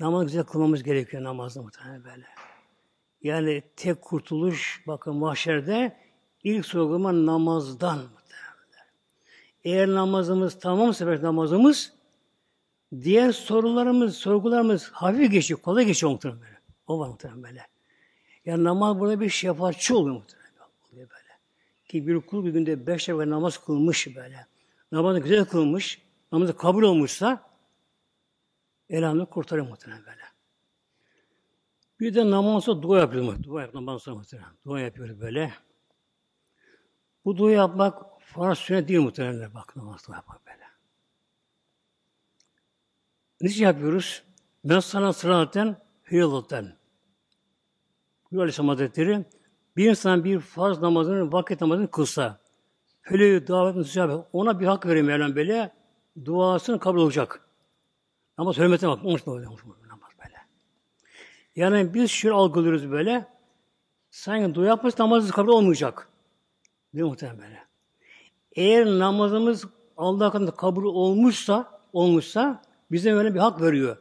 namaz 0.00 0.26
güzel 0.26 0.44
kılmamız 0.44 0.82
gerekiyor 0.82 1.24
namazda 1.24 1.62
muhtemelen 1.62 2.04
böyle. 2.04 2.26
Yani 3.22 3.62
tek 3.76 4.02
kurtuluş 4.02 4.82
bakın 4.86 5.16
mahşerde 5.16 5.96
ilk 6.44 6.66
sorgulama 6.66 7.26
namazdan. 7.26 7.98
Eğer 9.64 9.88
namazımız 9.88 10.58
tamam 10.58 10.94
sefer 10.94 11.22
namazımız 11.22 11.92
diğer 13.02 13.32
sorularımız, 13.32 14.16
sorgularımız 14.16 14.90
hafif 14.90 15.32
geçiyor, 15.32 15.60
kolay 15.60 15.84
geçiyor 15.84 16.12
muhtemelen 16.12 16.40
böyle. 16.40 16.58
O 16.86 16.98
var 16.98 17.08
muhtemelen 17.08 17.42
böyle. 17.42 17.66
Yani 18.44 18.64
namaz 18.64 18.98
burada 18.98 19.20
bir 19.20 19.28
şefaatçi 19.28 19.94
oluyor 19.94 20.16
muhtemelen. 20.16 20.48
Oluyor 20.92 21.10
böyle. 21.10 21.38
Ki 21.88 22.06
bir 22.06 22.20
kul 22.20 22.44
bir 22.44 22.50
günde 22.50 22.86
beş 22.86 23.08
defa 23.08 23.30
namaz 23.30 23.64
kılmış 23.64 24.16
böyle. 24.16 24.46
Namazı 24.92 25.18
güzel 25.18 25.44
kılmış, 25.44 26.02
namazı 26.32 26.56
kabul 26.56 26.82
olmuşsa 26.82 27.50
elhamdülillah 28.90 29.30
kurtarıyor 29.30 29.68
muhtemelen 29.68 30.04
böyle. 30.06 30.22
Bir 32.00 32.14
de 32.14 32.30
namazda 32.30 32.82
dua 32.82 32.98
yapıyoruz. 32.98 33.44
Dua 33.44 33.60
yapıyoruz 33.60 33.74
namazda 33.74 34.14
muhtemelen. 34.14 34.50
Dua 34.64 34.80
yapıyoruz 34.80 35.20
böyle. 35.20 35.52
Bu 37.24 37.36
dua 37.36 37.50
yapmak 37.50 38.02
farz 38.20 38.58
sünnet 38.58 38.88
değil 38.88 39.00
muhtemelen. 39.00 39.54
Bak 39.54 39.76
namaz 39.76 40.08
dua 40.08 40.16
yapmak 40.16 40.46
böyle. 40.46 40.58
Niçin 43.40 43.64
yapıyoruz? 43.64 44.22
Ben 44.64 44.80
sana 44.80 45.12
sıraten 45.12 45.76
hıyılıktan. 46.02 46.64
Buyuruyor 48.24 48.42
Aleyhisselam 48.42 48.68
Hazretleri, 48.68 49.24
bir 49.76 49.90
insan 49.90 50.24
bir 50.24 50.40
farz 50.40 50.78
namazını, 50.78 51.32
vakit 51.32 51.60
namazını 51.60 51.90
kılsa, 51.90 52.40
hele 53.02 53.46
davetin 53.48 53.82
sıcabı, 53.82 54.26
ona 54.32 54.60
bir 54.60 54.66
hak 54.66 54.86
verir 54.86 55.02
Mevlam 55.02 55.36
böyle, 55.36 55.72
duasını 56.24 56.78
kabul 56.78 56.98
olacak. 56.98 57.40
Namaz 58.38 58.56
hürmetine 58.56 58.90
bak, 58.90 59.04
onun 59.04 59.16
için 59.16 59.30
namaz 59.30 60.10
böyle. 60.24 60.36
Yani 61.56 61.94
biz 61.94 62.10
şöyle 62.10 62.34
algılıyoruz 62.34 62.90
böyle, 62.90 63.26
sanki 64.10 64.54
dua 64.54 64.66
yapması 64.66 65.02
namazı 65.02 65.32
kabul 65.32 65.52
olmayacak. 65.52 66.08
Değil 66.94 67.04
mi 67.04 67.08
muhtemelen 67.10 67.38
böyle? 67.38 67.64
Eğer 68.52 68.86
namazımız 68.86 69.64
Allah 69.96 70.26
hakkında 70.26 70.50
kabul 70.50 70.84
olmuşsa, 70.84 71.80
olmuşsa, 71.92 72.62
bize 72.90 73.12
öyle 73.12 73.34
bir 73.34 73.38
hak 73.38 73.62
veriyor. 73.62 73.96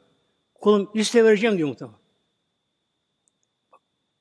Kulum 0.56 0.90
iste 0.94 1.24
vereceğim 1.24 1.58
diyor 1.58 1.70
muhtemelen. 1.70 2.00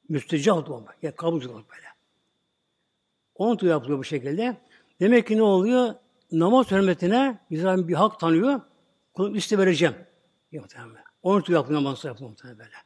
Müstecap 0.09 0.67
dua. 0.67 0.85
Ya 1.03 1.17
kabul 1.17 1.41
dua 1.41 1.55
böyle. 1.55 1.87
Onu 3.35 3.61
da 3.61 3.67
yapılıyor 3.67 3.99
bu 3.99 4.05
şekilde. 4.05 4.57
Demek 5.01 5.27
ki 5.27 5.37
ne 5.37 5.43
oluyor? 5.43 5.95
Namaz 6.33 6.71
hürmetine 6.71 7.39
bize 7.51 7.89
bir 7.89 7.95
hak 7.95 8.21
tanıyor. 8.21 8.61
Kulum 9.15 9.35
iste 9.35 9.59
vereceğim. 9.59 9.95
Diyor 10.53 10.63
muhtemelen. 10.63 11.05
Onu 11.23 11.47
da 11.47 11.53
yapılıyor 11.53 11.85
namaz 11.85 12.05
yapılıyor 12.05 12.31
muhtemelen 12.31 12.59
böyle. 12.59 12.77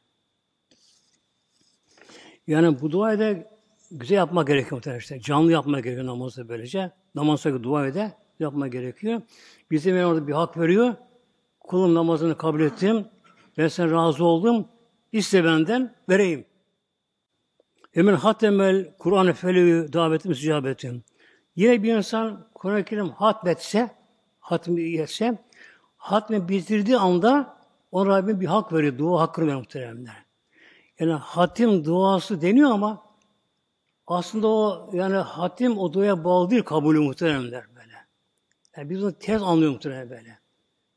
Yani 2.47 2.81
bu 2.81 2.91
duayı 2.91 3.18
da 3.18 3.51
güzel 3.91 4.16
yapmak 4.16 4.47
gerekiyor 4.47 4.72
muhtemelen 4.72 5.01
işte. 5.01 5.20
Canlı 5.20 5.53
yapmak 5.53 5.84
gerekiyor 5.84 6.07
namazda 6.07 6.49
böylece. 6.49 6.93
Namazda 7.14 7.62
dua 7.62 7.86
ede 7.86 8.12
yapmak 8.38 8.72
gerekiyor. 8.72 9.22
Bize 9.70 10.07
orada 10.07 10.26
bir 10.26 10.32
hak 10.32 10.59
veriyor. 10.59 10.95
Kulum 11.61 11.95
namazını 11.95 12.36
kabul 12.36 12.61
ettim. 12.61 13.07
Ben 13.59 13.68
sen 13.68 13.93
razı 13.93 14.24
oldum. 14.24 14.68
İste 15.12 15.45
benden 15.45 15.95
vereyim. 16.09 16.45
Hemen 17.93 18.14
hatemel 18.14 18.95
Kur'an-ı 18.99 19.32
Felevi 19.32 19.93
davetim 19.93 20.28
mücabetim. 20.28 21.05
Yine 21.57 21.82
bir 21.82 21.97
insan 21.97 22.49
Kur'an-ı 22.55 22.84
Kerim 22.84 23.09
hatmetse, 23.09 23.91
hatmi 24.41 24.99
etse, 24.99 25.38
hatmi 25.97 26.49
bitirdiği 26.49 26.97
anda 26.97 27.57
on 27.93 28.07
Rabbim 28.07 28.41
bir 28.41 28.47
hak 28.47 28.72
veriyor. 28.72 28.99
Dua 28.99 29.20
hakkını 29.20 29.45
veriyor 29.45 29.59
muhteremler. 29.59 30.24
Yani 30.99 31.12
hatim 31.12 31.84
duası 31.84 32.43
deniyor 32.43 32.70
ama 32.70 33.10
aslında 34.11 34.49
o 34.49 34.91
yani 34.93 35.17
hatim 35.17 35.79
o 35.79 35.93
duaya 35.93 36.25
bağlı 36.25 36.51
değil 36.51 36.63
kabulü 36.63 37.01
muhteremler 37.01 37.65
böyle. 37.77 37.93
Yani 38.77 38.91
biz 38.91 39.05
onu 39.05 39.13
tez 39.13 39.43
anlıyoruz 39.43 39.75
muhterem 39.75 40.11
böyle. 40.11 40.39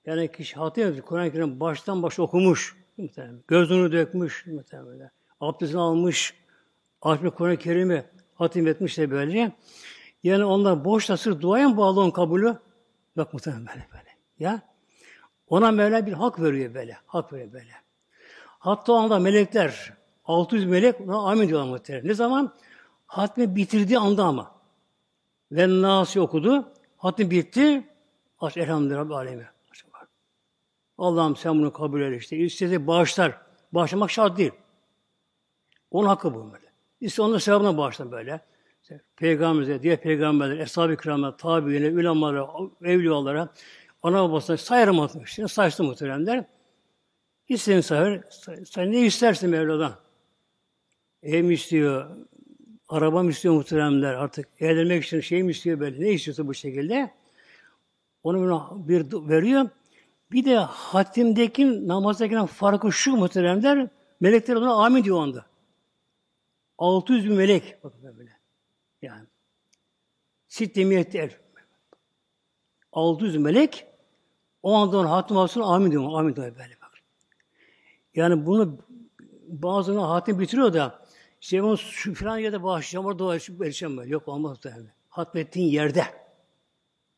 Yani 0.05 0.31
kişi 0.31 0.55
hatim 0.55 1.01
Kur'an-ı 1.01 1.31
Kerim 1.31 1.59
baştan 1.59 2.03
başa 2.03 2.21
okumuş. 2.21 2.77
Muhtemelen. 2.97 3.43
Gözünü 3.47 3.91
dökmüş. 3.91 4.45
Muhtemelen. 4.47 5.11
Abdestini 5.39 5.81
almış. 5.81 6.33
Açmış 7.01 7.31
Kur'an-ı 7.33 7.57
Kerim'i 7.57 8.05
hatim 8.35 8.67
etmiş 8.67 8.97
de 8.97 9.11
böylece. 9.11 9.51
Yani 10.23 10.45
onlar 10.45 10.85
boşta 10.85 11.17
sırf 11.17 11.41
duaya 11.41 11.69
mı 11.69 11.77
bağlı 11.77 12.01
onun 12.01 12.11
kabulü? 12.11 12.57
Yok 13.15 13.33
muhtemelen 13.33 13.65
böyle 13.67 13.87
böyle. 13.91 14.09
Ya. 14.39 14.61
Ona 15.47 15.71
Mevla 15.71 16.05
bir 16.05 16.13
hak 16.13 16.41
veriyor 16.41 16.73
böyle. 16.73 16.97
Hak 17.05 17.33
veriyor 17.33 17.53
böyle. 17.53 17.71
Hatta 18.59 18.93
anda 18.93 19.19
melekler 19.19 19.93
600 20.25 20.65
melek 20.65 21.01
ona 21.01 21.17
amin 21.17 21.47
diyorlar 21.47 21.69
muhtemelen. 21.69 22.07
Ne 22.07 22.13
zaman? 22.13 22.53
Hatmi 23.13 23.55
bitirdiği 23.55 23.99
anda 23.99 24.23
ama. 24.23 24.51
Ve 25.51 25.81
Nasi 25.81 26.21
okudu. 26.21 26.71
Hatmi 26.97 27.31
bitti. 27.31 27.87
Aç 28.39 28.57
elhamdülillah 28.57 28.99
Rabbi 28.99 29.15
alemi. 29.15 29.47
Allah'ım 30.97 31.35
sen 31.35 31.59
bunu 31.59 31.73
kabul 31.73 32.01
eyle 32.01 32.17
işte. 32.17 32.37
İstediği 32.37 32.87
bağışlar. 32.87 33.37
Bağışlamak 33.71 34.11
şart 34.11 34.37
değil. 34.37 34.51
Onun 35.91 36.07
hakkı 36.07 36.33
bu 36.33 36.51
böyle. 36.53 36.65
İşte 37.01 37.21
onun 37.21 37.37
sevabına 37.37 37.77
bağışlar 37.77 38.11
böyle. 38.11 38.41
İşte 38.81 39.01
Peygamberimize, 39.15 39.83
diğer 39.83 40.01
peygamberler, 40.01 40.57
eshab-ı 40.57 40.97
kiramlar, 40.97 41.37
tabiine, 41.37 41.89
ulemalara, 41.89 42.49
evliyalara, 42.81 43.49
ana 44.03 44.29
babasına 44.29 44.57
sayarım 44.57 44.99
atmış. 44.99 45.31
Şimdi 45.31 45.49
saçtı 45.49 45.83
muhteremler. 45.83 46.45
İstediğin 47.47 47.81
sayar. 47.81 48.21
Sen 48.65 48.91
ne 48.91 48.99
istersin 48.99 49.49
Mevla'dan? 49.49 49.93
Ev 51.23 51.43
mi 51.43 51.53
istiyor? 51.53 52.23
Araba 52.93 53.23
mı 53.23 53.29
istiyor 53.29 53.53
muhteremler? 53.53 54.13
Artık 54.13 54.47
evlenmek 54.59 55.03
için 55.03 55.21
şey 55.21 55.43
mi 55.43 55.51
istiyor 55.51 55.79
böyle? 55.79 56.05
Ne 56.05 56.11
istiyorsa 56.11 56.47
bu 56.47 56.53
şekilde. 56.53 57.11
Onu 58.23 58.87
bir 58.87 59.29
veriyor. 59.29 59.69
Bir 60.31 60.45
de 60.45 60.57
hatimdeki 60.57 61.87
namazdaki 61.87 62.35
farkı 62.47 62.91
şu 62.91 63.15
muhteremler. 63.15 63.87
Melekler 64.19 64.55
ona 64.55 64.73
amin 64.73 65.03
diyor 65.03 65.21
anda. 65.21 65.45
600 66.77 67.25
bin 67.25 67.33
melek. 67.33 67.83
Bakın 67.83 68.17
böyle. 68.17 68.31
Yani. 69.01 69.25
Sittemiyette 70.47 71.19
el. 71.19 71.31
600 72.91 73.37
melek 73.37 73.87
o 74.63 74.73
anda 74.73 74.97
onun 74.97 75.07
hatim 75.07 75.37
olsun 75.37 75.61
amin 75.61 75.91
diyor. 75.91 76.19
Amin 76.19 76.35
diyor 76.35 76.57
böyle 76.57 76.77
bak. 76.81 76.91
Yani 78.15 78.45
bunu 78.45 78.77
bazıları 79.47 79.99
hatim 79.99 80.39
bitiriyor 80.39 80.73
da 80.73 81.02
işte 81.43 81.63
bunu 81.63 81.77
şu 81.77 82.13
filan 82.13 82.37
yerde 82.37 82.63
bağışlayacağım 82.63 83.05
orada 83.05 83.27
vereceğim 83.59 83.97
böyle. 83.97 84.11
Yok 84.11 84.27
olmaz 84.27 84.57
yani. 84.65 84.87
Hatmettiğin 85.09 85.67
yerde. 85.67 86.03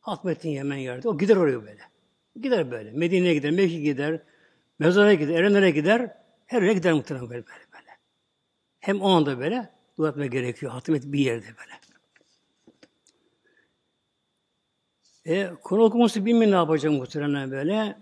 Hatmettiğin 0.00 0.54
yemen 0.54 0.76
yerde. 0.76 1.08
O 1.08 1.18
gider 1.18 1.36
oraya 1.36 1.62
böyle. 1.62 1.80
Gider 2.40 2.70
böyle. 2.70 2.90
Medine'ye 2.90 3.34
gider, 3.34 3.50
Mekke 3.50 3.80
gider, 3.80 4.22
mezara 4.78 5.14
gider, 5.14 5.34
Erenlere 5.34 5.70
gider. 5.70 6.16
Her 6.46 6.62
yere 6.62 6.74
gider 6.74 6.92
muhtemelen 6.92 7.30
böyle 7.30 7.46
böyle. 7.46 7.64
böyle. 7.72 7.90
Hem 8.80 9.00
o 9.00 9.08
anda 9.08 9.38
böyle 9.38 9.70
dua 9.98 10.08
etmek 10.08 10.32
gerekiyor. 10.32 10.72
Hatmet 10.72 11.04
bir 11.04 11.18
yerde 11.18 11.46
böyle. 11.46 11.80
E, 15.24 15.54
Kur'an 15.62 15.84
okuması 15.84 16.24
bilmiyor 16.24 16.50
ne 16.50 16.56
yapacak 16.56 16.92
muhtemelen 16.92 17.50
böyle. 17.50 17.98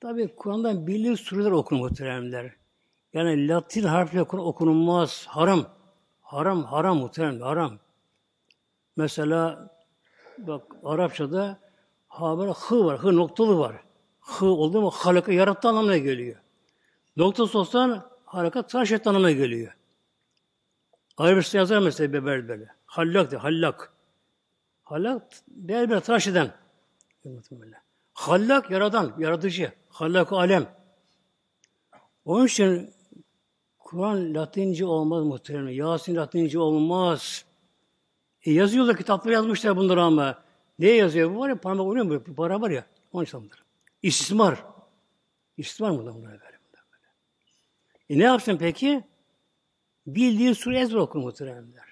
Tabi 0.00 0.34
Kur'an'dan 0.36 0.86
belli 0.86 1.16
sureler 1.16 1.50
okur 1.50 1.76
muhteremler. 1.76 2.57
Yani 3.12 3.48
Latin 3.48 3.82
harfle 3.82 4.22
okunulmaz. 4.22 5.26
Haram. 5.28 5.66
Haram, 6.22 6.64
haram 6.64 6.98
muhterem, 6.98 7.40
haram. 7.40 7.78
Mesela 8.96 9.70
bak 10.38 10.62
Arapçada 10.84 11.58
ha 12.08 12.38
böyle 12.38 12.52
hı 12.52 12.84
var, 12.84 12.98
hı 12.98 13.16
noktalı 13.16 13.58
var. 13.58 13.76
Hı 14.20 14.46
oldu 14.46 14.80
mu 14.80 14.90
halaka 14.90 15.32
yarattı 15.32 15.68
anlamına 15.68 15.98
geliyor. 15.98 16.36
Noktası 17.16 17.58
olsan 17.58 18.10
harakat 18.24 18.70
tıraş 18.70 18.92
etti 18.92 19.08
anlamına 19.08 19.30
geliyor. 19.30 19.76
Arabistan 21.16 21.58
yazar 21.58 21.78
mesela 21.78 22.12
beber 22.12 22.48
böyle. 22.48 22.68
Hallak 22.86 23.30
de, 23.30 23.36
hallak. 23.36 23.92
Hallak, 24.84 25.22
berber 25.48 26.00
tıraş 26.00 26.26
eden. 26.26 26.52
Hallak, 28.14 28.70
yaradan, 28.70 29.14
yaratıcı. 29.18 29.72
Hallak 29.88 30.32
alem. 30.32 30.66
Onun 32.24 32.46
için 32.46 32.94
Kur'an 33.88 34.34
Latince 34.34 34.86
olmaz 34.86 35.24
muhtemelen. 35.24 35.70
Yasin 35.70 36.16
Latince 36.16 36.58
olmaz. 36.58 37.44
E 38.44 38.52
yazıyorlar, 38.52 38.96
kitapları 38.96 39.34
yazmışlar 39.34 39.76
bunları 39.76 40.02
ama. 40.02 40.42
Ne 40.78 40.88
yazıyor? 40.88 41.34
Bu 41.34 41.38
var 41.38 41.48
ya 41.48 41.60
parmak 41.60 41.86
oynuyor 41.86 42.06
mu? 42.06 42.34
Para 42.36 42.60
var 42.60 42.70
ya. 42.70 42.86
Onun 43.12 43.24
için 43.24 43.40
bunlar. 43.40 43.64
İstismar. 44.02 44.64
İstismar 45.56 45.90
mı 45.90 45.98
bunlar 45.98 46.14
böyle? 46.14 46.38
E 48.10 48.18
ne 48.18 48.22
yapsın 48.22 48.56
peki? 48.56 49.04
Bildiği 50.06 50.54
sure 50.54 50.80
ezber 50.80 50.98
okur 50.98 51.20
muhteremler. 51.20 51.84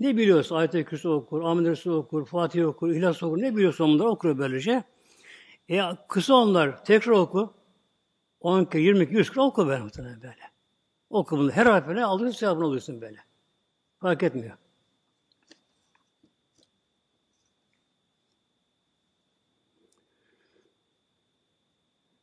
Ne 0.00 0.16
biliyorsa 0.16 0.56
ayet-i 0.56 0.84
kürsü 0.84 1.08
okur, 1.08 1.42
amin 1.42 1.90
okur, 1.90 2.26
Fatih 2.26 2.66
okur, 2.66 2.90
İhlas 2.90 3.22
okur, 3.22 3.42
ne 3.42 3.56
biliyorsa 3.56 3.84
onları 3.84 4.08
okur 4.08 4.38
böylece. 4.38 4.84
E 5.70 5.80
kısa 6.08 6.34
onlar 6.34 6.84
tekrar 6.84 7.12
oku. 7.12 7.54
10 8.40 8.64
kere, 8.64 8.82
20 8.82 9.06
kere, 9.08 9.18
100 9.18 9.30
kere 9.30 9.40
oku 9.40 9.66
böyle 9.66 9.82
muhtemelen 9.82 10.22
böyle. 10.22 10.53
Oku 11.10 11.38
bunu. 11.38 11.50
Her 11.50 11.66
harfine 11.66 12.04
aldığın 12.04 12.30
sevabını 12.30 12.64
alıyorsun 12.64 13.00
böyle. 13.00 13.18
Fark 14.00 14.22
etmiyor. 14.22 14.56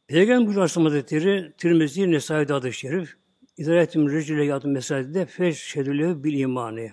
Peygamber 0.08 0.52
Aleyhisselam 0.52 0.86
Hazretleri 0.86 1.54
Tirmizi 1.58 2.12
Nesai'de 2.12 2.54
adı 2.54 2.74
şerif 2.74 3.18
İzaretim 3.58 4.12
rejüle 4.12 4.46
yadı 4.46 4.68
mesaide 4.68 5.26
feşhedüle 5.26 6.24
bil 6.24 6.40
imanı. 6.40 6.90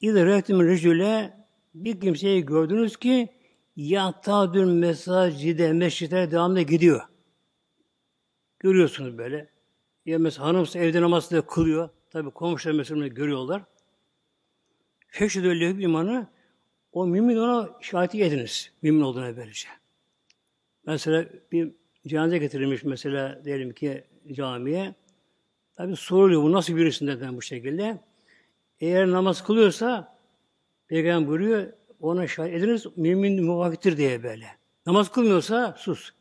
İzaretim 0.00 0.66
rejüle 0.66 1.34
bir 1.74 2.00
kimseyi 2.00 2.46
gördünüz 2.46 2.96
ki 2.96 3.28
yatadül 3.76 4.72
mesacide 4.72 5.72
meşritlere 5.72 6.30
devamlı 6.30 6.60
gidiyor. 6.60 7.02
Görüyorsunuz 8.58 9.18
böyle. 9.18 9.53
Ya 10.06 10.18
mesela 10.18 10.46
hanımsa 10.46 10.78
evde 10.78 11.00
namazı 11.00 11.36
da 11.36 11.46
kılıyor. 11.46 11.88
Tabi 12.10 12.30
komşular 12.30 12.74
mesela 12.74 13.06
görüyorlar. 13.06 13.62
Feşhedüle 15.06 15.78
bil 15.78 15.82
imanı 15.82 16.26
o 16.92 17.06
mümin 17.06 17.36
ona 17.36 17.70
şahit 17.80 18.14
ediniz. 18.14 18.72
Mümin 18.82 19.00
olduğuna 19.00 19.36
böylece. 19.36 19.68
Mesela 20.86 21.26
bir 21.52 21.72
cenaze 22.06 22.38
getirilmiş 22.38 22.84
mesela 22.84 23.44
diyelim 23.44 23.72
ki 23.72 24.04
camiye. 24.32 24.94
Tabi 25.76 25.96
soruluyor 25.96 26.42
bu 26.42 26.52
nasıl 26.52 26.76
birisin 26.76 27.06
neden 27.06 27.36
bu 27.36 27.42
şekilde. 27.42 27.98
Eğer 28.80 29.10
namaz 29.10 29.44
kılıyorsa 29.44 30.18
Peygamber 30.88 31.28
buyuruyor 31.28 31.72
ona 32.00 32.26
şahit 32.26 32.54
ediniz 32.54 32.86
mümin 32.96 33.44
muvafıktır 33.44 33.96
diye 33.96 34.22
böyle. 34.22 34.46
Namaz 34.86 35.12
kılmıyorsa 35.12 35.74
sus. 35.78 36.12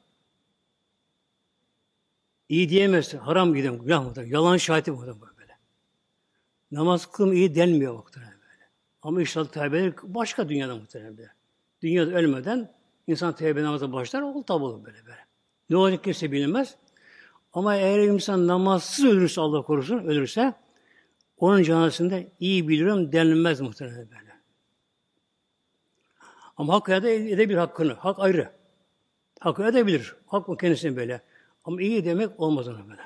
İyi 2.50 2.70
diyemezsin. 2.70 3.18
Haram 3.18 3.54
gidelim. 3.54 3.80
Günah 3.84 4.04
muhtemelen. 4.04 4.32
Yalan 4.32 4.58
şahidi 4.58 4.92
muhtemelen 4.92 5.22
böyle. 5.22 5.58
Namaz 6.72 7.12
kılım 7.12 7.34
iyi 7.34 7.56
denmiyor 7.56 7.94
muhtemelen 7.94 8.34
böyle. 8.34 8.70
Ama 9.02 9.22
inşallah 9.22 9.48
tevbe 9.48 9.94
başka 10.04 10.50
dünyada 10.50 10.76
muhtemelen 10.76 11.18
böyle. 11.18 11.32
Dünyada 11.82 12.12
ölmeden 12.12 12.72
insan 13.08 13.36
tevbe 13.36 13.64
namaza 13.64 13.94
başlar. 13.94 14.22
O 14.22 14.44
tabi 14.44 14.64
olur 14.64 14.86
böyle 14.86 15.06
böyle. 15.06 15.26
Ne 15.70 15.78
olacak 15.78 16.04
kimse 16.04 16.32
bilinmez. 16.32 16.76
Ama 17.54 17.76
eğer 17.76 18.00
insan 18.00 18.48
namazsız 18.48 19.06
ölürse 19.06 19.42
Allah 19.42 19.62
korusun, 19.62 19.98
ölürse 19.98 20.54
onun 21.38 21.64
cenazesinde 21.64 22.32
iyi 22.40 22.68
biliyorum 22.68 23.12
denilmez 23.12 23.62
muhtemelen 23.62 24.08
böyle. 24.12 24.34
Ama 26.58 26.74
hak 26.74 26.90
edebilir 26.90 27.58
hakkını. 27.58 27.94
Hak 27.94 28.20
ayrı. 28.20 28.52
Hak 29.40 29.60
edebilir. 29.60 30.16
Hak 30.26 30.48
mı 30.48 30.58
kendisine 30.58 30.96
böyle. 30.96 31.22
Ama 31.64 31.82
iyi 31.82 32.06
demek 32.06 32.40
olmaz 32.40 32.68
ona 32.68 32.90
böyle. 32.90 33.02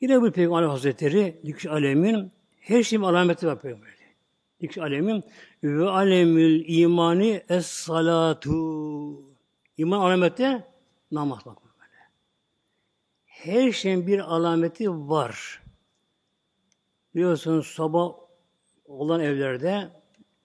Yine 0.00 0.22
bu 0.22 0.32
Peygamber 0.32 0.62
Hazretleri 0.62 1.40
Lükş 1.44 1.66
Alemin 1.66 2.32
her 2.60 2.82
şeyin 2.82 3.02
alameti 3.02 3.46
var 3.46 3.60
Peygamber. 3.60 3.90
Lükş 4.62 4.78
Alemin 4.78 5.24
ve 5.62 5.88
alemül 5.88 6.64
imani 6.66 7.44
es 7.48 7.66
salatu. 7.66 9.22
İman 9.76 9.98
alameti 9.98 10.64
namaz 11.10 11.46
bak. 11.46 11.58
Her 13.24 13.72
şeyin 13.72 14.06
bir 14.06 14.18
alameti 14.18 14.90
var. 14.90 15.62
Biliyorsunuz 17.14 17.66
sabah 17.66 18.12
olan 18.84 19.20
evlerde 19.20 19.90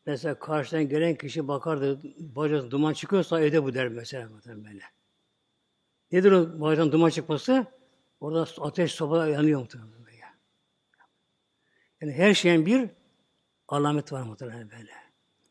mesela 0.05 0.39
karşıdan 0.39 0.89
gelen 0.89 1.15
kişi 1.15 1.47
bakardı 1.47 1.99
bacası 2.19 2.71
duman 2.71 2.93
çıkıyorsa 2.93 3.41
evde 3.41 3.63
bu 3.63 3.73
der 3.73 3.87
mesela 3.87 4.29
böyle. 4.47 4.83
Nedir 6.11 6.31
o 6.31 6.61
bacadan 6.61 6.91
duman 6.91 7.09
çıkması? 7.09 7.65
Orada 8.19 8.47
ateş 8.61 8.91
soba 8.91 9.27
yanıyor 9.27 9.59
muhtemelen. 9.59 10.03
Yani 12.03 12.13
her 12.13 12.33
şeyin 12.33 12.65
bir 12.65 12.89
alamet 13.67 14.11
var 14.11 14.21
muhtemelen 14.21 14.71
böyle. 14.71 14.91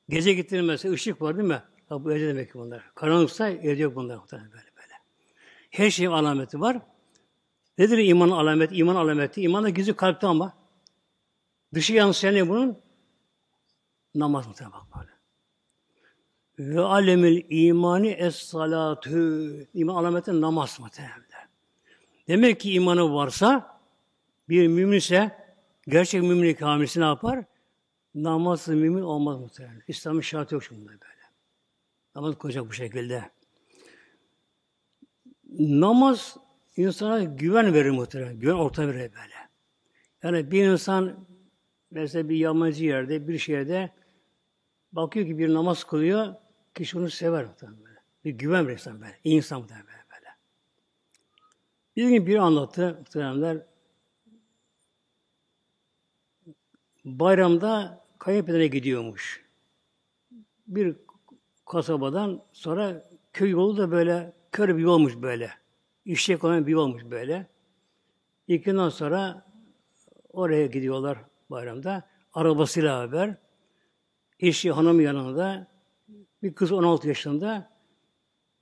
Gece 0.09 0.33
gittiğinde 0.33 0.67
mesela 0.67 0.95
ışık 0.95 1.23
var 1.23 1.37
değil 1.37 1.49
mi? 1.49 1.63
Ha, 1.89 2.05
bu 2.05 2.13
evde 2.13 2.29
demek 2.29 2.53
ki 2.53 2.59
bunlar. 2.59 2.95
Karanlıksa 2.95 3.49
evde 3.49 3.83
yok 3.83 3.97
bunlar 3.97 4.17
muhtemelen 4.17 4.53
böyle 4.53 4.67
böyle. 4.77 4.93
Her 5.71 5.91
şeyin 5.91 6.11
alameti 6.11 6.61
var. 6.61 6.79
Nedir 7.79 7.99
iman 7.99 8.31
alameti? 8.31 8.75
İman 8.75 8.95
alameti. 8.95 9.43
İman 9.43 9.65
da 9.65 9.69
gizli 9.69 9.97
kalpte 9.97 10.27
ama. 10.27 10.59
Dışı 11.75 11.93
yansıyan 11.93 12.49
bunun? 12.49 12.79
Namaz 14.15 14.47
muhtemelen 14.47 14.73
bak 14.73 14.87
böyle. 14.99 15.13
Ve 16.59 16.81
alemil 16.81 17.43
imani 17.49 18.09
es 18.09 18.37
salatü. 18.37 19.67
İman 19.75 19.95
alameti 19.95 20.41
namaz 20.41 20.81
muhtemelen. 20.81 21.23
Demek 22.29 22.61
ki 22.61 22.73
imanı 22.73 23.15
varsa 23.15 23.81
bir 24.49 24.69
mümin 24.69 24.97
ise 24.97 25.37
gerçek 25.89 26.23
mümin 26.23 26.55
kamilisi 26.55 27.01
ne 27.01 27.05
yapar? 27.05 27.45
Namazsız 28.15 28.75
mümin 28.75 29.03
olmaz 29.03 29.39
muhtemelen. 29.39 29.83
İslam'ın 29.89 30.21
şartı 30.21 30.55
yok 30.55 30.65
şimdi 30.65 30.89
böyle. 30.89 31.03
Namaz 32.15 32.39
koyacak 32.39 32.69
bu 32.69 32.73
şekilde. 32.73 33.31
Namaz 35.59 36.37
insana 36.77 37.23
güven 37.23 37.75
verir 37.75 37.91
muhtemelen. 37.91 38.41
Güven 38.41 38.55
orta 38.55 38.89
verir 38.89 38.95
böyle. 38.95 39.35
Yani 40.23 40.51
bir 40.51 40.65
insan 40.65 41.27
mesela 41.91 42.29
bir 42.29 42.37
yabancı 42.37 42.85
yerde, 42.85 43.29
bir 43.29 43.39
şehirde 43.39 43.91
bakıyor 44.93 45.27
ki 45.27 45.39
bir 45.39 45.55
namaz 45.55 45.85
kılıyor, 45.85 46.35
kişi 46.75 46.99
onu 46.99 47.11
sever 47.11 47.45
muhtemelen 47.45 47.85
böyle. 47.85 47.99
Bir 48.25 48.31
güven 48.31 48.69
verir 48.69 48.83
böyle. 48.87 49.19
İyi 49.25 49.37
insan 49.37 49.61
muhtemelen 49.61 49.87
böyle. 49.87 49.99
böyle. 50.13 50.29
Bir 51.97 52.09
gün 52.09 52.27
biri 52.27 52.41
anlattı 52.41 52.97
muhtemelenler. 52.99 53.67
Bayramda 57.05 58.05
kayınpedere 58.19 58.67
gidiyormuş. 58.67 59.45
Bir 60.67 60.97
kasabadan 61.67 62.43
sonra 62.53 63.05
köy 63.33 63.51
yolu 63.51 63.77
da 63.77 63.91
böyle 63.91 64.33
kör 64.53 64.77
bir 64.77 64.83
yolmuş 64.83 65.17
böyle. 65.17 65.51
İşlek 66.05 66.45
olan 66.45 66.67
bir 66.67 66.73
yolmuş 66.73 67.05
böyle. 67.05 67.47
İki 68.49 68.65
gün 68.65 68.89
sonra 68.89 69.53
Oraya 70.33 70.67
gidiyorlar 70.67 71.19
bayramda. 71.51 72.09
Arabasıyla 72.35 72.99
haber. 72.99 73.37
Eşi 74.43 74.73
hanım 74.73 75.01
yanında. 75.01 75.67
Bir 76.43 76.55
kız 76.55 76.73
16 76.73 77.09
yaşında. 77.09 77.71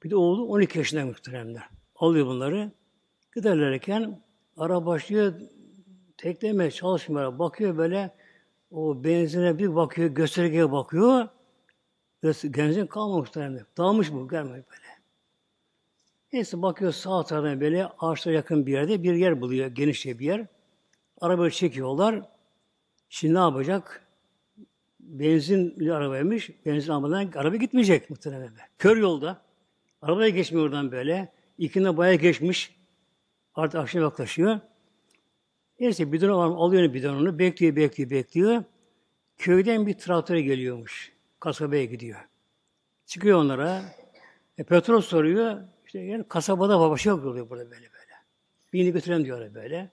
Bir 0.02 0.10
de 0.10 0.16
oğlu 0.16 0.46
12 0.46 0.78
yaşında 0.78 1.06
muhteremler. 1.06 1.68
Alıyor 1.96 2.26
bunları. 2.26 2.72
Giderlerken 3.34 4.22
ara 4.56 4.86
başlıyor 4.86 5.34
tekleme 6.16 6.70
çalışmaya 6.70 7.38
bakıyor 7.38 7.76
böyle 7.76 8.14
o 8.70 9.04
benzine 9.04 9.58
bir 9.58 9.74
bakıyor, 9.74 10.10
göstergeye 10.10 10.72
bakıyor. 10.72 11.28
Benzin 12.44 12.86
kalmamış 12.86 13.28
muhtemelen. 13.28 13.66
Dağılmış 13.78 14.12
bu, 14.12 14.28
gelmiyor 14.28 14.64
böyle. 14.70 15.00
Neyse 16.32 16.62
bakıyor 16.62 16.92
sağ 16.92 17.24
tarafına 17.24 17.60
böyle 17.60 17.86
ağaçlara 17.86 18.34
yakın 18.34 18.66
bir 18.66 18.72
yerde 18.72 19.02
bir 19.02 19.14
yer 19.14 19.40
buluyor, 19.40 19.66
genişçe 19.66 20.18
bir 20.18 20.26
yer. 20.26 20.46
Arabayı 21.20 21.50
çekiyorlar. 21.50 22.22
Şimdi 23.08 23.34
ne 23.34 23.38
yapacak? 23.38 24.09
Benzinli 25.02 25.92
arabaymış. 25.92 26.50
Benzin 26.66 26.92
almadan 26.92 27.30
araba 27.34 27.56
gitmeyecek 27.56 28.10
muhtemelen. 28.10 28.50
Kör 28.78 28.96
yolda. 28.96 29.42
Arabaya 30.02 30.28
geçmiyor 30.28 30.66
oradan 30.66 30.92
böyle. 30.92 31.32
İkinde 31.58 31.96
bayağı 31.96 32.14
geçmiş. 32.14 32.76
Artık 33.54 33.80
akşam 33.80 34.02
yaklaşıyor. 34.02 34.60
Neyse 35.80 36.12
bidonu 36.12 36.38
var, 36.38 36.46
alıyor 36.46 36.94
bidonunu, 36.94 37.38
bekliyor, 37.38 37.76
bekliyor, 37.76 38.10
bekliyor. 38.10 38.64
Köyden 39.38 39.86
bir 39.86 39.94
traktöre 39.94 40.42
geliyormuş. 40.42 41.12
Kasabaya 41.40 41.84
gidiyor. 41.84 42.20
Çıkıyor 43.06 43.38
onlara. 43.38 43.82
E, 44.58 44.64
petrol 44.64 45.00
soruyor. 45.00 45.60
İşte 45.86 45.98
yani 45.98 46.24
kasabada 46.28 46.80
baba 46.80 46.96
şey 46.96 47.12
oluyor 47.12 47.50
burada 47.50 47.64
böyle 47.64 47.82
böyle. 47.82 48.12
Birini 48.72 48.92
götürelim 48.92 49.24
diyorlar 49.24 49.54
böyle. 49.54 49.90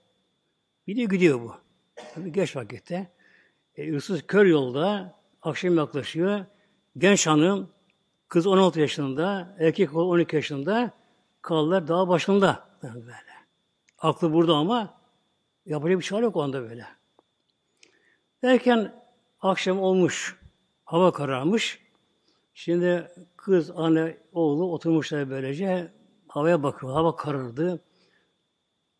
Bir 0.86 0.96
de 0.96 1.04
gidiyor 1.04 1.40
bu. 1.40 1.54
Tabii 2.14 2.32
geç 2.32 2.56
vakitte. 2.56 3.06
E, 3.78 3.96
ıssız 3.96 4.26
kör 4.26 4.46
yolda 4.46 5.14
akşam 5.42 5.76
yaklaşıyor. 5.76 6.44
Genç 6.98 7.26
hanım, 7.26 7.70
kız 8.28 8.46
16 8.46 8.80
yaşında, 8.80 9.56
erkek 9.58 9.96
12 9.96 10.36
yaşında 10.36 10.90
kaldılar 11.42 11.88
dağ 11.88 12.08
başında. 12.08 12.68
Böyle. 12.82 13.14
Aklı 13.98 14.32
burada 14.32 14.54
ama 14.54 14.94
yapacak 15.66 15.98
bir 15.98 16.04
şey 16.04 16.18
yok 16.18 16.36
onda 16.36 16.62
böyle. 16.62 16.86
Derken 18.42 19.04
akşam 19.40 19.80
olmuş, 19.80 20.36
hava 20.84 21.12
kararmış. 21.12 21.82
Şimdi 22.54 23.12
kız, 23.36 23.70
anne, 23.70 24.16
oğlu 24.32 24.72
oturmuşlar 24.72 25.30
böylece 25.30 25.92
havaya 26.28 26.62
bakıyor. 26.62 26.92
Hava 26.92 27.16
karardı. 27.16 27.80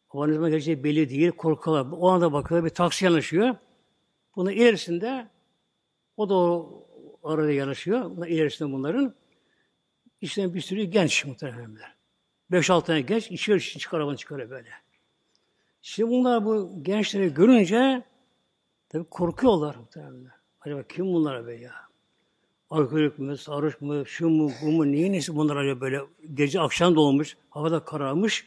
Hava 0.09 0.27
ne 0.27 0.35
zaman 0.35 0.51
geleceği 0.51 0.85
belli 0.85 1.11
değil. 1.11 1.31
Korkuyorlar. 1.31 1.99
O 1.99 2.09
anda 2.09 2.33
bakıyorlar. 2.33 2.71
Bir 2.71 2.75
taksi 2.75 3.05
yanaşıyor. 3.05 3.55
Bunun 4.39 4.51
ilerisinde 4.51 5.29
o 6.17 6.29
da 6.29 6.67
arada 7.23 7.53
yanaşıyor. 7.53 8.05
Bunun 8.05 8.27
ilerisinde 8.27 8.73
bunların 8.73 9.15
içinden 10.21 10.55
bir 10.55 10.61
sürü 10.61 10.85
genç 10.85 11.25
muhtemelenler. 11.25 11.95
Beş 12.51 12.71
altı 12.71 12.87
tane 12.87 13.01
genç 13.01 13.31
içiyor, 13.31 13.61
çıkar 13.61 13.99
arabanı 13.99 14.17
çıkarıyor 14.17 14.51
böyle. 14.51 14.69
Şimdi 15.83 16.11
bunlar 16.11 16.45
bu 16.45 16.83
gençleri 16.83 17.35
görünce 17.35 18.03
tabi 18.89 19.05
korkuyorlar 19.05 19.75
muhtemelen. 19.75 20.31
Acaba 20.61 20.83
kim 20.83 21.07
bunlar 21.07 21.47
be 21.47 21.55
ya? 21.55 21.73
Alkolik 22.71 23.19
mi, 23.19 23.39
sarhoş 23.39 23.81
mu, 23.81 24.07
şu 24.07 24.29
mu, 24.29 24.51
bu 24.63 24.73
mu, 24.73 24.93
neyin 24.93 25.13
nesi 25.13 25.37
bunlar 25.37 25.57
acaba 25.57 25.81
böyle 25.81 26.01
gece 26.35 26.61
akşam 26.61 26.97
da 26.97 27.01
olmuş, 27.01 27.37
havada 27.51 27.85
kararmış. 27.85 28.47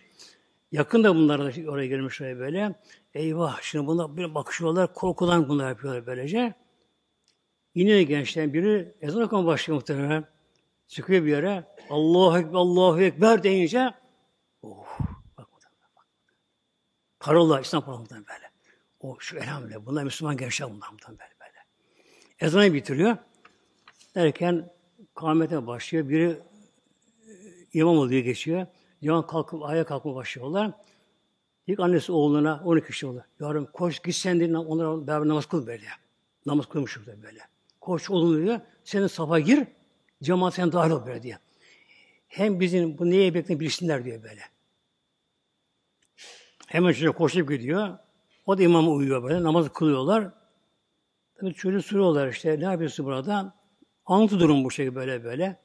Yakın 0.72 1.04
da 1.04 1.16
bunlar 1.16 1.40
da 1.40 1.72
oraya 1.72 1.88
gelmişler 1.88 2.40
böyle. 2.40 2.76
Eyvah 3.14 3.62
şimdi 3.62 3.88
bunlar 3.88 4.18
bir 4.18 4.36
bakışıyorlar, 4.36 4.94
korkudan 4.94 5.50
bunlar 5.50 5.70
yapıyorlar 5.70 6.08
böylece. 6.08 6.54
Yine 7.76 8.04
gençten 8.04 8.54
biri 8.54 8.96
ezan 9.02 9.22
okumaya 9.22 9.46
başlıyor 9.46 9.76
muhtemelen. 9.76 10.26
Çıkıyor 10.88 11.26
bir 11.26 11.30
yere. 11.30 11.64
Allahu 11.90 12.38
Ekber, 12.38 12.54
Allahu 12.54 13.02
Ekber 13.02 13.44
deyince 13.44 13.94
oh, 14.62 15.00
bak 15.38 15.48
bak. 15.96 16.08
Parola, 17.20 17.62
İslam 17.62 17.86
parolasından 17.86 18.26
böyle. 18.28 18.52
O 19.00 19.18
şu 19.20 19.38
elhamdülillah. 19.38 19.86
Bunlar 19.86 20.04
Müslüman 20.04 20.38
gençler 20.38 20.70
bunlar 20.70 20.90
bundan 20.92 21.20
böyle 21.20 21.34
böyle. 21.42 21.58
Ezanı 22.40 22.74
bitiriyor. 22.74 23.18
Derken 24.16 24.72
kâmete 25.16 25.68
başlıyor. 25.68 26.10
Biri 26.10 26.30
e, 26.30 26.40
imam 27.74 27.98
oluyor 27.98 28.24
geçiyor. 28.24 28.68
Yaman 29.02 29.28
kalkıp 29.28 29.64
ayağa 29.64 29.84
kalkma 29.84 30.16
başlıyorlar. 30.16 30.72
İlk 31.68 31.80
annesi 31.80 32.12
oğluna 32.12 32.62
12 32.66 32.88
kişi 32.88 33.08
olur. 33.08 33.22
Yarın 33.39 33.66
koş 33.66 33.99
git 33.99 34.16
sen 34.16 34.39
de 34.39 34.58
onlara 34.58 35.08
beraber 35.08 35.28
namaz 35.28 35.45
kıl 35.45 35.68
böyle. 35.68 35.86
Namaz 36.45 36.66
kılmış 36.66 36.99
burada 36.99 37.24
böyle. 37.24 37.39
Koş 37.82 38.10
oğlum 38.10 38.45
diyor. 38.45 38.60
Senin 38.84 39.08
safa 39.08 39.39
gir. 39.39 39.68
Cemaat 40.24 40.54
sen 40.54 40.72
dahil 40.72 40.91
ol 40.91 41.06
böyle 41.06 41.24
diye. 41.24 41.39
Hem 42.28 42.60
bizim 42.60 42.97
bu 42.97 43.10
neye 43.10 43.34
bekleyin 43.34 43.60
bilsinler 43.60 44.06
diyor 44.06 44.24
böyle. 44.24 44.41
Hemen 46.68 46.91
şöyle 46.91 47.12
koşup 47.12 47.49
gidiyor. 47.49 47.97
O 48.45 48.58
da 48.58 48.64
imama 48.64 48.91
uyuyor 48.91 49.24
böyle. 49.24 49.43
Namazı 49.43 49.74
kılıyorlar. 49.74 50.32
Tabii 51.36 51.54
çocuğu 51.54 51.82
soruyorlar 51.82 52.28
işte. 52.28 52.60
Ne 52.60 52.64
yapıyorsun 52.64 53.06
burada? 53.06 53.56
Anlatı 54.06 54.39
durum 54.39 54.64
bu 54.64 54.72
şekilde 54.72 54.95
böyle 54.95 55.24
böyle. 55.24 55.60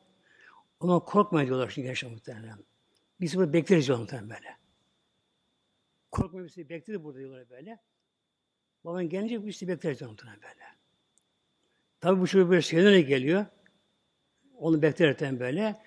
Ama 0.80 0.98
korkmayın 0.98 1.46
diyorlar 1.46 1.70
şimdi 1.70 1.86
gençler 1.86 2.10
muhtemelen. 2.12 2.58
Biz 3.20 3.36
burada 3.36 3.52
bekleriz 3.52 3.88
muhtemelen 3.88 4.30
böyle. 4.30 4.56
Korkmayın 6.10 6.48
biz 6.56 6.68
bekleriz 6.68 7.04
burada 7.04 7.18
diyorlar 7.18 7.50
böyle. 7.50 7.78
Baban 8.84 9.08
gelince 9.08 9.46
biz 9.46 9.60
de 9.60 9.68
bekleriz 9.68 10.02
muhtemelen 10.02 10.42
böyle. 10.42 10.64
Tabii 12.00 12.20
bu 12.20 12.26
çocuk 12.26 12.50
böyle 12.50 12.62
şeylerle 12.62 13.00
geliyor. 13.00 13.46
Onu 14.58 14.82
beklerken 14.82 15.40
böyle 15.40 15.82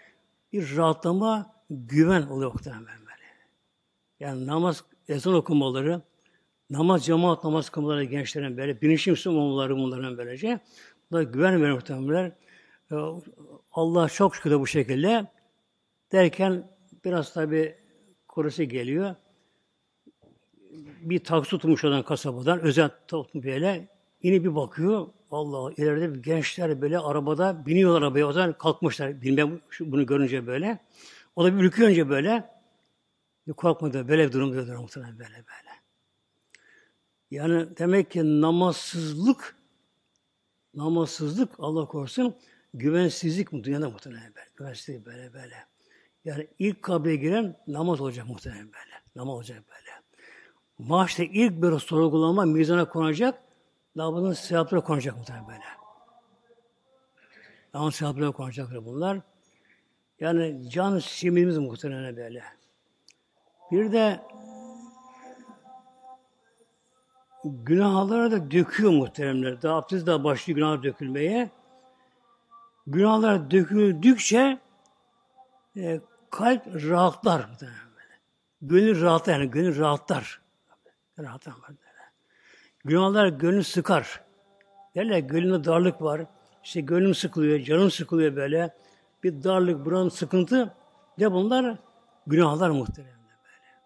bir 0.54 0.78
rahatlama, 0.78 1.64
güven 1.70 2.22
oluyor 2.22 2.54
muhtemelen 2.54 3.00
böyle. 3.00 3.24
Yani 4.20 4.48
namaz, 4.48 4.84
ezan 5.08 5.34
okumaları, 5.34 6.02
namaz, 6.70 7.06
cemaat 7.06 7.44
namaz 7.44 7.70
kılmaları 7.70 8.04
gençlerin 8.04 8.58
böyle, 8.58 8.82
bilinçli 8.82 9.12
Müslüman 9.12 9.40
olmaları 9.40 9.76
bunların 9.76 10.18
böylece. 10.18 10.60
Da 11.12 11.24
güven 11.24 11.62
veriyor 11.62 11.76
muhtemelen. 11.76 12.36
Ee, 12.92 12.96
Allah 13.72 14.10
çok 14.10 14.36
şükür 14.36 14.52
de 14.52 14.60
bu 14.60 14.68
şekilde. 14.68 15.28
Derken 16.12 16.79
biraz 17.06 17.34
tabi 17.34 17.76
korusu 18.28 18.64
geliyor. 18.64 19.16
Bir 21.02 21.24
taksi 21.24 21.50
tutmuş 21.50 21.84
olan 21.84 22.04
kasabadan, 22.04 22.60
özel 22.60 22.90
tutmuş 23.08 23.46
böyle. 23.46 23.88
Yine 24.24 24.44
bir 24.44 24.56
bakıyor, 24.56 25.08
Allah 25.32 25.74
ileride 25.74 26.20
gençler 26.20 26.82
böyle 26.82 27.00
arabada 27.00 27.66
biniyorlar 27.66 28.02
arabaya. 28.02 28.28
O 28.28 28.32
zaman 28.32 28.54
kalkmışlar. 28.54 29.22
Bilmem 29.22 29.62
bunu 29.80 30.06
görünce 30.06 30.48
böyle. 30.48 30.80
O 31.36 31.44
da 31.44 31.58
bir 31.58 31.64
ürküyor 31.64 31.90
önce 31.90 32.10
böyle. 32.10 32.50
Bir 33.48 33.54
korkmadı. 33.54 34.08
Böyle 34.08 34.28
bir 34.28 34.32
durum 34.32 34.54
diyorlar 34.54 34.76
muhtemelen 34.76 35.20
böyle 35.20 35.36
böyle. 35.36 35.70
Yani 37.32 37.78
demek 37.78 38.12
ki 38.12 38.42
namazsızlık 38.42 39.56
namazsızlık 40.74 41.50
Allah 41.60 41.86
korusun 41.86 42.36
güvensizlik 42.74 43.54
mu 43.54 43.64
dünyada 43.64 43.90
muhtemelen 43.90 44.34
böyle. 44.36 44.48
Güvensizlik 44.56 45.06
böyle 45.06 45.34
böyle. 45.34 45.56
Yani 46.26 46.48
ilk 46.60 46.84
kabre 46.84 47.16
giren 47.16 47.56
namaz 47.68 48.02
olacak 48.02 48.28
muhtemelen 48.28 48.66
böyle. 48.66 48.96
Namaz 49.16 49.36
olacak 49.36 49.64
böyle. 49.70 49.90
Maaşta 50.78 51.24
ilk 51.24 51.62
bir 51.62 51.80
sorgulama 51.80 52.46
mizana 52.46 52.90
konacak. 52.90 53.44
Lavabonun 53.98 54.34
sevapları 54.34 54.82
konacak 54.82 55.18
muhtemelen 55.18 55.48
böyle. 55.48 55.64
Lavabonun 57.76 57.92
sevapları 57.92 58.32
konacaklar 58.32 58.86
bunlar. 58.86 59.22
Yani 60.20 60.70
can 60.70 61.00
simimiz 61.00 61.58
muhtemelen 61.58 62.18
böyle. 62.18 62.44
Bir 63.72 63.92
de 63.92 64.20
günahlara 67.44 68.32
da 68.32 68.52
döküyor 68.52 68.92
muhteremler. 68.92 69.62
Daha 69.62 69.76
abdest 69.76 70.08
daha 70.08 70.24
başlıyor 70.24 70.56
günah 70.56 70.84
dökülmeye. 70.84 71.50
Günahlar 72.88 73.52
döküldükçe 73.52 74.60
e, 75.78 76.02
kalp 76.30 76.68
rahatlar 76.68 77.50
böyle. 77.62 78.20
Gönül 78.62 79.02
rahatlar 79.02 79.34
yani 79.34 79.52
gönül 79.52 79.80
rahatlar. 79.80 80.42
Rahatlar. 81.20 81.56
Günahlar 82.86 83.28
gönül 83.28 83.64
sıkar. 83.64 84.22
Derler 84.96 85.20
gönlünde 85.20 85.64
darlık 85.64 86.02
var. 86.02 86.26
İşte 86.64 86.82
gönlüm 86.82 87.16
sıkılıyor, 87.16 87.60
canım 87.60 87.92
sıkılıyor 87.92 88.36
böyle. 88.36 88.76
Bir 89.24 89.44
darlık, 89.44 89.86
buranın 89.86 90.10
sıkıntı. 90.10 90.74
De 91.20 91.32
bunlar 91.32 91.78
günahlar 92.28 92.70
muhtemelen 92.70 93.20
böyle. 93.20 93.80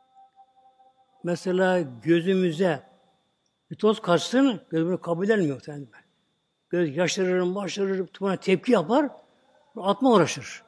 Mesela 1.24 1.82
gözümüze 2.04 2.84
bir 3.72 3.76
toz 3.76 4.02
kaçsın, 4.02 4.62
gözümü 4.70 5.02
kabul 5.02 5.26
edilmiyor 5.26 5.56
muhtemelen. 5.56 5.88
Göz 6.70 6.98
yaşarır, 6.98 7.56
başlarır, 7.56 8.08
buna 8.20 8.36
tepki 8.36 8.72
yapar, 8.72 9.10
atma 9.78 10.12
uğraşır. 10.12 10.64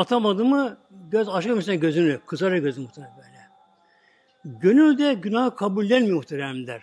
Atamadı 0.00 0.44
mı 0.44 0.78
göz 1.10 1.28
aşağı 1.28 1.56
mesela 1.56 1.74
gözünü, 1.74 2.20
kızarır 2.26 2.58
gözü 2.58 2.80
muhtemelen 2.80 3.16
böyle. 3.16 3.40
Gönül 4.58 4.98
de 4.98 5.14
günah 5.14 5.56
kabullenmiyor 5.56 6.16
muhteremler. 6.16 6.82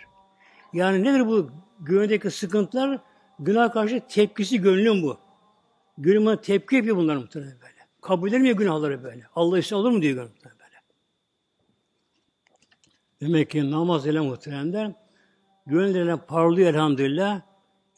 Yani 0.72 1.04
nedir 1.04 1.26
bu 1.26 1.50
gönüldeki 1.80 2.30
sıkıntılar? 2.30 3.00
Günah 3.38 3.72
karşı 3.72 4.02
tepkisi 4.08 4.60
gönlün 4.60 5.02
bu. 5.02 5.18
Gönlüm 5.98 6.36
tepki 6.36 6.76
yapıyor 6.76 6.96
bunlar 6.96 7.16
muhtemelen 7.16 7.60
böyle. 7.60 7.86
Kabul 8.00 8.28
edilmiyor 8.28 8.56
günahları 8.56 9.04
böyle. 9.04 9.22
Allah 9.34 9.58
için 9.58 9.76
olur 9.76 9.90
mu 9.90 10.02
diyor 10.02 10.14
gönlüm 10.14 10.32
böyle. 10.44 10.76
Demek 13.20 13.50
ki 13.50 13.70
namaz 13.70 14.06
ile 14.06 14.20
muhteremler 14.20 14.92
gönüllerine 15.66 16.16
parlıyor 16.16 16.74
elhamdülillah. 16.74 17.40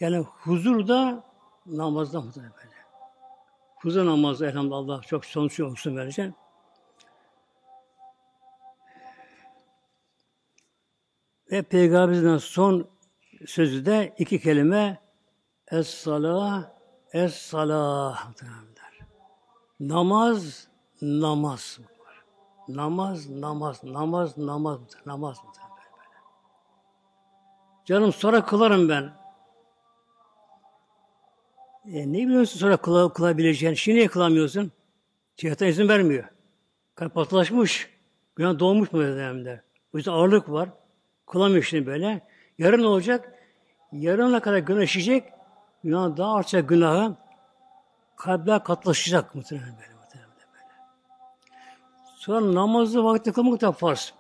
Yani 0.01 0.19
huzur 0.19 0.89
da 0.89 1.25
namazda 1.67 2.21
muhtemelen 2.21 2.53
böyle. 2.57 2.70
Huzur 3.83 4.07
namazda 4.07 4.47
elhamdülillah 4.47 5.03
çok 5.03 5.25
sonuç 5.25 5.61
olsun 5.61 5.97
verecek. 5.97 6.35
Ve 11.51 11.63
Peygamberimizden 11.63 12.39
son 12.39 12.91
sözü 13.47 13.87
de 13.87 14.15
iki 14.19 14.41
kelime 14.41 15.01
Es-salah, 15.71 16.71
es-salah. 17.13 18.33
Namaz, 19.81 20.69
namaz. 21.03 21.81
Namaz, 22.69 23.31
namaz, 23.31 23.85
namaz, 23.85 24.39
namaz, 24.39 24.81
namaz. 25.07 25.39
Canım 27.85 28.13
sonra 28.13 28.45
kılarım 28.45 28.89
ben. 28.89 29.20
E, 31.93 32.13
ne 32.13 32.19
biliyorsun 32.19 32.59
sonra 32.59 32.77
kıla, 32.77 33.13
kılabileceğini? 33.13 33.77
Şimdi 33.77 33.99
niye 33.99 34.09
kılamıyorsun? 34.09 34.73
Cihattan 35.37 35.69
izin 35.69 35.89
vermiyor. 35.89 36.25
Kalp 36.95 37.15
patılaşmış. 37.15 37.91
Günah 38.37 38.59
doğmuş 38.59 38.93
mu 38.93 39.03
demler. 39.03 39.61
O 39.95 39.97
yüzden 39.97 40.13
ağırlık 40.13 40.51
var. 40.51 40.69
Kılamıyor 41.27 41.63
şimdi 41.63 41.87
böyle. 41.87 42.21
Yarın 42.59 42.83
olacak? 42.83 43.35
Yarına 43.93 44.41
kadar 44.41 44.59
günah. 44.59 45.23
Günah 45.85 46.17
daha 46.17 46.35
artacak 46.35 46.69
günahı. 46.69 47.17
Kalpler 48.17 48.65
katlaşacak 48.65 49.35
muhtemelen 49.35 49.69
böyle. 49.81 49.95
Muhtemelen 49.95 50.31
böyle. 50.53 50.65
Sonra 52.17 52.55
namazı 52.55 53.05
vakti 53.05 53.33
kılmak 53.33 53.61
da 53.61 53.73
farz. 53.73 54.15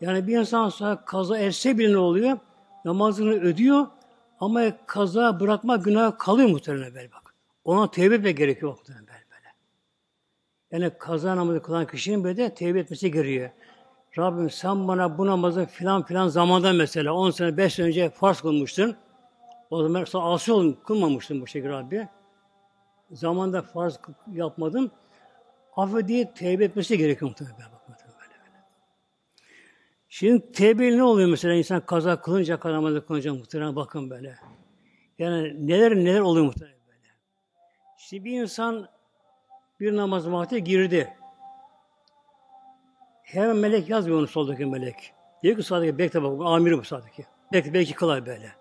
Yani 0.00 0.26
bir 0.26 0.38
insan 0.38 0.68
sonra 0.68 1.04
kaza 1.04 1.38
etse 1.38 1.78
bile 1.78 1.92
ne 1.92 1.98
oluyor? 1.98 2.38
Namazını 2.84 3.30
ödüyor 3.30 3.86
ama 4.40 4.86
kaza 4.86 5.40
bırakma 5.40 5.76
günah 5.76 6.18
kalıyor 6.18 6.48
muhtemelen 6.48 6.94
böyle 6.94 7.12
bak. 7.12 7.34
Ona 7.64 7.90
tevbe 7.90 8.14
etmek 8.14 8.38
gerekiyor 8.38 8.72
muhtemelen 8.72 9.06
böyle. 9.06 9.24
böyle. 9.30 9.48
Yani 10.70 10.98
kaza 10.98 11.36
namazı 11.36 11.62
kılan 11.62 11.86
kişinin 11.86 12.24
böyle 12.24 12.36
de 12.36 12.54
tevbe 12.54 12.78
etmesi 12.78 13.10
gerekiyor. 13.10 13.50
Rabbim 14.18 14.50
sen 14.50 14.88
bana 14.88 15.18
bu 15.18 15.26
namazı 15.26 15.66
filan 15.66 16.02
filan 16.02 16.28
zamanda 16.28 16.72
mesela 16.72 17.12
10 17.14 17.30
sene 17.30 17.56
5 17.56 17.74
sene 17.74 17.86
önce 17.86 18.10
farz 18.10 18.40
kılmıştın. 18.40 18.96
O 19.70 19.82
zaman 19.82 20.04
sonra 20.04 20.24
asi 20.24 20.52
olun 20.52 20.78
kılmamıştın 20.86 21.40
bu 21.40 21.46
şekilde 21.46 21.72
Rabbi. 21.72 22.08
Zamanda 23.10 23.62
farz 23.62 24.00
yapmadım. 24.32 24.90
Affet 25.76 26.08
diye 26.08 26.34
tevbe 26.34 26.64
etmesi 26.64 26.98
gerekiyor 26.98 27.30
muhtemelen. 27.30 27.72
Bak, 27.72 27.88
muhtemelen 27.88 28.18
böyle, 28.20 28.34
böyle. 28.44 28.64
Şimdi 30.12 30.52
tevbe 30.52 30.96
ne 30.96 31.02
oluyor 31.02 31.28
mesela 31.28 31.54
insan 31.54 31.86
kaza 31.86 32.20
kılınca, 32.20 32.60
kaza 32.60 32.74
namazı 32.74 33.06
kılınca 33.06 33.34
muhtemelen 33.34 33.76
bakın 33.76 34.10
böyle. 34.10 34.36
Yani 35.18 35.66
neler 35.68 35.96
neler 35.96 36.20
oluyor 36.20 36.46
muhtemelen 36.46 36.78
böyle. 36.86 37.08
Şimdi 37.98 38.24
bir 38.24 38.42
insan 38.42 38.88
bir 39.80 39.96
namaz 39.96 40.30
vakti 40.30 40.64
girdi. 40.64 41.16
Hemen 43.22 43.56
melek 43.56 43.88
yazmıyor 43.88 44.18
onu 44.18 44.26
soldaki 44.26 44.66
melek. 44.66 45.12
Diyor 45.42 45.56
ki 45.56 45.62
sağdaki 45.62 45.98
bekle 45.98 46.22
bak, 46.22 46.32
amiri 46.44 46.78
bu 46.78 46.84
sağdaki. 46.84 47.26
Bekle, 47.52 47.74
belki 47.74 47.94
kılar 47.94 48.26
böyle. 48.26 48.52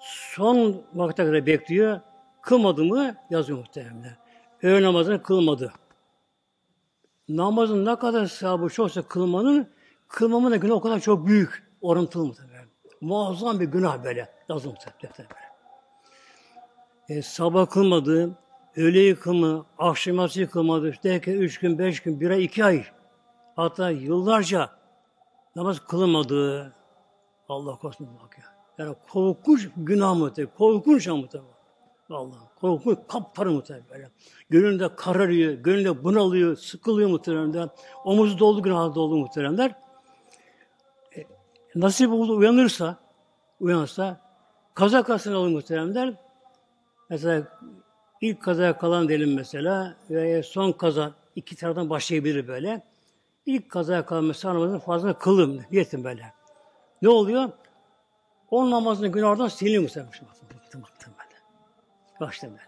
Son 0.00 0.82
vakte 0.94 1.24
kadar 1.24 1.46
bekliyor. 1.46 2.00
Kılmadı 2.42 2.84
mı 2.84 3.14
yazıyor 3.30 3.58
muhtemelen. 3.58 4.16
Öğle 4.62 4.84
namazını 4.84 5.22
kılmadı. 5.22 5.72
Namazın 7.28 7.84
ne 7.84 7.96
kadar 7.96 8.26
sahibi 8.26 8.70
çoksa 8.70 9.02
kılmanın, 9.02 9.74
kılmamın 10.08 10.50
da 10.50 10.56
günah 10.56 10.74
o 10.74 10.80
kadar 10.80 11.00
çok 11.00 11.26
büyük. 11.26 11.64
Oruntılı 11.80 12.24
muhtemelen. 12.24 12.64
Muazzam 13.00 13.60
bir 13.60 13.64
günah 13.64 14.04
böyle. 14.04 14.28
Yazıyor 14.48 14.74
muhtemelen. 14.74 15.28
E, 17.08 17.22
sabah 17.22 17.70
kılmadı, 17.70 18.38
öğleyi 18.76 19.14
kılmadı, 19.14 19.66
akşam 19.78 20.16
yatsı 20.16 20.50
kılmadı, 20.50 20.94
derken 21.04 21.32
üç 21.32 21.60
gün, 21.60 21.78
beş 21.78 22.00
gün, 22.00 22.20
bir 22.20 22.30
ay, 22.30 22.44
iki 22.44 22.64
ay. 22.64 22.84
Hatta 23.56 23.90
yıllarca 23.90 24.70
namaz 25.56 25.80
kılınmadığı 25.80 26.72
Allah 27.48 27.76
korusun 27.76 28.08
bak 28.22 28.38
ya. 28.38 28.44
Yani 28.78 28.96
korkunç 29.12 29.68
günah 29.76 30.14
muhtemelen. 30.14 30.54
Korkunç 30.54 31.06
muhtemelen. 31.06 31.54
Allah 32.10 32.36
korkunç 32.60 32.98
kapkarı 33.08 33.50
muhtemelen 33.50 33.86
böyle. 33.90 34.10
Gönlünde 34.50 34.96
kararıyor, 34.96 35.52
gönlünde 35.52 36.04
bunalıyor, 36.04 36.56
sıkılıyor 36.56 37.08
muhtemelen. 37.10 37.70
Omuzu 38.04 38.38
doldu 38.38 38.62
günah 38.62 38.94
doldu 38.94 39.16
muhteremler. 39.16 39.83
Nasip 41.74 42.12
oldu 42.12 42.36
uyanırsa, 42.36 42.96
uyanırsa 43.60 44.20
kaza 44.74 45.02
kasını 45.02 45.36
alır 45.36 45.48
muhteremler. 45.48 46.14
Mesela 47.10 47.42
ilk 48.20 48.42
kazaya 48.42 48.78
kalan 48.78 49.08
diyelim 49.08 49.34
mesela 49.34 49.96
ve 50.10 50.42
son 50.42 50.72
kaza 50.72 51.12
iki 51.36 51.56
taraftan 51.56 51.90
başlayabilir 51.90 52.48
böyle. 52.48 52.82
İlk 53.46 53.70
kazaya 53.70 54.06
kalan 54.06 54.24
mesela 54.24 54.54
namazını 54.54 54.78
fazla 54.78 55.18
kıldım. 55.18 55.62
Niyetim 55.70 56.04
böyle. 56.04 56.32
Ne 57.02 57.08
oluyor? 57.08 57.48
O 58.50 58.70
namazın 58.70 59.12
günü 59.12 59.24
oradan 59.24 59.48
siliniyor 59.48 59.82
muhtemelen. 59.82 60.08
böyle. 61.04 61.40
Başta 62.20 62.46
böyle. 62.46 62.60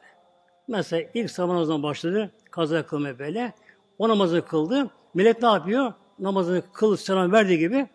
Mesela 0.69 1.11
ilk 1.15 1.31
sabah 1.31 1.53
namazından 1.53 1.83
başladı. 1.83 2.33
Kaza 2.51 2.87
kılmaya 2.87 3.19
böyle. 3.19 3.53
O 3.99 4.09
namazı 4.09 4.45
kıldı. 4.45 4.91
Millet 5.15 5.43
ne 5.43 5.49
yapıyor? 5.49 5.93
Namazını 6.19 6.63
kıl 6.73 6.97
selam 6.97 7.33
verdiği 7.33 7.59
gibi 7.59 7.89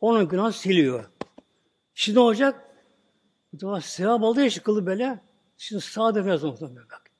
onun 0.00 0.28
günahı 0.28 0.52
siliyor. 0.52 1.04
Şimdi 1.94 2.18
ne 2.18 2.22
olacak? 2.22 2.62
Defa 3.52 3.80
sevap 3.80 4.22
aldığı 4.22 4.44
için 4.44 4.62
kılı 4.62 4.86
böyle. 4.86 5.20
Şimdi 5.56 5.82
sağ 5.82 6.14
dönüyor 6.14 6.32
yazılı 6.32 6.50
muhtemelen 6.50 6.88
bak. 6.90 7.10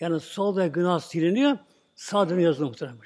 Yani 0.00 0.20
solda 0.20 0.66
günah 0.66 1.00
siliniyor. 1.00 1.58
Sağ 1.94 2.28
dönüyor 2.28 2.46
yazılı 2.46 2.66
muhtemelen. 2.66 2.98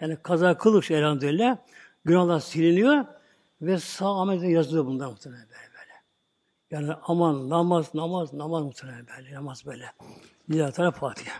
Yani 0.00 0.16
kaza 0.22 0.58
kılış 0.58 0.90
elhamdülillah. 0.90 1.56
Günahlar 2.04 2.40
siliniyor 2.40 3.04
ve 3.62 3.78
sağ 3.78 4.08
amelde 4.08 4.46
yazılıyor 4.46 4.86
bunlar 4.86 5.06
muhtemelen 5.06 5.46
böyle 5.48 5.72
böyle. 5.74 5.92
Yani 6.70 7.00
aman 7.02 7.50
namaz, 7.50 7.94
namaz, 7.94 8.32
namaz 8.32 8.62
muhtemelen 8.62 9.06
böyle. 9.06 9.34
Namaz 9.34 9.66
böyle. 9.66 9.92
Lillahi 10.50 10.72
Teala 10.72 10.90
Fatiha. 10.90 11.34